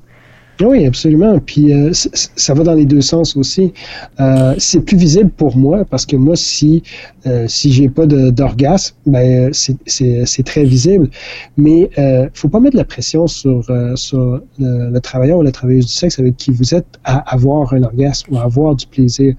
Oui, 0.61 0.85
absolument. 0.85 1.39
Puis 1.39 1.73
euh, 1.73 1.89
ça 1.93 2.53
va 2.53 2.63
dans 2.63 2.75
les 2.75 2.85
deux 2.85 3.01
sens 3.01 3.35
aussi. 3.35 3.73
Euh, 4.19 4.53
c'est 4.59 4.81
plus 4.81 4.95
visible 4.97 5.31
pour 5.31 5.57
moi 5.57 5.83
parce 5.89 6.05
que 6.05 6.15
moi, 6.15 6.35
si 6.35 6.83
euh, 7.25 7.45
si 7.47 7.73
j'ai 7.73 7.89
pas 7.89 8.05
d'orgasme, 8.05 8.95
ben 9.07 9.51
c'est- 9.51 10.43
très 10.43 10.63
visible. 10.63 11.09
Mais 11.57 11.89
euh, 11.97 12.29
faut 12.35 12.49
pas 12.49 12.59
mettre 12.59 12.77
la 12.77 12.83
pression 12.85 13.25
sur 13.25 13.65
euh, 13.71 13.95
sur 13.95 14.41
le, 14.59 14.91
le 14.91 14.99
travailleur 15.01 15.39
ou 15.39 15.41
la 15.41 15.51
travailleuse 15.51 15.87
du 15.87 15.91
sexe 15.93 16.19
avec 16.19 16.37
qui 16.37 16.51
vous 16.51 16.75
êtes 16.75 16.99
à 17.03 17.17
avoir 17.33 17.73
un 17.73 17.81
orgasme 17.81 18.33
ou 18.33 18.37
à 18.37 18.43
avoir 18.43 18.75
du 18.75 18.85
plaisir. 18.85 19.33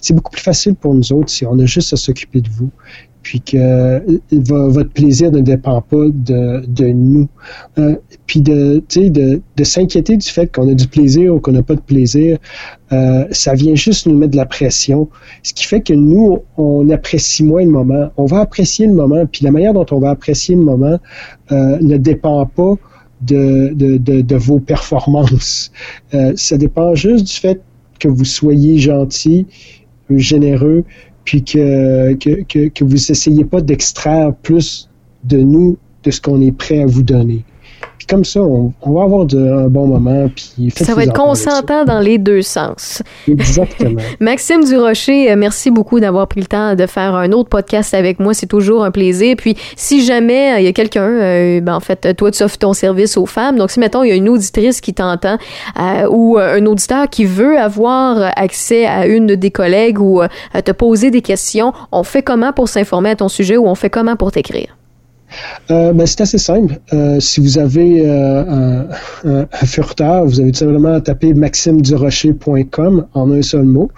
C'est 0.00 0.14
beaucoup 0.14 0.30
plus 0.30 0.42
facile 0.42 0.76
pour 0.76 0.94
nous 0.94 1.12
autres 1.12 1.30
si 1.30 1.44
on 1.46 1.58
a 1.58 1.66
juste 1.66 1.92
à 1.92 1.96
s'occuper 1.96 2.40
de 2.40 2.48
vous 2.48 2.70
puis 3.26 3.40
que 3.40 3.56
euh, 3.56 3.98
vo- 4.30 4.70
votre 4.70 4.90
plaisir 4.90 5.32
ne 5.32 5.40
dépend 5.40 5.82
pas 5.82 6.04
de, 6.12 6.86
nous. 6.92 7.28
Euh, 7.76 7.96
puis 8.28 8.40
de, 8.40 8.80
de, 8.88 9.64
s'inquiéter 9.64 10.16
du 10.16 10.28
fait 10.28 10.46
qu'on 10.46 10.70
a 10.70 10.74
du 10.74 10.86
plaisir 10.86 11.34
ou 11.34 11.40
qu'on 11.40 11.50
n'a 11.50 11.64
pas 11.64 11.74
de 11.74 11.80
plaisir, 11.80 12.38
euh, 12.92 13.24
ça 13.32 13.54
vient 13.54 13.74
juste 13.74 14.06
nous 14.06 14.16
mettre 14.16 14.30
de 14.30 14.36
la 14.36 14.46
pression. 14.46 15.08
Ce 15.42 15.52
qui 15.52 15.64
fait 15.64 15.80
que 15.80 15.92
nous, 15.92 16.38
on 16.56 16.88
apprécie 16.88 17.42
moins 17.42 17.64
le 17.64 17.70
moment. 17.70 18.10
On 18.16 18.26
va 18.26 18.38
apprécier 18.38 18.86
le 18.86 18.92
moment, 18.94 19.26
puis 19.26 19.44
la 19.44 19.50
manière 19.50 19.74
dont 19.74 19.86
on 19.90 19.98
va 19.98 20.10
apprécier 20.10 20.54
le 20.54 20.62
moment 20.62 21.00
ne 21.50 21.96
dépend 21.96 22.46
pas 22.46 22.74
de, 23.22 23.72
de, 23.74 24.36
vos 24.36 24.60
performances. 24.60 25.72
Ça 26.36 26.56
dépend 26.56 26.94
juste 26.94 27.24
du 27.24 27.32
fait 27.32 27.60
que 27.98 28.06
vous 28.06 28.24
soyez 28.24 28.78
gentil, 28.78 29.46
généreux, 30.10 30.84
puis 31.26 31.42
que, 31.42 32.14
que, 32.14 32.68
que, 32.68 32.84
vous 32.84 33.10
essayez 33.10 33.44
pas 33.44 33.60
d'extraire 33.60 34.32
plus 34.42 34.88
de 35.24 35.38
nous 35.38 35.76
de 36.04 36.10
ce 36.10 36.20
qu'on 36.20 36.40
est 36.40 36.52
prêt 36.52 36.82
à 36.82 36.86
vous 36.86 37.02
donner. 37.02 37.44
Puis 38.06 38.14
comme 38.14 38.24
ça, 38.24 38.40
on, 38.40 38.72
on 38.82 38.92
va 38.92 39.02
avoir 39.02 39.24
de, 39.26 39.38
un 39.38 39.68
bon 39.68 39.86
moment. 39.86 40.28
Puis 40.34 40.70
Ça 40.76 40.94
va 40.94 41.04
être 41.04 41.12
consentant 41.12 41.84
dans 41.84 42.00
les 42.00 42.18
deux 42.18 42.42
sens. 42.42 43.02
Exactement. 43.28 44.00
Maxime 44.20 44.64
Durocher, 44.64 45.32
euh, 45.32 45.36
merci 45.36 45.70
beaucoup 45.70 46.00
d'avoir 46.00 46.26
pris 46.28 46.40
le 46.40 46.46
temps 46.46 46.74
de 46.74 46.86
faire 46.86 47.14
un 47.14 47.32
autre 47.32 47.48
podcast 47.48 47.94
avec 47.94 48.20
moi. 48.20 48.34
C'est 48.34 48.46
toujours 48.46 48.84
un 48.84 48.90
plaisir. 48.90 49.36
Puis, 49.36 49.56
si 49.76 50.04
jamais 50.04 50.54
euh, 50.54 50.60
il 50.60 50.64
y 50.64 50.68
a 50.68 50.72
quelqu'un, 50.72 51.08
euh, 51.08 51.60
ben, 51.60 51.74
en 51.74 51.80
fait, 51.80 52.14
toi, 52.16 52.30
tu 52.30 52.42
offres 52.42 52.58
ton 52.58 52.72
service 52.72 53.16
aux 53.16 53.26
femmes. 53.26 53.56
Donc, 53.56 53.70
si, 53.70 53.80
mettons, 53.80 54.02
il 54.02 54.08
y 54.08 54.12
a 54.12 54.14
une 54.14 54.28
auditrice 54.28 54.80
qui 54.80 54.94
t'entend 54.94 55.38
euh, 55.78 56.08
ou 56.10 56.38
un 56.38 56.64
auditeur 56.66 57.08
qui 57.08 57.24
veut 57.24 57.58
avoir 57.58 58.32
accès 58.36 58.86
à 58.86 59.06
une 59.06 59.26
de 59.26 59.34
tes 59.34 59.50
collègues 59.50 60.00
ou 60.00 60.22
euh, 60.22 60.28
te 60.64 60.72
poser 60.72 61.10
des 61.10 61.22
questions, 61.22 61.72
on 61.92 62.02
fait 62.02 62.22
comment 62.22 62.52
pour 62.52 62.68
s'informer 62.68 63.10
à 63.10 63.16
ton 63.16 63.28
sujet 63.28 63.56
ou 63.56 63.66
on 63.66 63.74
fait 63.74 63.90
comment 63.90 64.16
pour 64.16 64.32
t'écrire? 64.32 64.75
Euh, 65.70 65.92
ben, 65.92 66.06
c'est 66.06 66.20
assez 66.20 66.38
simple. 66.38 66.78
Euh, 66.92 67.18
si 67.20 67.40
vous 67.40 67.58
avez 67.58 68.06
euh, 68.06 68.84
un, 69.24 69.46
un, 69.58 70.24
vous 70.24 70.40
avez 70.40 70.52
tout 70.52 70.58
simplement 70.58 70.94
à 70.94 71.00
taper 71.00 71.34
maximedurocher.com 71.34 73.06
en 73.14 73.32
un 73.32 73.42
seul 73.42 73.64
mot. 73.64 73.90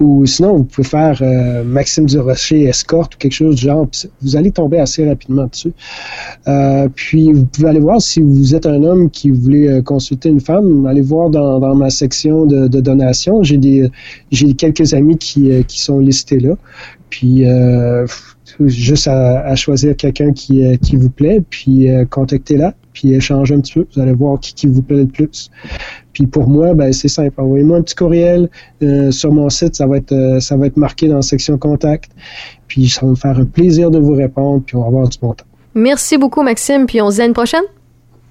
Ou 0.00 0.26
sinon, 0.26 0.58
vous 0.58 0.64
pouvez 0.64 0.86
faire 0.86 1.20
Maxime 1.64 2.06
Durocher 2.06 2.64
escorte 2.64 3.14
ou 3.14 3.18
quelque 3.18 3.32
chose 3.32 3.56
du 3.56 3.62
genre. 3.62 3.88
Vous 4.22 4.36
allez 4.36 4.50
tomber 4.50 4.78
assez 4.78 5.08
rapidement 5.08 5.46
dessus. 5.46 5.72
Puis 6.94 7.32
vous 7.32 7.44
pouvez 7.46 7.68
aller 7.68 7.80
voir 7.80 8.00
si 8.00 8.20
vous 8.20 8.54
êtes 8.54 8.66
un 8.66 8.82
homme 8.82 9.10
qui 9.10 9.30
voulait 9.30 9.82
consulter 9.82 10.28
une 10.28 10.40
femme. 10.40 10.86
Allez 10.86 11.00
voir 11.00 11.30
dans, 11.30 11.74
ma 11.74 11.90
section 11.90 12.46
de, 12.46 12.68
donations. 12.68 13.42
J'ai 13.42 13.90
quelques 14.56 14.94
amis 14.94 15.18
qui, 15.18 15.64
sont 15.68 15.98
listés 15.98 16.38
là. 16.38 16.54
Puis 17.10 17.44
juste 18.60 19.08
à, 19.08 19.40
à 19.40 19.54
choisir 19.56 19.96
quelqu'un 19.96 20.32
qui, 20.32 20.64
euh, 20.64 20.76
qui 20.76 20.96
vous 20.96 21.10
plaît, 21.10 21.42
puis 21.48 21.90
euh, 21.90 22.04
contactez-la, 22.04 22.74
puis 22.92 23.14
échangez 23.14 23.54
un 23.54 23.60
petit 23.60 23.74
peu. 23.74 23.86
Vous 23.94 24.00
allez 24.00 24.12
voir 24.12 24.40
qui, 24.40 24.54
qui 24.54 24.66
vous 24.66 24.82
plaît 24.82 24.98
le 24.98 25.06
plus. 25.06 25.50
Puis 26.12 26.26
pour 26.26 26.48
moi, 26.48 26.74
ben 26.74 26.92
c'est 26.92 27.08
simple. 27.08 27.40
Envoyez-moi 27.40 27.78
un 27.78 27.82
petit 27.82 27.94
courriel 27.94 28.50
euh, 28.82 29.10
sur 29.10 29.32
mon 29.32 29.48
site. 29.50 29.76
Ça 29.76 29.86
va 29.86 29.98
être 29.98 30.12
euh, 30.12 30.40
ça 30.40 30.56
va 30.56 30.66
être 30.66 30.76
marqué 30.76 31.06
dans 31.06 31.16
la 31.16 31.22
section 31.22 31.58
contact. 31.58 32.10
Puis 32.66 32.88
ça 32.88 33.02
va 33.02 33.08
me 33.08 33.14
faire 33.14 33.38
un 33.38 33.44
plaisir 33.44 33.90
de 33.90 33.98
vous 33.98 34.14
répondre. 34.14 34.62
Puis 34.66 34.76
on 34.76 34.80
va 34.80 34.86
avoir 34.88 35.08
du 35.08 35.18
bon 35.18 35.32
temps. 35.32 35.44
Merci 35.74 36.18
beaucoup, 36.18 36.42
Maxime. 36.42 36.86
Puis, 36.86 37.00
on 37.00 37.10
se 37.10 37.16
dit 37.16 37.22
à 37.22 37.26
une 37.26 37.34
prochaine? 37.34 37.62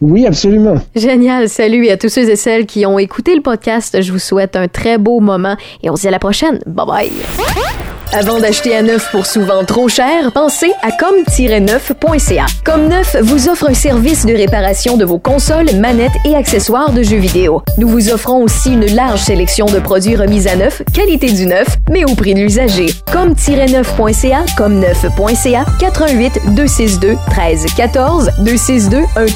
Oui, 0.02 0.26
absolument. 0.26 0.76
Génial. 0.96 1.50
Salut 1.50 1.88
à 1.88 1.98
tous 1.98 2.10
ceux 2.10 2.30
et 2.30 2.36
celles 2.36 2.66
qui 2.66 2.86
ont 2.86 3.00
écouté 3.00 3.36
le 3.36 3.42
podcast. 3.42 4.02
Je 4.02 4.12
vous 4.12 4.20
souhaite 4.20 4.56
un 4.56 4.68
très 4.68 4.98
beau 4.98 5.22
moment 5.22 5.56
et 5.82 5.90
on 5.90 5.96
se 5.96 6.02
dit 6.02 6.08
à 6.08 6.12
la 6.12 6.20
prochaine. 6.20 6.60
Bye 6.68 6.86
bye. 6.86 7.97
Avant 8.14 8.40
d'acheter 8.40 8.76
à 8.76 8.82
neuf 8.82 9.12
pour 9.12 9.26
souvent 9.26 9.66
trop 9.66 9.90
cher, 9.90 10.32
pensez 10.32 10.72
à 10.82 10.92
comme-neuf.ca. 10.92 12.46
Comme 12.64 12.88
Neuf 12.88 13.18
vous 13.22 13.50
offre 13.50 13.70
un 13.70 13.74
service 13.74 14.26
de 14.26 14.34
réparation 14.34 14.96
de 14.96 15.04
vos 15.04 15.20
consoles, 15.20 15.76
manettes 15.76 16.16
et 16.26 16.34
accessoires 16.34 16.94
de 16.94 17.04
jeux 17.04 17.18
vidéo. 17.18 17.62
Nous 17.78 17.88
vous 17.88 18.10
offrons 18.10 18.44
aussi 18.44 18.72
une 18.74 18.86
large 18.96 19.20
sélection 19.20 19.66
de 19.66 19.80
produits 19.80 20.16
remis 20.16 20.48
à 20.48 20.56
neuf, 20.56 20.82
qualité 20.94 21.32
du 21.32 21.46
neuf, 21.46 21.68
mais 21.90 22.06
au 22.06 22.16
prix 22.16 22.34
de 22.34 22.40
l'usager. 22.40 22.88
Comme-neuf.ca, 23.12 24.46
comme 24.56 24.80
neuf.ca, 24.80 25.66
88 25.80 26.56
262 26.56 27.16
13 27.30 27.66
14 27.76 28.32
262 28.40 29.02
13 29.16 29.34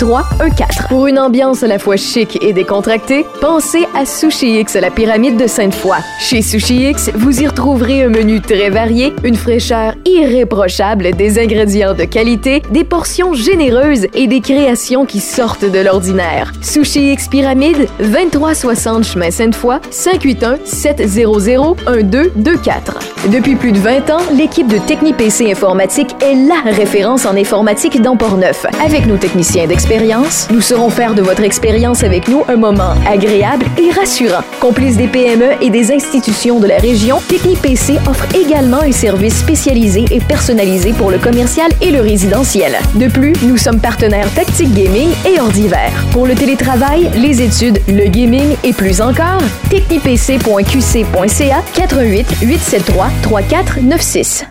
14. 0.57 0.87
Pour 0.87 1.07
une 1.07 1.19
ambiance 1.19 1.63
à 1.63 1.67
la 1.67 1.77
fois 1.77 1.97
chic 1.97 2.41
et 2.41 2.53
décontractée, 2.53 3.25
pensez 3.41 3.85
à 3.95 4.05
Sushi 4.05 4.59
X, 4.61 4.75
la 4.75 4.91
pyramide 4.91 5.37
de 5.37 5.47
Sainte-Foy. 5.47 5.97
Chez 6.19 6.41
Sushi 6.41 6.89
X, 6.89 7.11
vous 7.13 7.41
y 7.41 7.47
retrouverez 7.47 8.03
un 8.03 8.09
menu 8.09 8.39
très 8.39 8.60
varié, 8.69 9.13
une 9.23 9.35
fraîcheur 9.35 9.95
irréprochable, 10.05 11.11
des 11.11 11.39
ingrédients 11.39 11.93
de 11.93 12.03
qualité, 12.03 12.61
des 12.71 12.83
portions 12.83 13.33
généreuses 13.33 14.07
et 14.13 14.27
des 14.27 14.41
créations 14.41 15.05
qui 15.05 15.19
sortent 15.19 15.65
de 15.65 15.79
l'ordinaire. 15.79 16.51
Sushi 16.61 17.11
X 17.13 17.27
Pyramide, 17.27 17.87
2360 17.99 19.03
chemin 19.05 19.31
Sainte-Foy, 19.31 19.79
581 19.89 20.59
700 20.65 21.75
1224. 21.91 22.99
Depuis 23.31 23.55
plus 23.55 23.71
de 23.71 23.77
20 23.77 24.09
ans, 24.09 24.21
l'équipe 24.35 24.67
de 24.67 24.77
TechniPC 24.77 25.51
Informatique 25.51 26.15
est 26.21 26.35
la 26.35 26.71
référence 26.71 27.25
en 27.25 27.35
informatique 27.35 28.01
dans 28.01 28.17
Portneuf. 28.17 28.65
Avec 28.83 29.05
nos 29.05 29.17
techniciens 29.17 29.67
d'expérience, 29.67 30.47
nous 30.51 30.61
saurons 30.61 30.89
faire 30.89 31.13
de 31.13 31.21
votre 31.21 31.43
expérience 31.43 32.03
avec 32.03 32.27
nous 32.27 32.43
un 32.47 32.55
moment 32.55 32.93
agréable 33.07 33.65
et 33.77 33.91
rassurant. 33.91 34.43
Complice 34.59 34.97
des 34.97 35.07
PME 35.07 35.51
et 35.61 35.69
des 35.69 35.91
institutions 35.91 36.59
de 36.59 36.67
la 36.67 36.77
région, 36.77 37.19
TechniPC 37.27 37.99
offre 38.09 38.25
également 38.51 38.81
un 38.81 38.91
service 38.91 39.37
spécialisé 39.37 40.03
et 40.11 40.19
personnalisé 40.19 40.91
pour 40.91 41.09
le 41.09 41.17
commercial 41.17 41.71
et 41.79 41.89
le 41.89 42.01
résidentiel. 42.01 42.73
De 42.95 43.07
plus, 43.07 43.33
nous 43.43 43.55
sommes 43.55 43.79
partenaires 43.79 44.29
Tactique 44.33 44.73
Gaming 44.73 45.07
et 45.25 45.39
Ordiver. 45.39 45.87
Pour 46.11 46.27
le 46.27 46.35
télétravail, 46.35 47.09
les 47.15 47.41
études, 47.41 47.79
le 47.87 48.09
gaming 48.09 48.57
et 48.65 48.73
plus 48.73 48.99
encore, 48.99 49.41
technipc.qc.ca 49.69 51.63
88 51.73 52.27
873 52.41 53.11
3496. 53.21 54.45